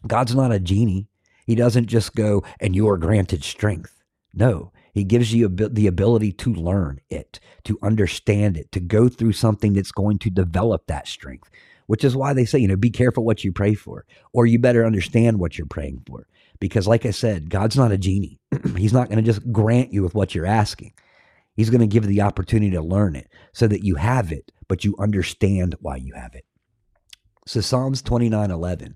God's 0.08 0.34
not 0.34 0.54
a 0.54 0.62
genie. 0.62 1.10
He 1.46 1.56
doesn't 1.56 1.88
just 1.88 2.16
go 2.16 2.44
and 2.60 2.76
you 2.76 2.88
are 2.90 2.98
granted 2.98 3.44
strength. 3.44 4.02
No, 4.34 4.72
he 4.94 5.04
gives 5.04 5.34
you 5.34 5.48
the 5.48 5.88
ability 5.88 6.32
to 6.34 6.54
learn 6.54 7.00
it, 7.10 7.40
to 7.66 7.80
understand 7.82 8.58
it, 8.58 8.72
to 8.72 8.80
go 8.80 9.10
through 9.10 9.34
something 9.34 9.74
that's 9.74 9.92
going 9.92 10.20
to 10.20 10.30
develop 10.30 10.88
that 10.88 11.08
strength, 11.08 11.50
which 11.88 12.04
is 12.04 12.16
why 12.16 12.34
they 12.34 12.46
say, 12.46 12.60
you 12.60 12.68
know, 12.68 12.76
be 12.76 12.92
careful 12.92 13.26
what 13.26 13.44
you 13.44 13.52
pray 13.52 13.74
for, 13.74 14.06
or 14.34 14.46
you 14.46 14.60
better 14.60 14.86
understand 14.86 15.40
what 15.40 15.58
you're 15.58 15.68
praying 15.68 16.04
for. 16.08 16.28
Because, 16.60 16.88
like 16.88 17.06
I 17.06 17.12
said, 17.12 17.50
God's 17.50 17.76
not 17.76 17.92
a 17.92 17.98
genie. 17.98 18.40
He's 18.78 18.94
not 18.94 19.10
going 19.10 19.18
to 19.18 19.24
just 19.24 19.52
grant 19.52 19.92
you 19.92 20.04
with 20.04 20.16
what 20.16 20.34
you're 20.34 20.46
asking. 20.46 20.94
He's 21.56 21.70
going 21.70 21.82
to 21.82 21.88
give 21.88 22.04
you 22.04 22.10
the 22.10 22.22
opportunity 22.22 22.72
to 22.72 22.82
learn 22.82 23.16
it 23.16 23.28
so 23.52 23.68
that 23.68 23.84
you 23.84 23.96
have 23.96 24.32
it, 24.32 24.52
but 24.68 24.86
you 24.86 24.96
understand 24.98 25.76
why 25.82 25.98
you 25.98 26.14
have 26.14 26.34
it. 26.36 26.46
So, 27.46 27.62
Psalms 27.62 28.02
29 28.02 28.50
11 28.50 28.96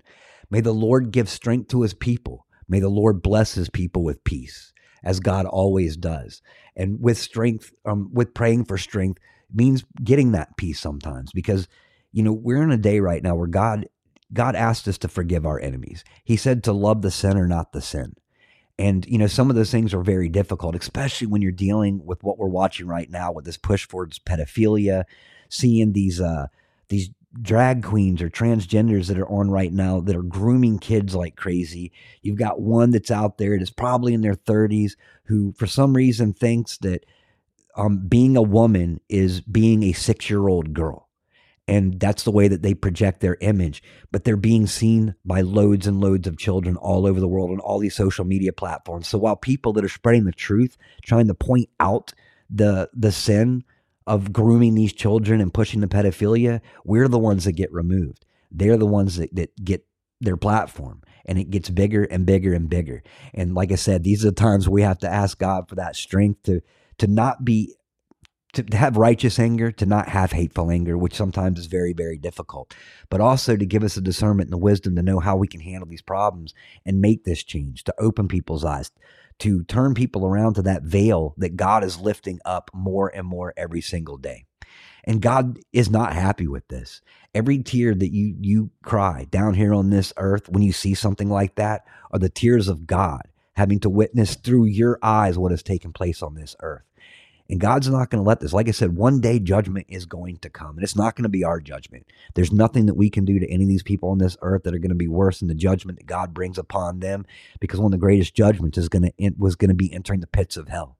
May 0.50 0.60
the 0.60 0.72
Lord 0.72 1.10
give 1.10 1.28
strength 1.28 1.68
to 1.68 1.82
his 1.82 1.94
people. 1.94 2.46
May 2.68 2.80
the 2.80 2.88
Lord 2.88 3.22
bless 3.22 3.54
his 3.54 3.70
people 3.70 4.02
with 4.02 4.24
peace, 4.24 4.72
as 5.02 5.20
God 5.20 5.46
always 5.46 5.96
does. 5.96 6.42
And 6.76 7.00
with 7.00 7.18
strength, 7.18 7.72
um, 7.84 8.10
with 8.12 8.34
praying 8.34 8.66
for 8.66 8.78
strength 8.78 9.20
means 9.52 9.84
getting 10.02 10.32
that 10.32 10.56
peace 10.56 10.78
sometimes 10.78 11.32
because, 11.32 11.68
you 12.12 12.22
know, 12.22 12.32
we're 12.32 12.62
in 12.62 12.70
a 12.70 12.76
day 12.76 13.00
right 13.00 13.22
now 13.22 13.34
where 13.34 13.46
God 13.46 13.86
God 14.32 14.54
asked 14.54 14.86
us 14.86 14.98
to 14.98 15.08
forgive 15.08 15.46
our 15.46 15.58
enemies. 15.58 16.04
He 16.24 16.36
said 16.36 16.62
to 16.64 16.72
love 16.72 17.02
the 17.02 17.10
sinner, 17.10 17.46
not 17.46 17.72
the 17.72 17.80
sin. 17.80 18.14
And, 18.78 19.06
you 19.06 19.18
know, 19.18 19.26
some 19.26 19.50
of 19.50 19.56
those 19.56 19.70
things 19.70 19.92
are 19.92 20.02
very 20.02 20.28
difficult, 20.28 20.76
especially 20.76 21.26
when 21.26 21.42
you're 21.42 21.50
dealing 21.50 22.04
with 22.04 22.22
what 22.22 22.38
we're 22.38 22.46
watching 22.46 22.86
right 22.86 23.10
now 23.10 23.32
with 23.32 23.44
this 23.44 23.56
push 23.56 23.88
towards 23.88 24.18
pedophilia, 24.18 25.04
seeing 25.48 25.92
these, 25.94 26.20
uh, 26.20 26.46
these 26.88 27.10
drag 27.40 27.82
queens 27.82 28.22
or 28.22 28.30
transgenders 28.30 29.08
that 29.08 29.18
are 29.18 29.28
on 29.28 29.50
right 29.50 29.72
now 29.72 30.00
that 30.00 30.16
are 30.16 30.22
grooming 30.22 30.78
kids 30.78 31.14
like 31.14 31.36
crazy. 31.36 31.92
You've 32.22 32.38
got 32.38 32.60
one 32.60 32.90
that's 32.90 33.10
out 33.10 33.38
there 33.38 33.58
that's 33.58 33.70
probably 33.70 34.14
in 34.14 34.22
their 34.22 34.34
30s 34.34 34.92
who, 35.24 35.52
for 35.52 35.66
some 35.66 35.94
reason, 35.94 36.32
thinks 36.32 36.78
that 36.78 37.04
um, 37.76 38.06
being 38.08 38.36
a 38.36 38.42
woman 38.42 39.00
is 39.08 39.40
being 39.40 39.82
a 39.82 39.92
six 39.92 40.28
year 40.30 40.48
old 40.48 40.72
girl. 40.72 41.08
And 41.68 42.00
that's 42.00 42.22
the 42.22 42.30
way 42.30 42.48
that 42.48 42.62
they 42.62 42.72
project 42.72 43.20
their 43.20 43.36
image. 43.42 43.82
But 44.10 44.24
they're 44.24 44.38
being 44.38 44.66
seen 44.66 45.14
by 45.22 45.42
loads 45.42 45.86
and 45.86 46.00
loads 46.00 46.26
of 46.26 46.38
children 46.38 46.76
all 46.76 47.06
over 47.06 47.20
the 47.20 47.28
world 47.28 47.50
on 47.50 47.60
all 47.60 47.78
these 47.78 47.94
social 47.94 48.24
media 48.24 48.54
platforms. 48.54 49.06
So 49.06 49.18
while 49.18 49.36
people 49.36 49.74
that 49.74 49.84
are 49.84 49.88
spreading 49.88 50.24
the 50.24 50.32
truth, 50.32 50.78
trying 51.02 51.28
to 51.28 51.34
point 51.34 51.68
out 51.78 52.14
the 52.48 52.88
the 52.94 53.12
sin, 53.12 53.64
of 54.08 54.32
grooming 54.32 54.74
these 54.74 54.92
children 54.92 55.40
and 55.40 55.54
pushing 55.54 55.80
the 55.80 55.86
pedophilia, 55.86 56.60
we're 56.84 57.08
the 57.08 57.18
ones 57.18 57.44
that 57.44 57.52
get 57.52 57.72
removed. 57.72 58.24
They're 58.50 58.78
the 58.78 58.86
ones 58.86 59.16
that, 59.16 59.34
that 59.36 59.54
get 59.62 59.86
their 60.20 60.36
platform 60.36 61.02
and 61.26 61.38
it 61.38 61.50
gets 61.50 61.68
bigger 61.68 62.04
and 62.04 62.24
bigger 62.26 62.54
and 62.54 62.68
bigger. 62.68 63.02
And 63.34 63.54
like 63.54 63.70
I 63.70 63.76
said, 63.76 64.02
these 64.02 64.24
are 64.24 64.30
the 64.30 64.34
times 64.34 64.68
we 64.68 64.82
have 64.82 64.98
to 65.00 65.08
ask 65.08 65.38
God 65.38 65.68
for 65.68 65.76
that 65.76 65.94
strength 65.94 66.42
to 66.44 66.62
to 66.96 67.06
not 67.06 67.44
be 67.44 67.76
to 68.54 68.64
have 68.76 68.96
righteous 68.96 69.38
anger, 69.38 69.70
to 69.70 69.84
not 69.84 70.08
have 70.08 70.32
hateful 70.32 70.70
anger, 70.70 70.96
which 70.96 71.14
sometimes 71.14 71.58
is 71.58 71.66
very, 71.66 71.92
very 71.92 72.16
difficult, 72.16 72.74
but 73.10 73.20
also 73.20 73.56
to 73.56 73.66
give 73.66 73.84
us 73.84 73.94
the 73.94 74.00
discernment 74.00 74.46
and 74.46 74.52
the 74.54 74.58
wisdom 74.58 74.96
to 74.96 75.02
know 75.02 75.20
how 75.20 75.36
we 75.36 75.46
can 75.46 75.60
handle 75.60 75.86
these 75.86 76.02
problems 76.02 76.54
and 76.86 77.00
make 77.00 77.24
this 77.24 77.44
change, 77.44 77.84
to 77.84 77.94
open 77.98 78.26
people's 78.26 78.64
eyes, 78.64 78.90
to 79.40 79.64
turn 79.64 79.94
people 79.94 80.26
around 80.26 80.54
to 80.54 80.62
that 80.62 80.82
veil 80.82 81.34
that 81.38 81.56
God 81.56 81.84
is 81.84 82.00
lifting 82.00 82.40
up 82.44 82.70
more 82.74 83.08
and 83.14 83.26
more 83.26 83.54
every 83.56 83.80
single 83.80 84.16
day. 84.16 84.44
And 85.04 85.22
God 85.22 85.58
is 85.72 85.90
not 85.90 86.12
happy 86.12 86.46
with 86.46 86.66
this. 86.68 87.00
Every 87.34 87.62
tear 87.62 87.94
that 87.94 88.12
you 88.12 88.36
you 88.40 88.70
cry 88.82 89.26
down 89.30 89.54
here 89.54 89.72
on 89.72 89.90
this 89.90 90.12
earth 90.16 90.48
when 90.48 90.62
you 90.62 90.72
see 90.72 90.94
something 90.94 91.30
like 91.30 91.54
that 91.54 91.86
are 92.12 92.18
the 92.18 92.28
tears 92.28 92.68
of 92.68 92.86
God 92.86 93.22
having 93.56 93.80
to 93.80 93.90
witness 93.90 94.36
through 94.36 94.66
your 94.66 94.98
eyes 95.02 95.36
what 95.36 95.50
has 95.50 95.62
taken 95.62 95.92
place 95.92 96.22
on 96.22 96.34
this 96.34 96.54
earth. 96.60 96.87
And 97.50 97.60
God's 97.60 97.88
not 97.88 98.10
going 98.10 98.22
to 98.22 98.28
let 98.28 98.40
this. 98.40 98.52
Like 98.52 98.68
I 98.68 98.72
said, 98.72 98.94
one 98.94 99.20
day 99.20 99.38
judgment 99.38 99.86
is 99.88 100.04
going 100.04 100.36
to 100.38 100.50
come, 100.50 100.76
and 100.76 100.82
it's 100.82 100.96
not 100.96 101.16
going 101.16 101.22
to 101.22 101.30
be 101.30 101.44
our 101.44 101.60
judgment. 101.60 102.06
There's 102.34 102.52
nothing 102.52 102.86
that 102.86 102.94
we 102.96 103.08
can 103.08 103.24
do 103.24 103.38
to 103.38 103.50
any 103.50 103.64
of 103.64 103.70
these 103.70 103.82
people 103.82 104.10
on 104.10 104.18
this 104.18 104.36
earth 104.42 104.64
that 104.64 104.74
are 104.74 104.78
going 104.78 104.90
to 104.90 104.94
be 104.94 105.08
worse 105.08 105.38
than 105.38 105.48
the 105.48 105.54
judgment 105.54 105.98
that 105.98 106.06
God 106.06 106.34
brings 106.34 106.58
upon 106.58 107.00
them, 107.00 107.24
because 107.58 107.80
one 107.80 107.86
of 107.86 107.98
the 107.98 108.04
greatest 108.04 108.34
judgments 108.34 108.76
is 108.76 108.90
going 108.90 109.10
to 109.10 109.30
was 109.38 109.56
going 109.56 109.70
to 109.70 109.74
be 109.74 109.92
entering 109.92 110.20
the 110.20 110.26
pits 110.26 110.56
of 110.58 110.68
hell. 110.68 110.98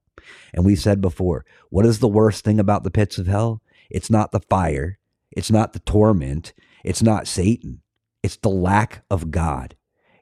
And 0.55 0.65
we 0.65 0.75
said 0.75 1.01
before, 1.01 1.45
what 1.69 1.85
is 1.85 1.99
the 1.99 2.09
worst 2.09 2.45
thing 2.45 2.59
about 2.59 2.83
the 2.83 2.91
pits 2.91 3.19
of 3.19 3.27
hell? 3.27 3.61
It's 3.91 4.11
not 4.11 4.33
the 4.33 4.41
fire, 4.41 4.99
it's 5.31 5.51
not 5.51 5.75
the 5.75 5.81
torment, 5.81 6.55
it's 6.83 7.03
not 7.03 7.27
Satan. 7.27 7.83
It's 8.23 8.37
the 8.37 8.49
lack 8.49 9.05
of 9.11 9.31
God. 9.31 9.77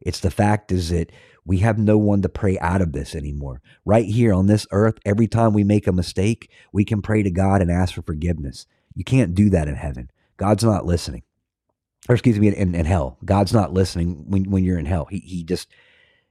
It's 0.07 0.21
the 0.21 0.31
fact 0.31 0.71
is 0.71 0.91
that 0.91 1.11
we 1.45 1.59
have 1.59 1.79
no 1.79 1.99
one 1.99 2.23
to 2.23 2.29
pray 2.29 2.57
out 2.61 2.81
of 2.81 2.93
this 2.93 3.13
anymore. 3.13 3.61
Right 3.85 4.07
here 4.07 4.33
on 4.33 4.47
this 4.47 4.65
earth, 4.71 4.99
every 5.05 5.27
time 5.27 5.53
we 5.53 5.65
make 5.65 5.89
a 5.89 5.93
mistake, 5.93 6.49
we 6.73 6.85
can 6.85 7.03
pray 7.03 7.25
to 7.25 7.31
God 7.31 7.61
and 7.61 7.73
ask 7.73 7.93
for 7.93 8.03
forgiveness. 8.03 8.67
You 8.95 9.03
can't 9.03 9.35
do 9.35 9.51
that 9.51 9.67
in 9.67 9.75
heaven. 9.75 10.13
God's 10.37 10.63
not 10.63 10.87
listening. 10.87 11.25
Or 12.09 12.15
excuse 12.15 12.39
me, 12.39 12.55
in, 12.55 12.77
in 12.77 12.87
hell. 12.87 13.19
God's 13.25 13.53
not 13.53 13.73
listening 13.73 14.31
when, 14.31 14.45
when 14.49 14.63
you're 14.63 14.79
in 14.79 14.87
hell. 14.87 15.07
He, 15.11 15.19
he 15.19 15.43
just 15.43 15.67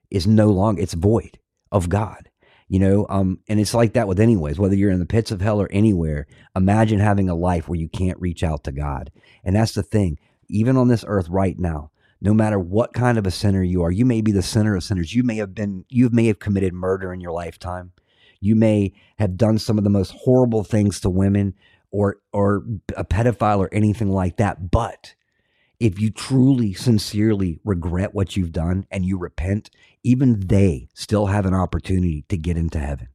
is 0.09 0.25
no 0.25 0.47
longer, 0.47 0.81
it's 0.81 0.93
void 0.93 1.37
of 1.69 1.89
God. 1.89 2.29
You 2.69 2.79
know, 2.79 3.05
um, 3.09 3.41
and 3.49 3.59
it's 3.59 3.73
like 3.73 3.91
that 3.93 4.07
with 4.07 4.21
anyways, 4.21 4.57
whether 4.57 4.75
you're 4.75 4.89
in 4.89 4.99
the 4.99 5.05
pits 5.05 5.31
of 5.31 5.41
hell 5.41 5.61
or 5.61 5.69
anywhere, 5.69 6.27
imagine 6.55 6.99
having 6.99 7.27
a 7.27 7.35
life 7.35 7.67
where 7.67 7.77
you 7.77 7.89
can't 7.89 8.21
reach 8.21 8.41
out 8.41 8.63
to 8.63 8.71
God. 8.71 9.11
And 9.43 9.53
that's 9.53 9.73
the 9.73 9.83
thing. 9.83 10.17
Even 10.47 10.77
on 10.77 10.87
this 10.87 11.03
earth 11.05 11.27
right 11.27 11.59
now, 11.59 11.91
no 12.21 12.33
matter 12.33 12.59
what 12.59 12.93
kind 12.93 13.17
of 13.17 13.27
a 13.27 13.31
sinner 13.31 13.63
you 13.63 13.83
are. 13.83 13.91
You 13.91 14.05
may 14.05 14.21
be 14.21 14.31
the 14.31 14.41
sinner 14.41 14.75
of 14.75 14.83
sinners. 14.83 15.13
You 15.13 15.23
may 15.23 15.37
have 15.37 15.53
been, 15.53 15.85
you 15.89 16.09
may 16.09 16.27
have 16.27 16.39
committed 16.39 16.73
murder 16.73 17.13
in 17.13 17.21
your 17.21 17.31
lifetime. 17.31 17.91
You 18.39 18.55
may 18.55 18.93
have 19.17 19.37
done 19.37 19.59
some 19.59 19.77
of 19.77 19.83
the 19.83 19.89
most 19.89 20.11
horrible 20.11 20.63
things 20.63 20.99
to 21.01 21.09
women 21.09 21.55
or 21.91 22.17
or 22.33 22.63
a 22.95 23.05
pedophile 23.05 23.59
or 23.59 23.73
anything 23.73 24.11
like 24.11 24.37
that. 24.37 24.69
But 24.69 25.15
if 25.79 25.99
you 25.99 26.09
truly, 26.09 26.73
sincerely 26.73 27.59
regret 27.63 28.13
what 28.13 28.35
you've 28.35 28.51
done 28.51 28.85
and 28.91 29.05
you 29.05 29.17
repent, 29.17 29.69
even 30.03 30.47
they 30.47 30.89
still 30.93 31.27
have 31.27 31.45
an 31.45 31.53
opportunity 31.53 32.25
to 32.29 32.37
get 32.37 32.57
into 32.57 32.79
heaven. 32.79 33.07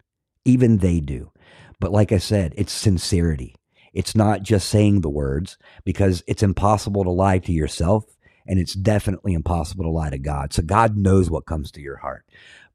Even 0.45 0.79
they 0.79 1.01
do. 1.01 1.31
But 1.79 1.93
like 1.93 2.13
I 2.13 2.19
said, 2.19 2.55
it's 2.57 2.73
sincerity. 2.73 3.55
It's 3.93 4.15
not 4.15 4.43
just 4.43 4.69
saying 4.69 5.01
the 5.01 5.11
words 5.11 5.59
because 5.85 6.23
it's 6.27 6.43
impossible 6.43 7.05
to 7.05 7.11
lie 7.11 7.39
to 7.39 7.53
yourself 7.53 8.05
and 8.51 8.59
it's 8.59 8.75
definitely 8.75 9.33
impossible 9.33 9.85
to 9.85 9.91
lie 9.91 10.11
to 10.11 10.19
God. 10.19 10.53
So 10.53 10.61
God 10.61 10.97
knows 10.97 11.31
what 11.31 11.47
comes 11.47 11.71
to 11.71 11.81
your 11.81 11.99
heart. 11.99 12.27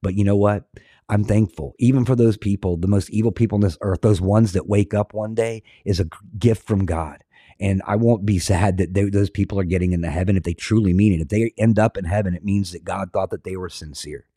But 0.01 0.15
you 0.15 0.23
know 0.23 0.37
what? 0.37 0.63
I'm 1.09 1.25
thankful, 1.25 1.75
even 1.79 2.05
for 2.05 2.15
those 2.15 2.37
people, 2.37 2.77
the 2.77 2.87
most 2.87 3.09
evil 3.09 3.33
people 3.33 3.57
on 3.57 3.61
this 3.61 3.77
earth, 3.81 3.99
those 4.01 4.21
ones 4.21 4.53
that 4.53 4.69
wake 4.69 4.93
up 4.93 5.13
one 5.13 5.35
day 5.35 5.63
is 5.83 5.99
a 5.99 6.07
gift 6.39 6.65
from 6.65 6.85
God. 6.85 7.25
And 7.59 7.81
I 7.85 7.97
won't 7.97 8.25
be 8.25 8.39
sad 8.39 8.77
that 8.77 8.93
they, 8.93 9.09
those 9.09 9.29
people 9.29 9.59
are 9.59 9.65
getting 9.65 9.91
into 9.91 10.09
heaven 10.09 10.37
if 10.37 10.43
they 10.43 10.53
truly 10.53 10.93
mean 10.93 11.11
it. 11.11 11.21
If 11.21 11.27
they 11.27 11.51
end 11.57 11.77
up 11.77 11.97
in 11.97 12.05
heaven, 12.05 12.33
it 12.33 12.45
means 12.45 12.71
that 12.71 12.85
God 12.85 13.11
thought 13.11 13.31
that 13.31 13.43
they 13.43 13.57
were 13.57 13.69
sincere. 13.69 14.27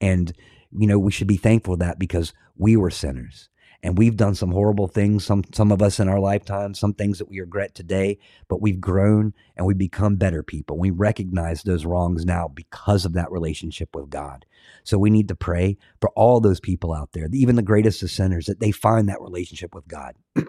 And, 0.00 0.32
you 0.76 0.88
know, 0.88 0.98
we 0.98 1.12
should 1.12 1.28
be 1.28 1.36
thankful 1.36 1.74
for 1.74 1.78
that 1.78 2.00
because 2.00 2.32
we 2.56 2.76
were 2.76 2.90
sinners 2.90 3.48
and 3.82 3.98
we've 3.98 4.16
done 4.16 4.34
some 4.34 4.52
horrible 4.52 4.88
things 4.88 5.24
some 5.24 5.44
some 5.54 5.72
of 5.72 5.82
us 5.82 6.00
in 6.00 6.08
our 6.08 6.20
lifetime 6.20 6.74
some 6.74 6.94
things 6.94 7.18
that 7.18 7.28
we 7.28 7.40
regret 7.40 7.74
today 7.74 8.18
but 8.48 8.60
we've 8.62 8.80
grown 8.80 9.34
and 9.56 9.66
we 9.66 9.74
become 9.74 10.16
better 10.16 10.42
people. 10.42 10.78
We 10.78 10.90
recognize 10.90 11.62
those 11.62 11.84
wrongs 11.86 12.24
now 12.24 12.48
because 12.48 13.04
of 13.04 13.14
that 13.14 13.30
relationship 13.30 13.94
with 13.94 14.10
god. 14.10 14.46
So 14.84 14.98
we 14.98 15.10
need 15.10 15.28
to 15.28 15.36
pray 15.36 15.78
for 16.00 16.10
all 16.10 16.40
those 16.40 16.60
people 16.60 16.92
out 16.92 17.10
there 17.12 17.28
even 17.32 17.56
the 17.56 17.62
greatest 17.62 18.02
of 18.02 18.10
sinners 18.10 18.46
that 18.46 18.60
they 18.60 18.70
find 18.70 19.08
that 19.08 19.20
relationship 19.20 19.74
with 19.74 19.88
god. 19.88 20.16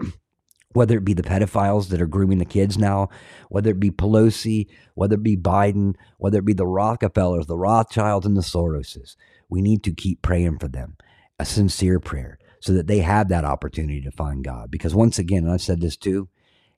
Whether 0.73 0.97
it 0.97 1.05
be 1.05 1.13
the 1.13 1.23
pedophiles 1.23 1.89
that 1.89 2.01
are 2.01 2.07
grooming 2.07 2.37
the 2.37 2.45
kids 2.45 2.77
now, 2.77 3.09
whether 3.49 3.71
it 3.71 3.79
be 3.81 3.91
Pelosi, 3.91 4.67
whether 4.95 5.15
it 5.15 5.23
be 5.23 5.35
Biden, 5.35 5.95
whether 6.17 6.39
it 6.39 6.45
be 6.45 6.53
the 6.53 6.65
Rockefellers, 6.65 7.47
the 7.47 7.57
Rothschilds, 7.57 8.25
and 8.25 8.37
the 8.37 8.41
Soroses. 8.41 9.17
We 9.49 9.61
need 9.61 9.83
to 9.83 9.93
keep 9.93 10.21
praying 10.21 10.59
for 10.59 10.69
them, 10.69 10.95
a 11.37 11.45
sincere 11.45 11.99
prayer, 11.99 12.39
so 12.61 12.73
that 12.73 12.87
they 12.87 12.99
have 12.99 13.27
that 13.27 13.43
opportunity 13.43 14.01
to 14.01 14.11
find 14.11 14.43
God. 14.43 14.71
Because 14.71 14.95
once 14.95 15.19
again, 15.19 15.43
and 15.43 15.51
I've 15.51 15.61
said 15.61 15.81
this 15.81 15.97
too, 15.97 16.29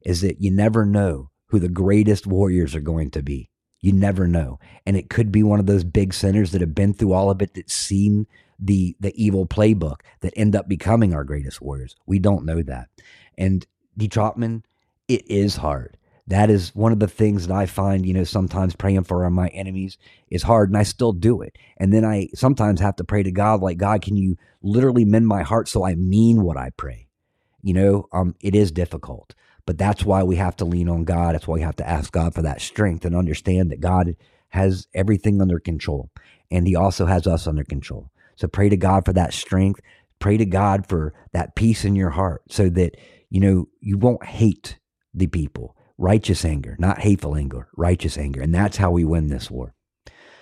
is 0.03 0.21
that 0.21 0.41
you 0.41 0.49
never 0.49 0.85
know 0.85 1.29
who 1.47 1.59
the 1.59 1.69
greatest 1.69 2.25
warriors 2.25 2.73
are 2.73 2.81
going 2.81 3.11
to 3.11 3.21
be. 3.21 3.49
You 3.81 3.91
never 3.91 4.27
know. 4.27 4.59
And 4.85 4.97
it 4.97 5.09
could 5.09 5.31
be 5.31 5.43
one 5.43 5.59
of 5.59 5.65
those 5.65 5.83
big 5.83 6.13
sinners 6.13 6.51
that 6.51 6.61
have 6.61 6.73
been 6.73 6.93
through 6.93 7.13
all 7.13 7.29
of 7.29 7.41
it, 7.41 7.53
that's 7.53 7.73
seen 7.73 8.25
the 8.57 8.95
the 8.99 9.13
evil 9.21 9.45
playbook 9.45 9.97
that 10.21 10.33
end 10.37 10.55
up 10.55 10.69
becoming 10.69 11.13
our 11.13 11.25
greatest 11.25 11.61
warriors. 11.61 11.95
We 12.05 12.17
don't 12.17 12.45
know 12.45 12.61
that. 12.63 12.87
And 13.37 13.65
D. 13.97 14.07
Trotman, 14.07 14.63
it 15.07 15.29
is 15.29 15.57
hard. 15.57 15.97
That 16.27 16.49
is 16.49 16.73
one 16.73 16.93
of 16.93 16.99
the 16.99 17.07
things 17.07 17.47
that 17.47 17.53
I 17.53 17.65
find, 17.65 18.05
you 18.05 18.13
know, 18.13 18.23
sometimes 18.23 18.75
praying 18.75 19.03
for 19.03 19.29
my 19.29 19.49
enemies 19.49 19.97
is 20.29 20.43
hard 20.43 20.69
and 20.69 20.77
I 20.77 20.83
still 20.83 21.11
do 21.11 21.41
it. 21.41 21.57
And 21.77 21.91
then 21.93 22.05
I 22.05 22.29
sometimes 22.33 22.79
have 22.79 22.95
to 22.97 23.03
pray 23.03 23.23
to 23.23 23.31
God, 23.31 23.61
like, 23.61 23.77
God, 23.77 24.01
can 24.01 24.15
you 24.15 24.37
literally 24.61 25.03
mend 25.03 25.27
my 25.27 25.43
heart 25.43 25.67
so 25.67 25.85
I 25.85 25.95
mean 25.95 26.43
what 26.43 26.57
I 26.57 26.71
pray? 26.77 27.07
You 27.61 27.73
know, 27.73 28.07
um, 28.13 28.35
it 28.41 28.55
is 28.55 28.71
difficult, 28.71 29.35
but 29.65 29.77
that's 29.77 30.05
why 30.05 30.23
we 30.23 30.37
have 30.37 30.55
to 30.57 30.65
lean 30.65 30.87
on 30.87 31.03
God. 31.03 31.35
That's 31.35 31.47
why 31.47 31.55
we 31.55 31.61
have 31.61 31.75
to 31.77 31.89
ask 31.89 32.11
God 32.11 32.33
for 32.33 32.41
that 32.41 32.61
strength 32.61 33.03
and 33.03 33.15
understand 33.15 33.71
that 33.71 33.81
God 33.81 34.15
has 34.49 34.87
everything 34.93 35.41
under 35.41 35.59
control 35.59 36.09
and 36.49 36.67
He 36.67 36.75
also 36.75 37.05
has 37.05 37.27
us 37.27 37.47
under 37.47 37.63
control. 37.63 38.11
So 38.35 38.47
pray 38.47 38.69
to 38.69 38.77
God 38.77 39.05
for 39.05 39.13
that 39.13 39.33
strength. 39.33 39.81
Pray 40.19 40.37
to 40.37 40.45
God 40.45 40.87
for 40.87 41.13
that 41.33 41.55
peace 41.55 41.83
in 41.83 41.95
your 41.95 42.11
heart 42.11 42.43
so 42.49 42.69
that 42.69 42.95
you 43.33 43.39
know, 43.39 43.67
you 43.81 43.97
won't 43.97 44.23
hate 44.23 44.77
the 45.11 45.25
people. 45.25 45.75
Righteous 46.03 46.43
anger, 46.43 46.75
not 46.79 46.99
hateful 46.99 47.33
anger, 47.33 47.69
righteous 47.77 48.17
anger. 48.17 48.41
And 48.41 48.53
that's 48.53 48.75
how 48.75 48.91
we 48.91 49.05
win 49.05 49.27
this 49.27 49.49
war. 49.49 49.73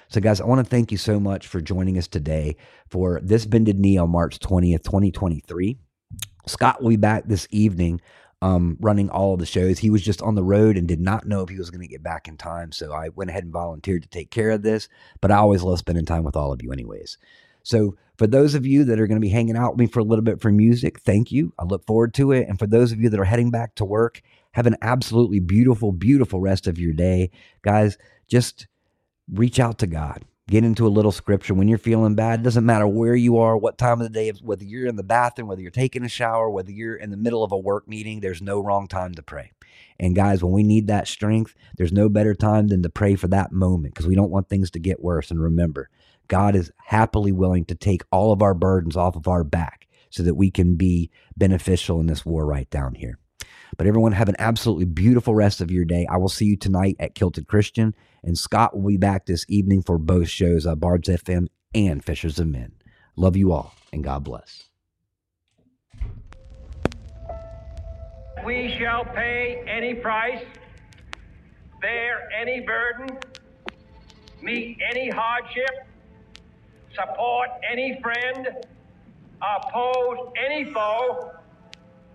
So, 0.09 0.19
guys, 0.19 0.41
I 0.41 0.45
want 0.45 0.57
to 0.57 0.67
thank 0.67 0.91
you 0.91 0.97
so 0.97 1.19
much 1.19 1.45
for 1.45 1.61
joining 1.61 1.99
us 1.99 2.07
today 2.07 2.55
for 2.89 3.21
this 3.21 3.45
Bended 3.45 3.77
Knee 3.77 3.95
on 3.95 4.09
March 4.09 4.39
20th, 4.39 4.83
2023. 4.83 5.77
Scott 6.47 6.81
will 6.81 6.89
be 6.89 6.95
back 6.95 7.25
this 7.27 7.47
evening 7.51 8.01
um, 8.41 8.75
running 8.81 9.11
all 9.11 9.35
of 9.35 9.39
the 9.39 9.45
shows. 9.45 9.77
He 9.77 9.91
was 9.91 10.01
just 10.01 10.23
on 10.23 10.33
the 10.33 10.43
road 10.43 10.77
and 10.77 10.87
did 10.87 10.99
not 10.99 11.27
know 11.27 11.43
if 11.43 11.49
he 11.49 11.59
was 11.59 11.69
going 11.69 11.81
to 11.81 11.87
get 11.87 12.01
back 12.01 12.27
in 12.27 12.37
time. 12.37 12.71
So 12.71 12.91
I 12.91 13.09
went 13.09 13.29
ahead 13.29 13.43
and 13.43 13.53
volunteered 13.53 14.01
to 14.01 14.09
take 14.09 14.31
care 14.31 14.49
of 14.49 14.63
this. 14.63 14.89
But 15.21 15.29
I 15.29 15.35
always 15.35 15.61
love 15.61 15.77
spending 15.77 16.07
time 16.07 16.23
with 16.23 16.35
all 16.35 16.51
of 16.51 16.63
you, 16.63 16.71
anyways. 16.71 17.19
So 17.61 17.97
for 18.17 18.25
those 18.25 18.55
of 18.55 18.65
you 18.65 18.83
that 18.85 18.99
are 18.99 19.05
going 19.05 19.21
to 19.21 19.27
be 19.27 19.29
hanging 19.29 19.55
out 19.55 19.73
with 19.73 19.79
me 19.79 19.85
for 19.85 19.99
a 19.99 20.03
little 20.03 20.23
bit 20.23 20.41
for 20.41 20.51
music, 20.51 21.01
thank 21.01 21.31
you. 21.31 21.53
I 21.59 21.65
look 21.65 21.85
forward 21.85 22.15
to 22.15 22.31
it. 22.31 22.47
And 22.49 22.57
for 22.57 22.65
those 22.65 22.91
of 22.91 22.99
you 22.99 23.09
that 23.09 23.19
are 23.19 23.25
heading 23.25 23.51
back 23.51 23.75
to 23.75 23.85
work, 23.85 24.23
have 24.53 24.67
an 24.67 24.77
absolutely 24.81 25.39
beautiful, 25.39 25.91
beautiful 25.91 26.39
rest 26.39 26.67
of 26.67 26.77
your 26.77 26.93
day. 26.93 27.31
Guys, 27.61 27.97
just 28.27 28.67
reach 29.31 29.59
out 29.59 29.77
to 29.79 29.87
God. 29.87 30.25
Get 30.47 30.65
into 30.65 30.85
a 30.85 30.89
little 30.89 31.13
scripture 31.13 31.53
when 31.53 31.69
you're 31.69 31.77
feeling 31.77 32.15
bad. 32.15 32.41
It 32.41 32.43
doesn't 32.43 32.65
matter 32.65 32.85
where 32.85 33.15
you 33.15 33.37
are, 33.37 33.55
what 33.55 33.77
time 33.77 34.01
of 34.01 34.07
the 34.07 34.09
day, 34.09 34.31
whether 34.41 34.65
you're 34.65 34.87
in 34.87 34.97
the 34.97 35.03
bathroom, 35.03 35.47
whether 35.47 35.61
you're 35.61 35.71
taking 35.71 36.03
a 36.03 36.09
shower, 36.09 36.49
whether 36.49 36.71
you're 36.71 36.95
in 36.95 37.09
the 37.09 37.15
middle 37.15 37.43
of 37.43 37.53
a 37.53 37.57
work 37.57 37.87
meeting, 37.87 38.19
there's 38.19 38.41
no 38.41 38.59
wrong 38.59 38.87
time 38.87 39.13
to 39.13 39.23
pray. 39.23 39.53
And 39.97 40.15
guys, 40.15 40.43
when 40.43 40.51
we 40.51 40.63
need 40.63 40.87
that 40.87 41.07
strength, 41.07 41.55
there's 41.77 41.93
no 41.93 42.09
better 42.09 42.33
time 42.33 42.67
than 42.67 42.83
to 42.83 42.89
pray 42.89 43.15
for 43.15 43.29
that 43.29 43.53
moment 43.53 43.93
because 43.93 44.07
we 44.07 44.15
don't 44.15 44.31
want 44.31 44.49
things 44.49 44.71
to 44.71 44.79
get 44.79 45.01
worse. 45.01 45.31
And 45.31 45.41
remember, 45.41 45.89
God 46.27 46.55
is 46.55 46.71
happily 46.85 47.31
willing 47.31 47.63
to 47.65 47.75
take 47.75 48.01
all 48.11 48.33
of 48.33 48.41
our 48.41 48.53
burdens 48.53 48.97
off 48.97 49.15
of 49.15 49.27
our 49.27 49.45
back 49.45 49.87
so 50.09 50.23
that 50.23 50.35
we 50.35 50.51
can 50.51 50.75
be 50.75 51.11
beneficial 51.37 51.99
in 52.01 52.07
this 52.07 52.25
war 52.25 52.45
right 52.45 52.69
down 52.69 52.95
here. 52.95 53.20
But 53.77 53.87
everyone, 53.87 54.11
have 54.11 54.29
an 54.29 54.35
absolutely 54.39 54.85
beautiful 54.85 55.33
rest 55.33 55.61
of 55.61 55.71
your 55.71 55.85
day. 55.85 56.05
I 56.09 56.17
will 56.17 56.29
see 56.29 56.45
you 56.45 56.57
tonight 56.57 56.95
at 56.99 57.15
Kilted 57.15 57.47
Christian, 57.47 57.95
and 58.23 58.37
Scott 58.37 58.75
will 58.75 58.89
be 58.89 58.97
back 58.97 59.25
this 59.25 59.45
evening 59.47 59.81
for 59.81 59.97
both 59.97 60.29
shows, 60.29 60.65
uh, 60.65 60.75
Bards 60.75 61.07
FM 61.07 61.47
and 61.73 62.03
Fishers 62.03 62.39
of 62.39 62.47
Men. 62.47 62.73
Love 63.15 63.35
you 63.35 63.51
all, 63.51 63.73
and 63.93 64.03
God 64.03 64.23
bless. 64.23 64.63
We 68.45 68.75
shall 68.79 69.05
pay 69.05 69.63
any 69.67 69.93
price, 69.93 70.43
bear 71.79 72.29
any 72.39 72.61
burden, 72.61 73.17
meet 74.41 74.77
any 74.91 75.09
hardship 75.09 75.87
support 76.95 77.49
any 77.69 77.99
friend, 78.01 78.47
oppose 79.41 80.31
any 80.43 80.71
foe 80.73 81.31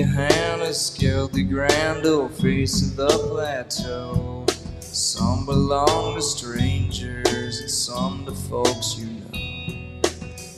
A 0.00 0.06
hand 0.06 0.62
has 0.62 0.86
scaled 0.86 1.34
the 1.34 1.42
grand 1.42 2.06
old 2.06 2.32
face 2.32 2.80
of 2.80 2.96
the 2.96 3.08
plateau. 3.08 4.46
Some 4.80 5.44
belong 5.44 6.14
to 6.14 6.22
strangers 6.22 7.60
and 7.60 7.70
some 7.70 8.24
to 8.24 8.32
folks 8.32 8.96
you 8.98 9.08
know. 9.08 10.10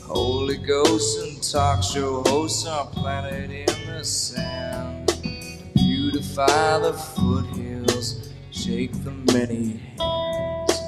Holy 0.05 0.59
ghosts 0.59 1.21
and 1.25 1.43
talk 1.43 1.83
show 1.83 2.23
hosts 2.27 2.69
are 2.69 2.87
planted 2.87 3.51
in 3.51 3.87
the 3.89 4.05
sand. 4.05 5.13
Beautify 5.75 6.79
the 6.79 6.93
foothills, 6.93 8.31
shake 8.53 8.93
the 9.03 9.11
many 9.33 9.81
hands. 9.99 10.81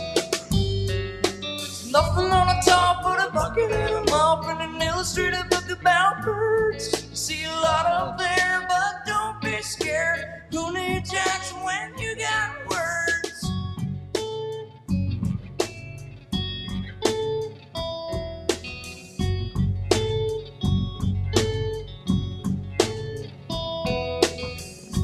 There's 1.40 1.90
nothing 1.90 2.30
on 2.30 2.46
the 2.46 2.62
top 2.64 3.02
but 3.02 3.28
a 3.28 3.32
bucket 3.32 3.72
and 3.72 4.08
a 4.08 4.10
mop 4.12 4.44
and 4.46 4.76
an 4.76 4.80
illustrated 4.80 5.48
book 5.50 5.68
about 5.70 6.22
birds. 6.24 6.53
You 6.74 6.80
see 7.14 7.44
a 7.44 7.50
lot 7.50 7.86
up 7.86 8.18
there, 8.18 8.66
but 8.68 9.06
don't 9.06 9.40
be 9.40 9.62
scared. 9.62 10.42
Who 10.50 10.74
needs 10.74 11.14
action 11.14 11.62
when 11.62 11.96
you 11.96 12.16
got 12.16 12.68
words? 12.68 13.40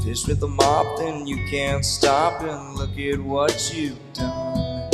Fish 0.05 0.27
with 0.27 0.43
a 0.43 0.49
mop, 0.49 0.99
then 0.99 1.25
you 1.25 1.37
can't 1.51 1.85
stop 1.85 2.43
and 2.43 2.75
look 2.75 2.99
at 2.99 3.21
what 3.21 3.73
you've 3.73 3.97
done. 4.13 4.91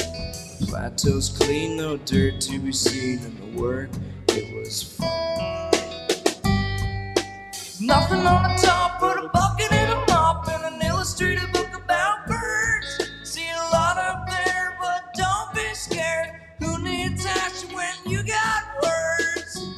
Plateau's 0.68 1.30
clean, 1.30 1.78
no 1.78 1.96
dirt 1.96 2.42
to 2.42 2.58
be 2.58 2.72
seen, 2.72 3.20
and 3.20 3.38
the 3.38 3.62
work 3.62 3.88
it 4.28 4.54
was 4.54 4.82
fun. 4.82 5.55
Nothing 7.87 8.26
on 8.26 8.43
the 8.43 8.61
top 8.61 8.99
but 9.01 9.16
a 9.16 9.28
bucket 9.28 9.72
and 9.72 9.93
a 9.93 10.05
mop 10.12 10.49
and 10.49 10.74
an 10.74 10.82
illustrated 10.82 11.53
book 11.53 11.68
about 11.72 12.26
birds. 12.26 13.11
See 13.22 13.49
a 13.49 13.70
lot 13.72 13.97
up 13.97 14.28
there, 14.28 14.76
but 14.80 15.14
don't 15.14 15.55
be 15.55 15.72
scared. 15.72 16.30
Who 16.59 16.82
needs 16.82 17.24
action 17.24 17.72
when 17.72 17.95
you 18.07 18.24
got 18.24 18.64
words? 18.82 19.68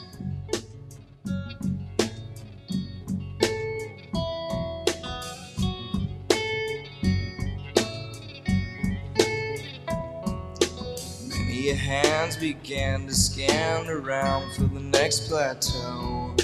Many 11.28 11.72
hands 11.74 12.38
began 12.38 13.06
to 13.06 13.14
scan 13.14 13.86
around 13.86 14.54
for 14.54 14.62
the 14.62 14.80
next 14.80 15.28
plateau. 15.28 16.37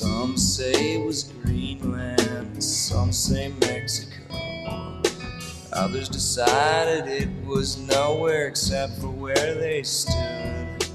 Some 0.00 0.38
say 0.38 0.94
it 0.94 1.04
was 1.04 1.24
Greenland, 1.24 2.64
some 2.64 3.12
say 3.12 3.52
Mexico. 3.60 4.34
Others 5.74 6.08
decided 6.08 7.06
it 7.06 7.28
was 7.44 7.76
nowhere 7.76 8.48
except 8.48 8.98
for 8.98 9.08
where 9.08 9.54
they 9.56 9.82
stood. 9.82 10.86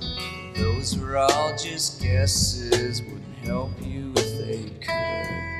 Those 0.55 0.97
were 0.97 1.17
all 1.17 1.55
just 1.55 2.01
guesses, 2.01 3.03
wouldn't 3.03 3.37
help 3.43 3.73
you 3.79 4.11
if 4.15 4.39
they 4.39 4.71
could. 4.83 5.54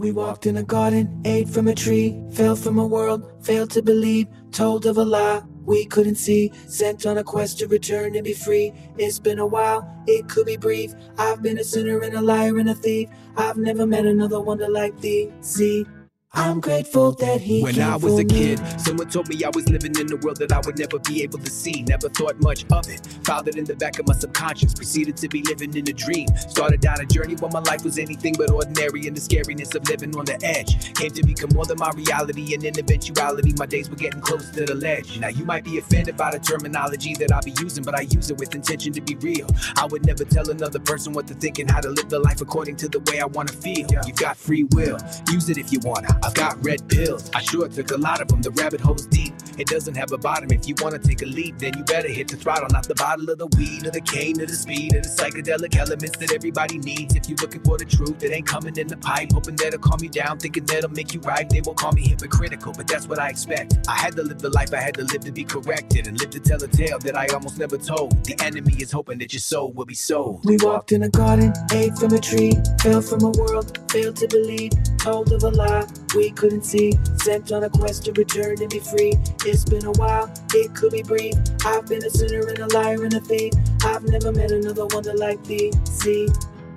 We 0.00 0.12
walked 0.12 0.46
in 0.46 0.56
a 0.56 0.62
garden, 0.62 1.20
ate 1.26 1.46
from 1.46 1.68
a 1.68 1.74
tree, 1.74 2.18
fell 2.32 2.56
from 2.56 2.78
a 2.78 2.86
world, 2.86 3.30
failed 3.44 3.70
to 3.72 3.82
believe, 3.82 4.28
told 4.50 4.86
of 4.86 4.96
a 4.96 5.04
lie 5.04 5.42
we 5.66 5.84
couldn't 5.84 6.14
see, 6.14 6.52
sent 6.66 7.04
on 7.04 7.18
a 7.18 7.22
quest 7.22 7.58
to 7.58 7.68
return 7.68 8.14
and 8.14 8.24
be 8.24 8.32
free. 8.32 8.72
It's 8.96 9.18
been 9.18 9.38
a 9.38 9.46
while, 9.46 9.86
it 10.06 10.26
could 10.26 10.46
be 10.46 10.56
brief. 10.56 10.94
I've 11.18 11.42
been 11.42 11.58
a 11.58 11.64
sinner 11.64 12.00
and 12.00 12.14
a 12.14 12.22
liar 12.22 12.56
and 12.56 12.70
a 12.70 12.74
thief. 12.74 13.10
I've 13.36 13.58
never 13.58 13.84
met 13.84 14.06
another 14.06 14.40
wonder 14.40 14.70
like 14.70 14.98
thee. 15.02 15.30
See, 15.42 15.86
I'm 16.32 16.60
grateful 16.60 17.10
that 17.12 17.40
he 17.40 17.60
When 17.60 17.80
I 17.80 17.96
was 17.96 18.16
a 18.20 18.24
kid, 18.24 18.60
someone 18.78 19.10
told 19.10 19.28
me 19.28 19.42
I 19.42 19.50
was 19.52 19.68
living 19.68 19.98
in 19.98 20.12
a 20.12 20.16
world 20.16 20.36
that 20.36 20.52
I 20.52 20.60
would 20.64 20.78
never 20.78 21.00
be 21.00 21.24
able 21.24 21.40
to 21.40 21.50
see. 21.50 21.82
Never 21.82 22.08
thought 22.08 22.40
much 22.40 22.64
of 22.70 22.88
it. 22.88 23.04
Filed 23.24 23.48
it 23.48 23.56
in 23.56 23.64
the 23.64 23.74
back 23.74 23.98
of 23.98 24.06
my 24.06 24.14
subconscious. 24.14 24.72
Proceeded 24.72 25.16
to 25.16 25.28
be 25.28 25.42
living 25.42 25.76
in 25.76 25.88
a 25.88 25.92
dream. 25.92 26.28
Started 26.36 26.80
down 26.80 27.00
a 27.00 27.06
journey 27.06 27.34
where 27.34 27.50
my 27.50 27.58
life 27.58 27.82
was 27.82 27.98
anything 27.98 28.34
but 28.38 28.48
ordinary, 28.48 29.08
and 29.08 29.16
the 29.16 29.20
scariness 29.20 29.74
of 29.74 29.88
living 29.88 30.16
on 30.16 30.24
the 30.24 30.38
edge 30.44 30.94
came 30.94 31.10
to 31.10 31.22
become 31.24 31.50
more 31.52 31.66
than 31.66 31.78
my 31.78 31.90
reality. 31.96 32.54
And 32.54 32.62
in 32.62 32.78
eventuality, 32.78 33.52
my 33.58 33.66
days 33.66 33.90
were 33.90 33.96
getting 33.96 34.20
close 34.20 34.50
to 34.52 34.64
the 34.64 34.74
ledge. 34.76 35.18
Now 35.18 35.28
you 35.28 35.44
might 35.44 35.64
be 35.64 35.78
offended 35.78 36.16
by 36.16 36.30
the 36.30 36.38
terminology 36.38 37.14
that 37.14 37.32
I 37.32 37.40
be 37.40 37.54
using, 37.60 37.82
but 37.82 37.98
I 37.98 38.02
use 38.02 38.30
it 38.30 38.38
with 38.38 38.54
intention 38.54 38.92
to 38.92 39.00
be 39.00 39.16
real. 39.16 39.48
I 39.76 39.86
would 39.86 40.06
never 40.06 40.24
tell 40.24 40.48
another 40.48 40.78
person 40.78 41.12
what 41.12 41.26
to 41.26 41.34
think 41.34 41.58
and 41.58 41.68
how 41.68 41.80
to 41.80 41.88
live 41.90 42.08
the 42.08 42.20
life 42.20 42.40
according 42.40 42.76
to 42.76 42.88
the 42.88 43.00
way 43.10 43.20
I 43.20 43.26
want 43.26 43.48
to 43.48 43.56
feel. 43.56 43.88
You've 44.06 44.14
got 44.14 44.36
free 44.36 44.62
will. 44.62 44.96
Use 45.32 45.50
it 45.50 45.58
if 45.58 45.72
you 45.72 45.80
wanna. 45.82 46.19
I've 46.22 46.34
got 46.34 46.62
red 46.64 46.86
pills. 46.88 47.30
I 47.34 47.40
sure 47.40 47.68
took 47.68 47.90
a 47.92 47.96
lot 47.96 48.20
of 48.20 48.28
them. 48.28 48.42
The 48.42 48.50
rabbit 48.50 48.80
hole's 48.80 49.06
deep. 49.06 49.32
It 49.58 49.66
doesn't 49.66 49.94
have 49.96 50.12
a 50.12 50.18
bottom. 50.18 50.50
If 50.50 50.68
you 50.68 50.74
wanna 50.80 50.98
take 50.98 51.22
a 51.22 51.26
leap, 51.26 51.58
then 51.58 51.76
you 51.76 51.84
better 51.84 52.08
hit 52.08 52.28
the 52.28 52.36
throttle, 52.36 52.68
not 52.70 52.86
the 52.86 52.94
bottle 52.94 53.28
of 53.30 53.38
the 53.38 53.46
weed 53.58 53.86
or 53.86 53.90
the 53.90 54.00
cane 54.00 54.40
or 54.40 54.46
the 54.46 54.54
speed 54.54 54.94
or 54.94 55.00
the 55.00 55.08
psychedelic 55.08 55.76
elements 55.76 56.16
that 56.18 56.32
everybody 56.32 56.78
needs. 56.78 57.14
If 57.14 57.28
you're 57.28 57.38
looking 57.38 57.62
for 57.62 57.78
the 57.78 57.84
truth, 57.84 58.22
it 58.22 58.32
ain't 58.32 58.46
coming 58.46 58.76
in 58.76 58.86
the 58.86 58.96
pipe. 58.96 59.32
Hoping 59.32 59.56
that'll 59.56 59.78
calm 59.78 59.98
you 60.02 60.08
down, 60.08 60.38
thinking 60.38 60.64
that'll 60.64 60.90
make 60.90 61.14
you 61.14 61.20
right. 61.20 61.48
They 61.48 61.60
will 61.60 61.74
call 61.74 61.92
me 61.92 62.02
hypocritical, 62.06 62.72
but 62.76 62.86
that's 62.86 63.06
what 63.08 63.18
I 63.18 63.28
expect. 63.28 63.78
I 63.88 63.94
had 63.94 64.16
to 64.16 64.22
live 64.22 64.38
the 64.38 64.50
life 64.50 64.72
I 64.72 64.80
had 64.80 64.94
to 64.94 65.04
live 65.04 65.20
to 65.22 65.32
be 65.32 65.44
corrected 65.44 66.06
and 66.06 66.18
live 66.18 66.30
to 66.30 66.40
tell 66.40 66.62
a 66.62 66.68
tale 66.68 66.98
that 67.00 67.16
I 67.16 67.26
almost 67.28 67.58
never 67.58 67.78
told. 67.78 68.24
The 68.24 68.36
enemy 68.42 68.74
is 68.78 68.92
hoping 68.92 69.18
that 69.18 69.32
your 69.32 69.40
soul 69.40 69.72
will 69.72 69.86
be 69.86 69.94
sold. 69.94 70.44
We 70.44 70.56
walked 70.60 70.92
in 70.92 71.02
a 71.02 71.08
garden, 71.08 71.52
ate 71.72 71.96
from 71.98 72.12
a 72.12 72.18
tree, 72.20 72.52
fell 72.80 73.02
from 73.02 73.24
a 73.24 73.30
world, 73.30 73.78
failed 73.90 74.16
to 74.16 74.28
believe, 74.28 74.72
told 74.98 75.32
of 75.32 75.42
a 75.42 75.50
lie 75.50 75.86
we 76.14 76.30
couldn't 76.30 76.64
see, 76.64 76.92
sent 77.16 77.52
on 77.52 77.64
a 77.64 77.70
quest 77.70 78.04
to 78.04 78.12
return 78.12 78.60
and 78.60 78.70
be 78.70 78.80
free. 78.80 79.14
It's 79.44 79.64
been 79.64 79.84
a 79.84 79.92
while, 79.92 80.32
it 80.54 80.74
could 80.74 80.92
be 80.92 81.02
brief. 81.02 81.34
I've 81.64 81.86
been 81.86 82.04
a 82.04 82.10
sinner 82.10 82.46
and 82.48 82.58
a 82.58 82.66
liar 82.68 83.04
and 83.04 83.14
a 83.14 83.20
thief. 83.20 83.52
I've 83.84 84.04
never 84.04 84.32
met 84.32 84.50
another 84.50 84.86
wonder 84.86 85.14
like 85.14 85.42
thee. 85.44 85.72
See, 85.84 86.28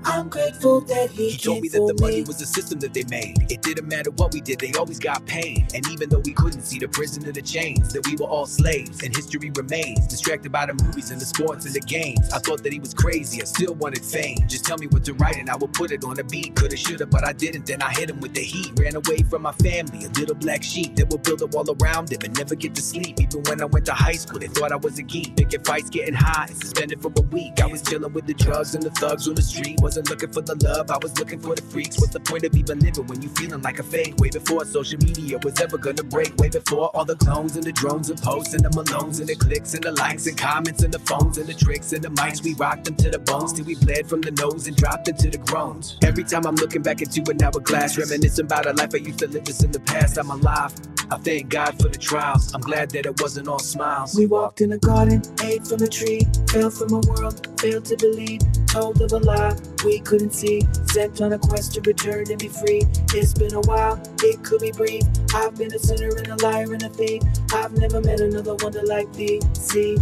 I'm 0.05 0.29
grateful 0.29 0.81
that 0.81 1.11
he, 1.11 1.31
He 1.31 1.37
told 1.37 1.61
me 1.61 1.69
that 1.69 1.79
the 1.79 1.95
money 2.01 2.17
me. 2.17 2.23
was 2.23 2.41
a 2.41 2.45
system 2.45 2.79
that 2.79 2.93
they 2.93 3.03
made. 3.05 3.37
It 3.51 3.61
didn't 3.61 3.87
matter 3.87 4.11
what 4.11 4.33
we 4.33 4.41
did, 4.41 4.59
they 4.59 4.71
always 4.73 4.99
got 4.99 5.25
paid. 5.25 5.73
And 5.73 5.87
even 5.89 6.09
though 6.09 6.21
we 6.25 6.33
couldn't 6.33 6.61
see 6.63 6.79
the 6.79 6.87
prison 6.87 7.27
of 7.27 7.33
the 7.33 7.41
chains, 7.41 7.93
that 7.93 8.05
we 8.07 8.15
were 8.15 8.25
all 8.25 8.45
slaves, 8.45 9.01
and 9.03 9.15
history 9.15 9.51
remains. 9.55 10.07
Distracted 10.07 10.51
by 10.51 10.65
the 10.65 10.73
movies 10.83 11.11
and 11.11 11.21
the 11.21 11.25
sports 11.25 11.65
and 11.65 11.73
the 11.73 11.79
games. 11.81 12.31
I 12.33 12.39
thought 12.39 12.63
that 12.63 12.73
he 12.73 12.79
was 12.79 12.93
crazy, 12.93 13.41
I 13.41 13.45
still 13.45 13.75
wanted 13.75 14.03
fame. 14.03 14.37
Just 14.47 14.65
tell 14.65 14.77
me 14.77 14.87
what 14.87 15.03
to 15.05 15.13
write 15.15 15.37
and 15.37 15.49
I 15.49 15.55
will 15.55 15.67
put 15.69 15.91
it 15.91 16.03
on 16.03 16.19
a 16.19 16.23
beat. 16.23 16.55
Coulda, 16.55 16.77
shoulda, 16.77 17.05
but 17.05 17.25
I 17.25 17.33
didn't. 17.33 17.65
Then 17.65 17.81
I 17.81 17.91
hit 17.91 18.09
him 18.09 18.19
with 18.19 18.33
the 18.33 18.41
heat. 18.41 18.71
Ran 18.79 18.95
away 18.95 19.19
from 19.29 19.41
my 19.43 19.53
family, 19.53 20.05
a 20.05 20.09
little 20.09 20.35
black 20.35 20.63
sheep 20.63 20.95
that 20.97 21.09
would 21.09 21.23
build 21.23 21.41
a 21.41 21.47
wall 21.47 21.65
around 21.81 22.11
him 22.11 22.19
and 22.23 22.37
never 22.37 22.55
get 22.55 22.75
to 22.75 22.81
sleep. 22.81 23.19
Even 23.19 23.41
when 23.43 23.61
I 23.61 23.65
went 23.65 23.85
to 23.87 23.93
high 23.93 24.13
school, 24.13 24.39
they 24.39 24.47
thought 24.47 24.71
I 24.71 24.75
was 24.77 24.99
a 24.99 25.03
geek. 25.03 25.35
Picking 25.35 25.63
fights, 25.63 25.89
getting 25.89 26.13
high, 26.13 26.47
and 26.49 26.57
suspended 26.57 27.01
for 27.01 27.11
a 27.15 27.21
week. 27.21 27.61
I 27.61 27.67
was 27.67 27.81
chilling 27.81 28.11
with 28.13 28.25
the 28.25 28.33
drugs 28.33 28.75
and 28.75 28.83
the 28.83 28.91
thugs 28.91 29.27
on 29.27 29.35
the 29.35 29.41
street. 29.41 29.79
Wasn't 29.81 29.92
wasn't 29.93 30.09
looking 30.09 30.33
for 30.33 30.41
the 30.41 30.55
love, 30.65 30.89
I 30.89 30.97
was 31.03 31.15
looking 31.19 31.39
for 31.39 31.53
the 31.53 31.61
freaks. 31.61 31.99
What's 31.99 32.13
the 32.13 32.19
point 32.19 32.43
of 32.45 32.55
even 32.55 32.79
living 32.79 33.05
when 33.05 33.21
you 33.21 33.29
feeling 33.29 33.61
like 33.61 33.77
a 33.77 33.83
fake? 33.83 34.15
Way 34.17 34.31
before 34.31 34.65
social 34.65 34.97
media 34.97 35.37
was 35.43 35.61
ever 35.61 35.77
gonna 35.77 36.01
break. 36.01 36.35
Way 36.37 36.49
before 36.49 36.89
all 36.95 37.05
the 37.05 37.15
clones 37.15 37.55
and 37.57 37.63
the 37.63 37.71
drones 37.71 38.09
and 38.09 38.19
posts 38.19 38.55
and 38.55 38.65
the 38.65 38.69
Malones 38.69 39.19
and 39.19 39.29
the 39.29 39.35
clicks 39.35 39.75
and 39.75 39.83
the 39.83 39.91
likes 39.91 40.25
and 40.25 40.35
comments 40.35 40.81
and 40.81 40.91
the 40.91 40.97
phones 40.97 41.37
and 41.37 41.45
the 41.45 41.53
tricks 41.53 41.93
and 41.93 42.03
the 42.03 42.09
mics. 42.09 42.43
We 42.43 42.55
rocked 42.55 42.85
them 42.85 42.95
to 42.95 43.11
the 43.11 43.19
bones 43.19 43.53
till 43.53 43.65
we 43.65 43.75
bled 43.75 44.09
from 44.09 44.21
the 44.21 44.31
nose 44.31 44.65
and 44.65 44.75
dropped 44.75 45.09
into 45.09 45.29
the 45.29 45.37
groans. 45.37 45.95
Every 46.01 46.23
time 46.23 46.47
I'm 46.47 46.55
looking 46.55 46.81
back 46.81 47.03
into 47.03 47.21
an 47.29 47.43
hourglass, 47.43 47.95
reminiscing 47.95 48.45
about 48.45 48.65
a 48.65 48.73
life 48.73 48.95
I 48.95 48.97
used 48.97 49.19
to 49.19 49.27
live 49.27 49.43
just 49.43 49.63
in 49.63 49.71
the 49.71 49.81
past. 49.81 50.17
I'm 50.17 50.31
alive. 50.31 50.73
I 51.11 51.17
thank 51.17 51.49
God 51.49 51.79
for 51.79 51.89
the 51.89 51.99
trials. 51.99 52.51
I'm 52.55 52.61
glad 52.61 52.89
that 52.91 53.05
it 53.05 53.21
wasn't 53.21 53.47
all 53.47 53.59
smiles. 53.59 54.15
We 54.15 54.25
walked 54.25 54.61
in 54.61 54.71
a 54.71 54.79
garden, 54.79 55.21
ate 55.43 55.67
from 55.67 55.83
a 55.83 55.87
tree, 55.87 56.21
fell 56.49 56.71
from 56.71 56.93
a 56.93 57.01
world, 57.07 57.47
failed 57.59 57.85
to 57.85 57.97
believe, 57.97 58.41
told 58.65 58.99
of 58.99 59.11
a 59.11 59.19
lie 59.19 59.55
we 59.83 59.99
couldn't 59.99 60.31
see, 60.33 60.61
sent 60.91 61.21
on 61.21 61.33
a 61.33 61.39
quest 61.39 61.73
to 61.73 61.81
return 61.81 62.25
and 62.29 62.39
be 62.39 62.47
free. 62.47 62.81
It's 63.13 63.33
been 63.33 63.53
a 63.53 63.61
while, 63.61 64.01
it 64.21 64.43
could 64.43 64.61
be 64.61 64.71
brief. 64.71 65.03
I've 65.33 65.55
been 65.55 65.73
a 65.73 65.79
sinner 65.79 66.09
and 66.15 66.27
a 66.27 66.35
liar 66.43 66.71
and 66.73 66.83
a 66.83 66.89
thief. 66.89 67.21
I've 67.53 67.77
never 67.77 68.01
met 68.01 68.19
another 68.21 68.55
wonder 68.55 68.83
like 68.83 69.11
thee. 69.13 69.41
See, 69.53 69.97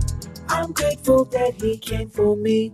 I'm 0.50 0.72
grateful 0.74 1.26
that 1.26 1.62
he 1.62 1.78
came 1.78 2.10
for 2.10 2.36
me. 2.36 2.74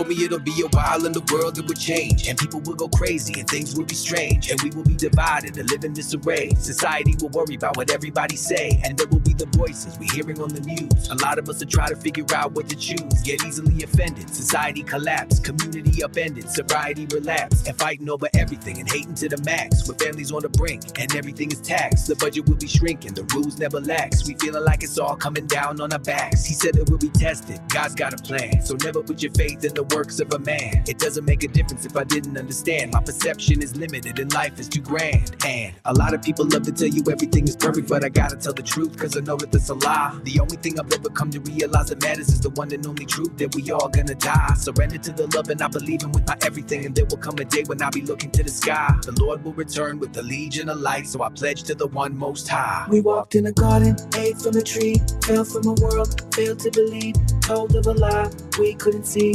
Told 0.00 0.08
me 0.08 0.24
it'll 0.24 0.38
be 0.38 0.62
a 0.64 0.68
while 0.68 1.04
and 1.04 1.14
the 1.14 1.20
world 1.30 1.58
it 1.58 1.66
would 1.68 1.78
change. 1.78 2.26
And 2.26 2.38
people 2.38 2.58
will 2.60 2.74
go 2.74 2.88
crazy 2.88 3.38
and 3.38 3.46
things 3.46 3.76
will 3.76 3.84
be 3.84 3.94
strange. 3.94 4.50
And 4.50 4.58
we 4.62 4.70
will 4.70 4.82
be 4.82 4.94
divided 4.94 5.58
and 5.58 5.70
live 5.70 5.84
in 5.84 5.92
disarray. 5.92 6.54
Society 6.54 7.16
will 7.20 7.28
worry 7.28 7.54
about 7.54 7.76
what 7.76 7.90
everybody 7.90 8.34
say. 8.34 8.80
And 8.82 8.96
there 8.96 9.06
will 9.08 9.20
be 9.20 9.34
the 9.34 9.44
voices 9.58 9.98
we 9.98 10.06
hearing 10.06 10.40
on 10.40 10.48
the 10.54 10.60
news. 10.60 11.10
A 11.10 11.16
lot 11.16 11.38
of 11.38 11.50
us 11.50 11.60
will 11.60 11.68
try 11.68 11.86
to 11.86 11.96
figure 11.96 12.24
out 12.34 12.52
what 12.52 12.66
to 12.70 12.76
choose. 12.76 13.12
Get 13.24 13.44
easily 13.44 13.82
offended. 13.82 14.30
Society 14.30 14.82
collapse. 14.82 15.38
Community 15.38 16.02
upended. 16.02 16.48
Sobriety 16.48 17.04
relapse. 17.12 17.66
And 17.66 17.76
fighting 17.76 18.08
over 18.08 18.26
everything 18.32 18.78
and 18.78 18.90
hating 18.90 19.16
to 19.16 19.28
the 19.28 19.42
max. 19.44 19.86
With 19.86 20.02
families 20.02 20.32
on 20.32 20.40
the 20.40 20.48
brink 20.48 20.98
and 20.98 21.14
everything 21.14 21.52
is 21.52 21.60
taxed. 21.60 22.06
The 22.06 22.16
budget 22.16 22.48
will 22.48 22.56
be 22.56 22.68
shrinking. 22.68 23.12
The 23.12 23.24
rules 23.34 23.58
never 23.58 23.80
lax. 23.80 24.26
We 24.26 24.32
feeling 24.32 24.64
like 24.64 24.82
it's 24.82 24.98
all 24.98 25.16
coming 25.16 25.46
down 25.46 25.78
on 25.82 25.92
our 25.92 25.98
backs. 25.98 26.46
He 26.46 26.54
said 26.54 26.76
it 26.76 26.88
will 26.88 26.96
be 26.96 27.10
tested. 27.10 27.60
God's 27.68 27.94
got 27.94 28.14
a 28.14 28.22
plan. 28.22 28.62
So 28.64 28.76
never 28.82 29.02
put 29.02 29.22
your 29.22 29.32
faith 29.32 29.62
in 29.62 29.74
the 29.74 29.89
works 29.94 30.20
of 30.20 30.32
a 30.32 30.38
man. 30.38 30.84
It 30.88 30.98
doesn't 30.98 31.24
make 31.24 31.42
a 31.42 31.48
difference 31.48 31.84
if 31.84 31.96
I 31.96 32.04
didn't 32.04 32.36
understand. 32.36 32.92
My 32.92 33.00
perception 33.00 33.62
is 33.62 33.76
limited 33.76 34.18
and 34.18 34.32
life 34.32 34.58
is 34.58 34.68
too 34.68 34.80
grand. 34.80 35.36
And 35.44 35.74
a 35.84 35.94
lot 35.94 36.14
of 36.14 36.22
people 36.22 36.46
love 36.46 36.62
to 36.64 36.72
tell 36.72 36.88
you 36.88 37.02
everything 37.10 37.46
is 37.46 37.56
perfect, 37.56 37.88
but 37.88 38.04
I 38.04 38.08
gotta 38.08 38.36
tell 38.36 38.52
the 38.52 38.62
truth 38.62 38.92
because 38.92 39.16
I 39.16 39.20
know 39.20 39.36
that 39.36 39.52
that's 39.52 39.68
a 39.68 39.74
lie. 39.74 40.18
The 40.24 40.40
only 40.40 40.56
thing 40.56 40.78
I've 40.78 40.92
ever 40.92 41.10
come 41.10 41.30
to 41.30 41.40
realize 41.40 41.88
that 41.88 42.02
matters 42.02 42.28
is 42.28 42.40
the 42.40 42.50
one 42.50 42.72
and 42.72 42.86
only 42.86 43.06
truth 43.06 43.36
that 43.38 43.54
we 43.54 43.70
all 43.70 43.88
gonna 43.88 44.14
die. 44.14 44.54
Surrender 44.54 44.98
to 44.98 45.12
the 45.12 45.26
love 45.36 45.48
and 45.50 45.60
I 45.62 45.68
believe 45.68 46.02
in 46.02 46.12
with 46.12 46.26
my 46.26 46.36
everything. 46.42 46.86
And 46.86 46.94
there 46.94 47.06
will 47.06 47.18
come 47.18 47.38
a 47.38 47.44
day 47.44 47.64
when 47.66 47.82
I'll 47.82 47.90
be 47.90 48.02
looking 48.02 48.30
to 48.32 48.42
the 48.42 48.50
sky. 48.50 48.94
The 49.02 49.12
Lord 49.22 49.44
will 49.44 49.54
return 49.54 49.98
with 49.98 50.12
the 50.12 50.22
legion 50.22 50.68
of 50.68 50.78
light. 50.78 51.06
So 51.06 51.22
I 51.22 51.28
pledge 51.30 51.62
to 51.64 51.74
the 51.74 51.88
one 51.88 52.16
most 52.16 52.48
high. 52.48 52.86
We 52.88 53.00
walked 53.00 53.34
in 53.34 53.46
a 53.46 53.52
garden, 53.52 53.96
ate 54.14 54.40
from 54.40 54.56
a 54.56 54.62
tree, 54.62 54.96
fell 55.24 55.44
from 55.44 55.66
a 55.66 55.74
world, 55.74 56.34
failed 56.34 56.60
to 56.60 56.70
believe, 56.70 57.14
told 57.40 57.74
of 57.74 57.86
a 57.86 57.92
lie 57.92 58.30
we 58.58 58.74
couldn't 58.74 59.06
see, 59.06 59.34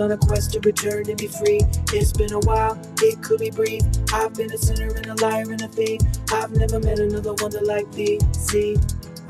on 0.00 0.12
a 0.12 0.16
quest 0.16 0.52
to 0.52 0.60
return 0.60 1.08
and 1.08 1.16
be 1.16 1.28
free. 1.28 1.60
It's 1.92 2.12
been 2.12 2.32
a 2.32 2.40
while, 2.40 2.78
it 3.00 3.22
could 3.22 3.40
be 3.40 3.50
brief. 3.50 3.82
I've 4.12 4.34
been 4.34 4.52
a 4.52 4.58
sinner 4.58 4.94
and 4.94 5.06
a 5.06 5.14
liar 5.14 5.50
and 5.50 5.62
a 5.62 5.68
thief. 5.68 6.00
I've 6.32 6.50
never 6.52 6.80
met 6.80 6.98
another 6.98 7.34
wonder 7.34 7.60
like 7.62 7.90
thee. 7.92 8.18
See, 8.32 8.76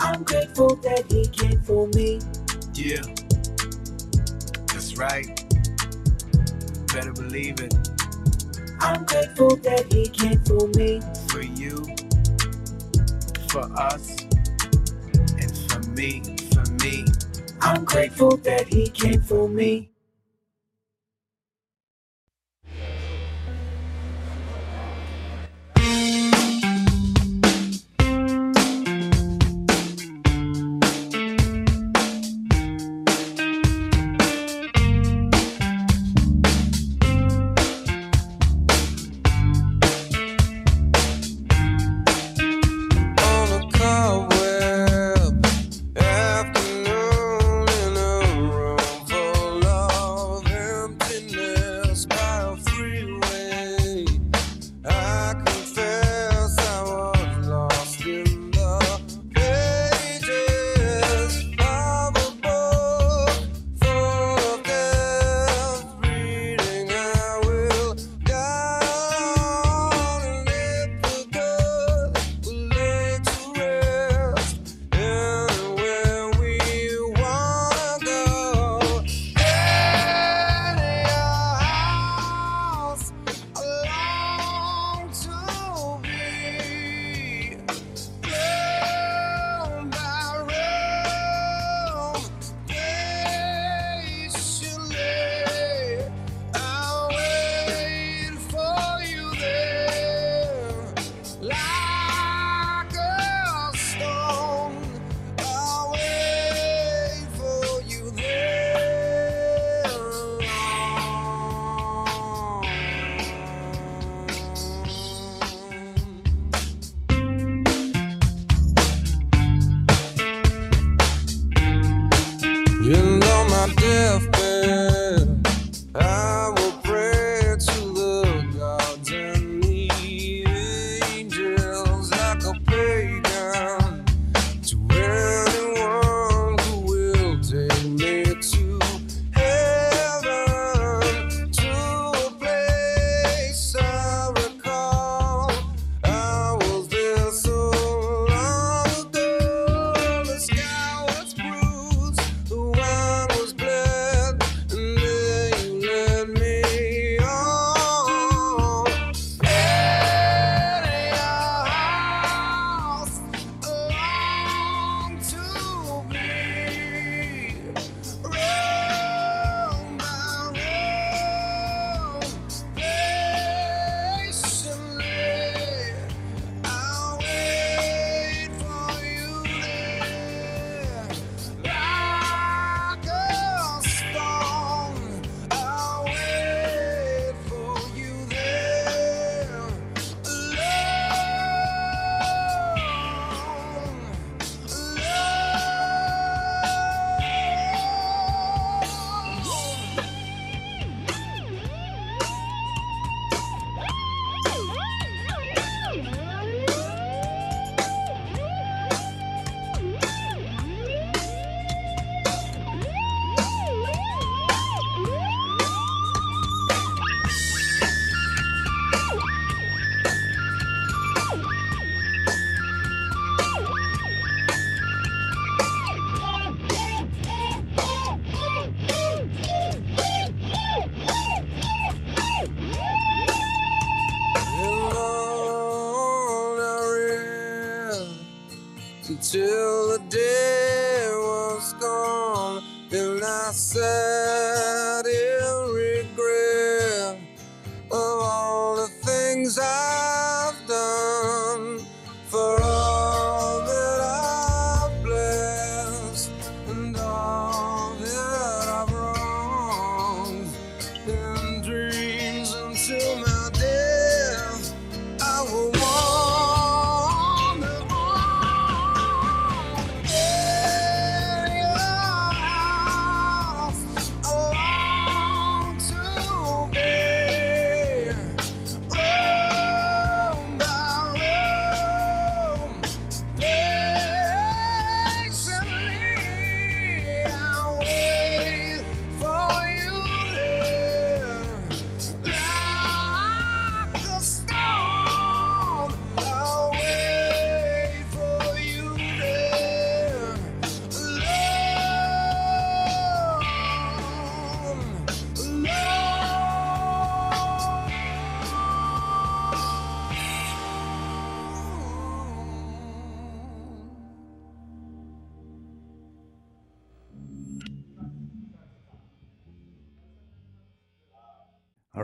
I'm 0.00 0.22
grateful 0.24 0.76
that 0.76 1.04
he 1.10 1.26
came 1.28 1.60
for 1.62 1.86
me. 1.88 2.20
Yeah, 2.74 3.02
that's 4.68 4.96
right. 4.96 5.26
Better 6.92 7.12
believe 7.12 7.60
it. 7.60 7.74
I'm 8.80 9.04
grateful 9.04 9.56
that 9.56 9.92
he 9.92 10.08
came 10.08 10.40
for 10.44 10.68
me. 10.76 11.00
For 11.28 11.42
you, 11.42 11.84
for 13.48 13.64
us, 13.78 14.16
and 15.38 15.56
for 15.70 15.90
me, 15.92 16.22
for 16.52 16.64
me. 16.82 17.04
I'm 17.60 17.84
grateful 17.84 18.36
that 18.38 18.68
he 18.68 18.88
came 18.88 19.20
for 19.22 19.48
me. 19.48 19.90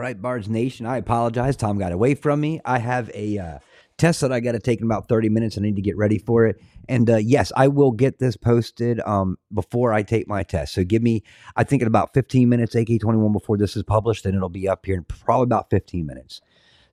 Right, 0.03 0.21
Bards 0.21 0.49
Nation, 0.49 0.85
I 0.85 0.97
apologize. 0.97 1.55
Tom 1.55 1.77
got 1.77 1.93
away 1.93 2.13
from 2.13 2.41
me. 2.41 2.59
I 2.65 2.79
have 2.79 3.09
a 3.13 3.37
uh, 3.37 3.59
test 3.97 4.19
that 4.19 4.33
I 4.33 4.41
got 4.41 4.51
to 4.51 4.59
take 4.59 4.79
in 4.79 4.85
about 4.85 5.07
30 5.07 5.29
minutes. 5.29 5.57
I 5.57 5.61
need 5.61 5.77
to 5.77 5.81
get 5.81 5.95
ready 5.95 6.17
for 6.17 6.45
it. 6.45 6.61
And 6.89 7.09
uh, 7.09 7.15
yes, 7.15 7.53
I 7.55 7.69
will 7.69 7.91
get 7.91 8.19
this 8.19 8.35
posted 8.35 8.99
um, 9.05 9.37
before 9.53 9.93
I 9.93 10.03
take 10.03 10.27
my 10.27 10.43
test. 10.43 10.73
So 10.73 10.83
give 10.83 11.01
me, 11.01 11.23
I 11.55 11.63
think, 11.63 11.81
in 11.81 11.87
about 11.87 12.13
15 12.13 12.49
minutes, 12.49 12.75
AK21 12.75 13.31
before 13.31 13.57
this 13.57 13.77
is 13.77 13.83
published, 13.83 14.25
and 14.25 14.35
it'll 14.35 14.49
be 14.49 14.67
up 14.67 14.85
here 14.85 14.95
in 14.95 15.05
probably 15.05 15.45
about 15.45 15.69
15 15.69 16.05
minutes. 16.05 16.41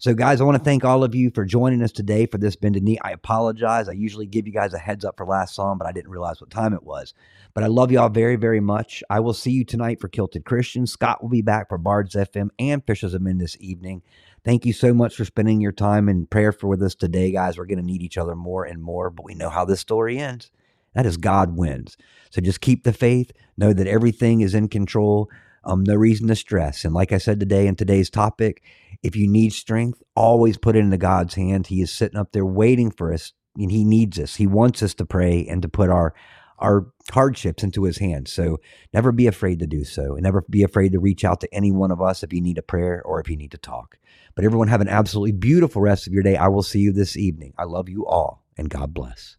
So, 0.00 0.14
guys, 0.14 0.40
I 0.40 0.44
want 0.44 0.56
to 0.56 0.64
thank 0.64 0.82
all 0.82 1.04
of 1.04 1.14
you 1.14 1.28
for 1.28 1.44
joining 1.44 1.82
us 1.82 1.92
today 1.92 2.24
for 2.24 2.38
this 2.38 2.56
Bended 2.56 2.82
Knee. 2.82 2.98
I 3.04 3.10
apologize. 3.10 3.86
I 3.86 3.92
usually 3.92 4.24
give 4.24 4.46
you 4.46 4.52
guys 4.54 4.72
a 4.72 4.78
heads 4.78 5.04
up 5.04 5.18
for 5.18 5.26
last 5.26 5.54
song, 5.54 5.76
but 5.76 5.86
I 5.86 5.92
didn't 5.92 6.10
realize 6.10 6.40
what 6.40 6.48
time 6.48 6.72
it 6.72 6.84
was. 6.84 7.12
But 7.52 7.64
I 7.64 7.66
love 7.66 7.92
y'all 7.92 8.08
very, 8.08 8.36
very 8.36 8.60
much. 8.60 9.04
I 9.10 9.20
will 9.20 9.34
see 9.34 9.50
you 9.50 9.62
tonight 9.62 10.00
for 10.00 10.08
Kilted 10.08 10.46
Christians. 10.46 10.90
Scott 10.90 11.20
will 11.20 11.28
be 11.28 11.42
back 11.42 11.68
for 11.68 11.76
Bards 11.76 12.14
FM 12.14 12.48
and 12.58 12.82
Fishers 12.86 13.12
of 13.12 13.20
Men 13.20 13.36
this 13.36 13.58
evening. 13.60 14.00
Thank 14.42 14.64
you 14.64 14.72
so 14.72 14.94
much 14.94 15.16
for 15.16 15.26
spending 15.26 15.60
your 15.60 15.70
time 15.70 16.08
in 16.08 16.24
prayer 16.24 16.52
for 16.52 16.68
with 16.68 16.82
us 16.82 16.94
today, 16.94 17.30
guys. 17.30 17.58
We're 17.58 17.66
going 17.66 17.76
to 17.76 17.84
need 17.84 18.00
each 18.00 18.16
other 18.16 18.34
more 18.34 18.64
and 18.64 18.82
more, 18.82 19.10
but 19.10 19.26
we 19.26 19.34
know 19.34 19.50
how 19.50 19.66
this 19.66 19.80
story 19.80 20.16
ends. 20.16 20.50
That 20.94 21.04
is 21.04 21.18
God 21.18 21.58
wins. 21.58 21.98
So 22.30 22.40
just 22.40 22.62
keep 22.62 22.84
the 22.84 22.94
faith. 22.94 23.32
Know 23.58 23.74
that 23.74 23.86
everything 23.86 24.40
is 24.40 24.54
in 24.54 24.68
control. 24.68 25.28
Um, 25.64 25.84
no 25.84 25.94
reason 25.94 26.28
to 26.28 26.36
stress. 26.36 26.84
And 26.84 26.94
like 26.94 27.12
I 27.12 27.18
said 27.18 27.40
today 27.40 27.66
in 27.66 27.76
today's 27.76 28.10
topic, 28.10 28.62
if 29.02 29.16
you 29.16 29.28
need 29.28 29.52
strength, 29.52 30.02
always 30.14 30.56
put 30.58 30.76
it 30.76 30.80
into 30.80 30.96
God's 30.96 31.34
hand. 31.34 31.66
He 31.66 31.82
is 31.82 31.92
sitting 31.92 32.18
up 32.18 32.32
there 32.32 32.46
waiting 32.46 32.90
for 32.90 33.12
us, 33.12 33.32
and 33.56 33.70
He 33.70 33.84
needs 33.84 34.18
us. 34.18 34.36
He 34.36 34.46
wants 34.46 34.82
us 34.82 34.94
to 34.94 35.06
pray 35.06 35.46
and 35.46 35.62
to 35.62 35.68
put 35.68 35.90
our 35.90 36.14
our 36.58 36.92
hardships 37.10 37.62
into 37.62 37.84
His 37.84 37.98
hands. 37.98 38.32
So 38.32 38.58
never 38.92 39.12
be 39.12 39.26
afraid 39.26 39.60
to 39.60 39.66
do 39.66 39.84
so, 39.84 40.14
and 40.14 40.22
never 40.22 40.44
be 40.48 40.62
afraid 40.62 40.92
to 40.92 40.98
reach 40.98 41.24
out 41.24 41.40
to 41.40 41.54
any 41.54 41.72
one 41.72 41.90
of 41.90 42.02
us 42.02 42.22
if 42.22 42.32
you 42.32 42.40
need 42.40 42.58
a 42.58 42.62
prayer 42.62 43.02
or 43.04 43.20
if 43.20 43.28
you 43.28 43.36
need 43.36 43.52
to 43.52 43.58
talk. 43.58 43.98
But 44.34 44.44
everyone 44.44 44.68
have 44.68 44.82
an 44.82 44.88
absolutely 44.88 45.32
beautiful 45.32 45.82
rest 45.82 46.06
of 46.06 46.12
your 46.12 46.22
day. 46.22 46.36
I 46.36 46.48
will 46.48 46.62
see 46.62 46.80
you 46.80 46.92
this 46.92 47.16
evening. 47.16 47.54
I 47.58 47.64
love 47.64 47.88
you 47.88 48.06
all, 48.06 48.44
and 48.56 48.68
God 48.68 48.94
bless. 48.94 49.36